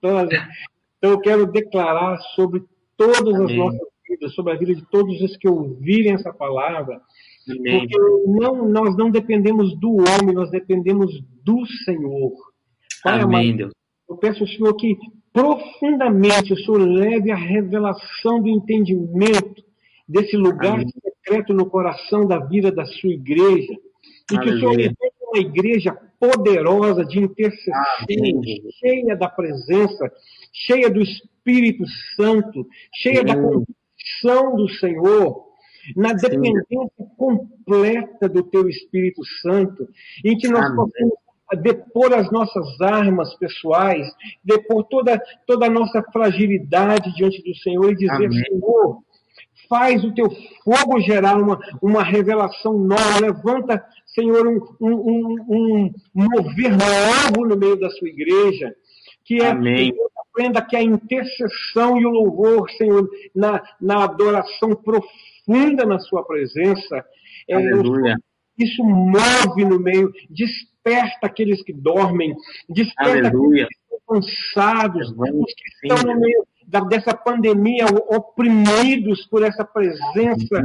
tão 0.00 0.20
Então 0.22 1.10
eu 1.10 1.20
quero 1.20 1.46
declarar 1.46 2.18
sobre 2.36 2.62
todas 2.96 3.34
Amém. 3.34 3.44
as 3.44 3.56
nossas 3.56 3.88
vidas, 4.08 4.34
sobre 4.34 4.52
a 4.52 4.56
vida 4.56 4.74
de 4.74 4.88
todos 4.90 5.20
os 5.20 5.36
que 5.36 5.48
ouvirem 5.48 6.12
essa 6.12 6.32
palavra, 6.32 7.00
Amém. 7.48 7.80
porque 7.80 7.98
não, 8.26 8.68
nós 8.68 8.96
não 8.96 9.10
dependemos 9.10 9.78
do 9.80 9.96
homem, 9.96 10.34
nós 10.34 10.50
dependemos 10.50 11.12
do 11.44 11.66
Senhor. 11.84 12.32
Pai 13.02 13.20
Amém, 13.20 13.50
amado, 13.50 13.56
Deus. 13.58 13.72
Eu 14.08 14.16
peço 14.16 14.42
ao 14.42 14.48
Senhor 14.48 14.74
que 14.76 14.96
profundamente 15.32 16.52
o 16.52 16.56
Senhor 16.56 16.78
leve 16.78 17.32
a 17.32 17.36
revelação 17.36 18.40
do 18.40 18.48
entendimento 18.48 19.64
desse 20.08 20.36
lugar 20.36 20.74
Amém. 20.74 20.86
secreto 20.88 21.52
no 21.52 21.66
coração 21.66 22.26
da 22.26 22.38
vida 22.38 22.70
da 22.70 22.84
sua 22.84 23.10
igreja 23.10 23.74
e 24.32 24.38
que 24.38 24.48
o 24.48 24.58
Senhor 24.58 24.76
me 24.76 24.88
dê 24.88 25.12
uma 25.22 25.38
igreja 25.38 25.96
poderosa 26.18 27.04
de 27.04 27.18
intercessão, 27.18 27.74
cheia 28.80 29.16
da 29.16 29.28
presença, 29.28 30.10
cheia 30.52 30.88
do 30.88 31.02
Espírito 31.02 31.84
Santo, 32.16 32.66
cheia 32.94 33.22
da 33.22 33.34
condição 33.34 34.56
do 34.56 34.68
Senhor, 34.68 35.44
na 35.96 36.12
dependência 36.14 37.06
completa 37.16 38.28
do 38.28 38.42
Teu 38.44 38.68
Espírito 38.68 39.22
Santo, 39.42 39.86
em 40.24 40.36
que 40.38 40.48
nós 40.48 40.74
possamos 40.74 41.14
depor 41.60 42.12
as 42.14 42.30
nossas 42.32 42.80
armas 42.80 43.34
pessoais, 43.36 44.08
depor 44.42 44.84
toda, 44.84 45.20
toda 45.46 45.66
a 45.66 45.70
nossa 45.70 46.02
fragilidade 46.10 47.14
diante 47.14 47.42
do 47.42 47.54
Senhor 47.56 47.92
e 47.92 47.96
dizer, 47.96 48.26
Amém. 48.26 48.44
Senhor, 48.44 49.02
faz 49.68 50.02
o 50.04 50.14
teu 50.14 50.30
fogo 50.64 51.00
gerar 51.00 51.36
uma, 51.36 51.58
uma 51.82 52.02
revelação 52.02 52.78
nova, 52.78 53.20
levanta 53.20 53.84
Senhor, 54.14 54.46
um, 54.46 54.60
um, 54.80 55.36
um, 55.48 55.90
mover 56.14 56.70
novo 56.70 57.48
no 57.48 57.56
meio 57.56 57.76
da 57.76 57.90
sua 57.90 58.08
igreja, 58.08 58.74
que 59.24 59.42
é 59.42 59.50
Amém. 59.50 59.92
que 59.92 59.98
aprenda 60.30 60.62
que 60.62 60.76
a 60.76 60.82
intercessão 60.82 61.98
e 62.00 62.06
o 62.06 62.10
louvor, 62.10 62.70
Senhor, 62.72 63.08
na, 63.34 63.62
na 63.80 64.04
adoração 64.04 64.74
profunda 64.74 65.84
na 65.84 65.98
sua 65.98 66.24
presença, 66.24 67.04
é, 67.48 67.58
isso 68.58 68.84
move 68.84 69.64
no 69.64 69.80
meio, 69.80 70.12
desperta 70.30 71.26
aqueles 71.26 71.62
que 71.62 71.72
dormem, 71.72 72.34
desperta 72.68 73.28
Aleluia. 73.28 73.64
aqueles 73.64 73.68
que 73.68 73.94
estão 73.94 74.20
cansados, 74.20 75.10
os 75.10 75.54
que 75.54 75.88
estão 75.88 76.14
no 76.14 76.20
meio 76.20 76.46
dessa 76.88 77.14
pandemia, 77.14 77.86
oprimidos 78.08 79.26
por 79.26 79.42
essa 79.42 79.64
presença. 79.64 80.64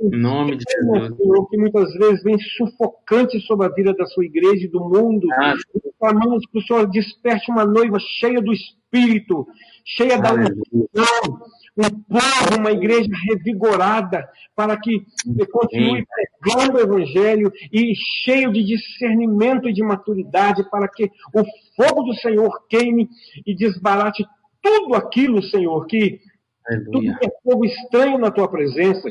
Em 0.00 0.10
nome 0.10 0.56
de 0.56 0.64
Jesus. 0.68 1.16
Que 1.50 1.58
muitas 1.58 1.92
vezes 1.94 2.22
vem 2.22 2.38
sufocante 2.38 3.40
sobre 3.40 3.66
a 3.66 3.70
vida 3.70 3.94
da 3.94 4.06
sua 4.06 4.24
igreja 4.24 4.64
e 4.64 4.70
do 4.70 4.80
mundo. 4.80 5.26
Ah. 5.32 5.54
Clamamos 5.98 6.44
que 6.46 6.58
o 6.58 6.62
Senhor 6.62 6.86
desperte 6.88 7.50
uma 7.50 7.64
noiva 7.64 7.98
cheia 8.20 8.40
do 8.40 8.52
Espírito, 8.52 9.46
cheia 9.84 10.18
da 10.18 10.32
unção, 10.32 11.40
um 11.76 11.90
povo, 11.90 12.58
uma 12.58 12.70
igreja 12.72 13.08
revigorada, 13.28 14.28
para 14.54 14.76
que 14.76 15.04
continue 15.50 16.04
pregando 16.40 16.78
o 16.78 16.80
Evangelho 16.80 17.52
e 17.72 17.94
cheio 18.24 18.52
de 18.52 18.64
discernimento 18.64 19.68
e 19.68 19.72
de 19.72 19.82
maturidade, 19.82 20.68
para 20.70 20.88
que 20.88 21.10
o 21.34 21.44
fogo 21.76 22.02
do 22.02 22.14
Senhor 22.14 22.50
queime 22.68 23.08
e 23.46 23.54
desbarate 23.54 24.24
tudo 24.68 24.94
aquilo, 24.94 25.42
Senhor, 25.42 25.86
que 25.86 26.20
Aleluia. 26.66 26.92
tudo 26.92 27.18
que 27.18 27.26
é 27.26 27.30
fogo 27.42 27.64
estranho 27.64 28.18
na 28.18 28.30
tua 28.30 28.48
presença. 28.48 29.08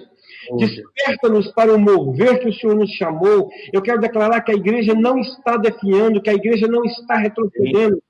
Desperta-nos 0.57 1.51
para 1.51 1.73
o 1.73 1.79
mover 1.79 2.39
que 2.39 2.49
o 2.49 2.53
Senhor 2.53 2.75
nos 2.75 2.91
chamou. 2.91 3.49
Eu 3.73 3.81
quero 3.81 3.99
declarar 3.99 4.41
que 4.41 4.51
a 4.51 4.55
igreja 4.55 4.93
não 4.93 5.17
está 5.19 5.57
definhando, 5.57 6.21
que 6.21 6.29
a 6.29 6.35
igreja 6.35 6.67
não 6.67 6.85
está 6.85 7.17
retrocedendo, 7.17 8.01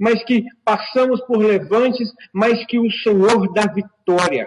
mas 0.00 0.24
que 0.24 0.44
passamos 0.64 1.20
por 1.22 1.38
levantes, 1.38 2.10
mas 2.32 2.64
que 2.66 2.78
o 2.78 2.90
Senhor 2.90 3.52
dá 3.52 3.66
vitória. 3.66 4.46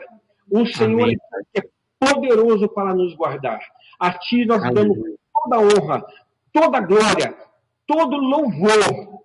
O 0.49 0.65
Senhor 0.65 1.03
Amém. 1.03 1.17
é 1.55 1.61
poderoso 1.99 2.67
para 2.69 2.93
nos 2.93 3.13
guardar. 3.15 3.59
A 3.99 4.11
Ti 4.13 4.45
nós 4.45 4.61
damos 4.73 4.97
toda 5.33 5.59
honra, 5.59 6.05
toda 6.51 6.79
glória, 6.81 7.35
todo 7.85 8.17
louvor 8.17 9.17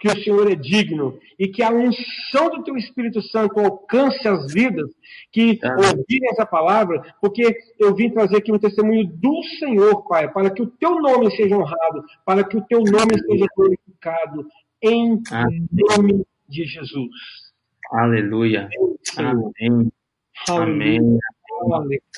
que 0.00 0.08
o 0.08 0.24
Senhor 0.24 0.50
é 0.50 0.54
digno 0.54 1.18
e 1.38 1.46
que 1.46 1.62
a 1.62 1.70
unção 1.70 2.48
do 2.50 2.64
teu 2.64 2.76
Espírito 2.76 3.20
Santo 3.20 3.60
alcance 3.60 4.26
as 4.26 4.52
vidas 4.52 4.90
que 5.30 5.60
ouvirem 5.62 6.30
essa 6.30 6.46
palavra, 6.46 7.14
porque 7.20 7.54
eu 7.78 7.94
vim 7.94 8.10
trazer 8.10 8.38
aqui 8.38 8.50
um 8.50 8.58
testemunho 8.58 9.06
do 9.06 9.42
Senhor, 9.58 10.02
Pai, 10.08 10.32
para 10.32 10.50
que 10.50 10.62
o 10.62 10.66
teu 10.66 11.00
nome 11.00 11.30
seja 11.36 11.54
honrado, 11.54 12.02
para 12.24 12.42
que 12.42 12.56
o 12.56 12.62
teu 12.62 12.80
nome 12.80 13.18
seja 13.26 13.46
glorificado 13.54 14.46
em 14.82 15.22
nome 15.70 16.24
de 16.48 16.64
Jesus. 16.64 17.10
Aleluia. 17.92 18.68
Amém. 19.18 19.92
Amém. 20.48 21.18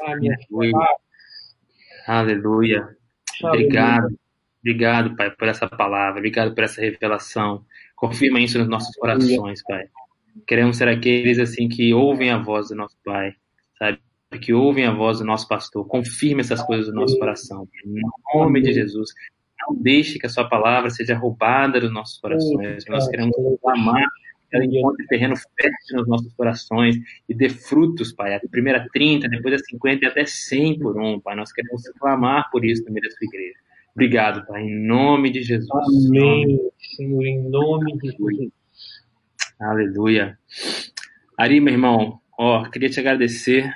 Aleluia. 0.01 0.77
Aleluia. 2.07 2.97
Obrigado. 3.43 4.22
Obrigado, 4.63 5.17
Pai, 5.17 5.31
por 5.31 5.49
essa 5.49 5.69
palavra. 5.69 6.19
Obrigado 6.19 6.55
por 6.55 6.65
essa 6.65 6.81
revelação. 6.81 7.65
Confirma 7.97 8.41
isso 8.41 8.59
nos 8.59 8.69
nossos 8.69 8.95
corações, 8.97 9.63
Pai. 9.63 9.87
Queremos 10.47 10.77
ser 10.77 10.89
aqueles 10.89 11.39
assim 11.39 11.69
que 11.69 11.93
ouvem 11.93 12.31
a 12.31 12.39
voz 12.39 12.69
do 12.69 12.75
nosso 12.75 12.97
Pai, 13.05 13.35
sabe? 13.79 13.99
que 14.41 14.55
ouvem 14.55 14.87
a 14.87 14.93
voz 14.93 15.19
do 15.19 15.25
nosso 15.25 15.47
pastor. 15.47 15.87
Confirme 15.87 16.41
essas 16.41 16.63
coisas 16.63 16.89
no 16.89 17.03
nosso 17.03 17.19
coração. 17.19 17.69
Em 17.85 18.01
nome 18.35 18.63
de 18.63 18.73
Jesus. 18.73 19.11
Não 19.69 19.77
deixe 19.77 20.19
que 20.19 20.27
a 20.27 20.31
sua 20.31 20.49
palavra 20.49 20.91
seja 20.91 21.15
roubada 21.15 21.79
dos 21.79 21.93
nossos 21.93 22.19
corações. 22.19 22.85
Nós 22.89 23.09
queremos 23.09 23.35
clamar 23.61 24.07
ela 24.53 24.65
encontre 24.67 25.07
terreno 25.07 25.35
fértil 25.37 25.97
nos 25.97 26.09
nossos 26.09 26.33
corações 26.35 26.97
e 27.27 27.35
dê 27.35 27.49
frutos, 27.49 28.13
Pai. 28.13 28.35
A 28.35 28.41
primeira 28.41 28.87
30, 28.93 29.29
depois 29.29 29.55
a 29.55 29.59
50 29.59 30.05
e 30.05 30.09
até 30.09 30.27
100 30.27 30.79
por 30.79 31.01
um, 31.01 31.19
Pai. 31.19 31.35
Nós 31.35 31.53
queremos 31.53 31.83
clamar 31.99 32.51
por 32.51 32.65
isso 32.65 32.85
no 32.85 32.93
meio 32.93 33.09
da 33.09 33.11
sua 33.11 33.27
igreja. 33.27 33.59
Obrigado, 33.95 34.47
Pai, 34.47 34.63
em 34.63 34.87
nome 34.87 35.31
de 35.31 35.43
Jesus. 35.43 35.71
Amém, 36.09 36.59
Senhor, 36.97 37.25
em 37.25 37.51
nome 37.51 37.93
de 37.99 38.11
Jesus. 38.11 38.51
Aleluia. 39.61 40.39
Ari, 41.37 41.61
meu 41.61 41.75
irmão, 41.75 42.21
ó, 42.39 42.65
queria 42.65 42.89
te 42.89 42.99
agradecer. 42.99 43.71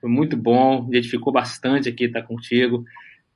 Foi 0.00 0.08
muito 0.08 0.36
bom, 0.36 0.86
identificou 0.88 1.32
bastante 1.32 1.88
aqui 1.88 2.04
estar 2.04 2.22
contigo. 2.22 2.84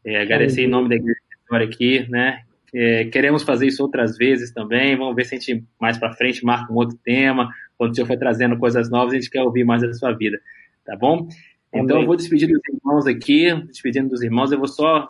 É, 0.04 0.22
agradecer 0.22 0.62
em 0.62 0.68
nome 0.68 0.88
da 0.88 0.94
igreja 0.94 1.18
aqui, 1.64 2.08
né? 2.08 2.42
É, 2.72 3.04
queremos 3.06 3.42
fazer 3.42 3.66
isso 3.66 3.82
outras 3.82 4.16
vezes 4.16 4.52
também. 4.52 4.96
Vamos 4.96 5.16
ver 5.16 5.24
se 5.24 5.34
a 5.34 5.38
gente 5.38 5.64
mais 5.80 5.98
para 5.98 6.12
frente 6.12 6.44
marca 6.44 6.72
um 6.72 6.76
outro 6.76 6.96
tema. 7.02 7.50
Quando 7.76 7.92
o 7.92 7.94
senhor 7.94 8.06
for 8.06 8.16
trazendo 8.16 8.56
coisas 8.56 8.88
novas, 8.88 9.12
a 9.12 9.16
gente 9.16 9.30
quer 9.30 9.42
ouvir 9.42 9.64
mais 9.64 9.82
da 9.82 9.92
sua 9.92 10.12
vida, 10.12 10.38
tá 10.84 10.96
bom? 10.96 11.26
Então 11.72 11.96
Amém. 11.96 12.02
eu 12.02 12.06
vou 12.06 12.16
despedir 12.16 12.48
dos 12.48 12.60
irmãos 12.68 13.06
aqui, 13.06 13.54
despedindo 13.66 14.08
dos 14.08 14.22
irmãos. 14.22 14.50
Eu 14.50 14.58
vou 14.58 14.68
só 14.68 15.06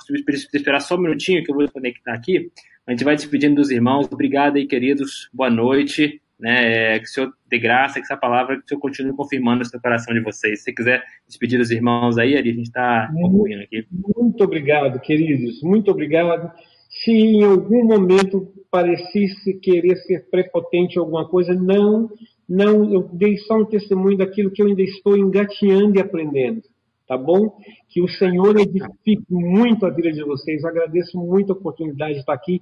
esperar 0.53 0.81
só 0.81 0.97
um 0.97 1.01
minutinho 1.01 1.43
que 1.43 1.51
eu 1.51 1.57
vou 1.57 1.69
conectar 1.71 2.13
aqui. 2.13 2.51
A 2.87 2.91
gente 2.91 3.05
vai 3.05 3.17
despedindo 3.17 3.57
dos 3.57 3.71
irmãos. 3.71 4.09
Obrigado 4.11 4.57
aí, 4.57 4.67
queridos. 4.67 5.31
Boa 5.33 5.51
noite. 5.51 6.21
Né, 6.39 6.99
que 6.99 7.05
o 7.05 7.09
Senhor 7.09 7.35
dê 7.51 7.59
graça, 7.59 8.01
que 8.01 8.07
essa 8.07 8.17
palavra, 8.17 8.57
que 8.57 8.65
o 8.65 8.69
Senhor 8.69 8.81
continue 8.81 9.13
confirmando 9.15 9.61
esse 9.61 9.79
coração 9.79 10.15
de 10.15 10.21
vocês. 10.21 10.61
Se 10.61 10.65
você 10.65 10.73
quiser 10.73 11.05
despedir 11.29 11.59
dos 11.59 11.71
irmãos 11.71 12.17
aí, 12.17 12.35
Ari, 12.35 12.49
a 12.49 12.55
gente 12.55 12.67
está 12.67 13.11
concluindo 13.13 13.63
aqui. 13.63 13.87
Muito 13.91 14.43
obrigado, 14.43 14.99
queridos. 15.01 15.63
Muito 15.63 15.91
obrigado. 15.91 16.51
Se 16.89 17.13
em 17.13 17.45
algum 17.45 17.85
momento 17.85 18.51
parecesse 18.71 19.53
querer 19.61 19.97
ser 19.99 20.31
prepotente 20.31 20.97
em 20.97 20.99
alguma 20.99 21.29
coisa, 21.29 21.53
não 21.53 22.09
não, 22.51 22.93
eu 22.93 23.09
dei 23.13 23.37
só 23.39 23.59
um 23.59 23.65
testemunho 23.65 24.19
daquilo 24.19 24.51
que 24.51 24.61
eu 24.61 24.67
ainda 24.67 24.83
estou 24.83 25.17
engateando 25.17 25.97
e 25.97 26.01
aprendendo, 26.01 26.61
tá 27.07 27.17
bom? 27.17 27.57
Que 27.89 28.03
o 28.03 28.09
Senhor 28.09 28.59
edifique 28.59 29.25
muito 29.31 29.87
a 29.87 29.91
vida 29.91 30.11
de 30.11 30.25
vocês. 30.25 30.65
Eu 30.65 30.69
agradeço 30.69 31.17
muito 31.17 31.53
a 31.53 31.57
oportunidade 31.57 32.15
de 32.15 32.21
estar 32.21 32.33
aqui 32.35 32.61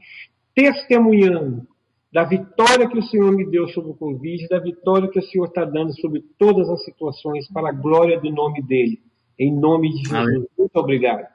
testemunhando 0.54 1.66
da 2.12 2.22
vitória 2.22 2.86
que 2.86 2.98
o 2.98 3.02
Senhor 3.02 3.32
me 3.32 3.46
deu 3.50 3.66
sobre 3.68 3.92
o 3.92 3.94
Covid, 3.94 4.46
da 4.48 4.58
vitória 4.58 5.08
que 5.08 5.18
o 5.18 5.22
Senhor 5.22 5.46
está 5.46 5.64
dando 5.64 5.98
sobre 5.98 6.22
todas 6.38 6.68
as 6.68 6.84
situações, 6.84 7.50
para 7.50 7.70
a 7.70 7.72
glória 7.72 8.20
do 8.20 8.30
nome 8.30 8.62
dele. 8.62 9.00
Em 9.38 9.50
nome 9.50 9.88
de 9.88 9.98
Jesus. 10.00 10.14
Aleluia. 10.14 10.48
Muito 10.58 10.76
obrigado. 10.76 11.26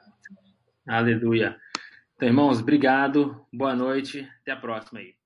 Aleluia. 0.86 1.56
Então, 2.14 2.28
irmãos, 2.28 2.60
obrigado. 2.60 3.36
Boa 3.52 3.74
noite. 3.74 4.28
Até 4.42 4.52
a 4.52 4.56
próxima 4.56 5.00
aí. 5.00 5.23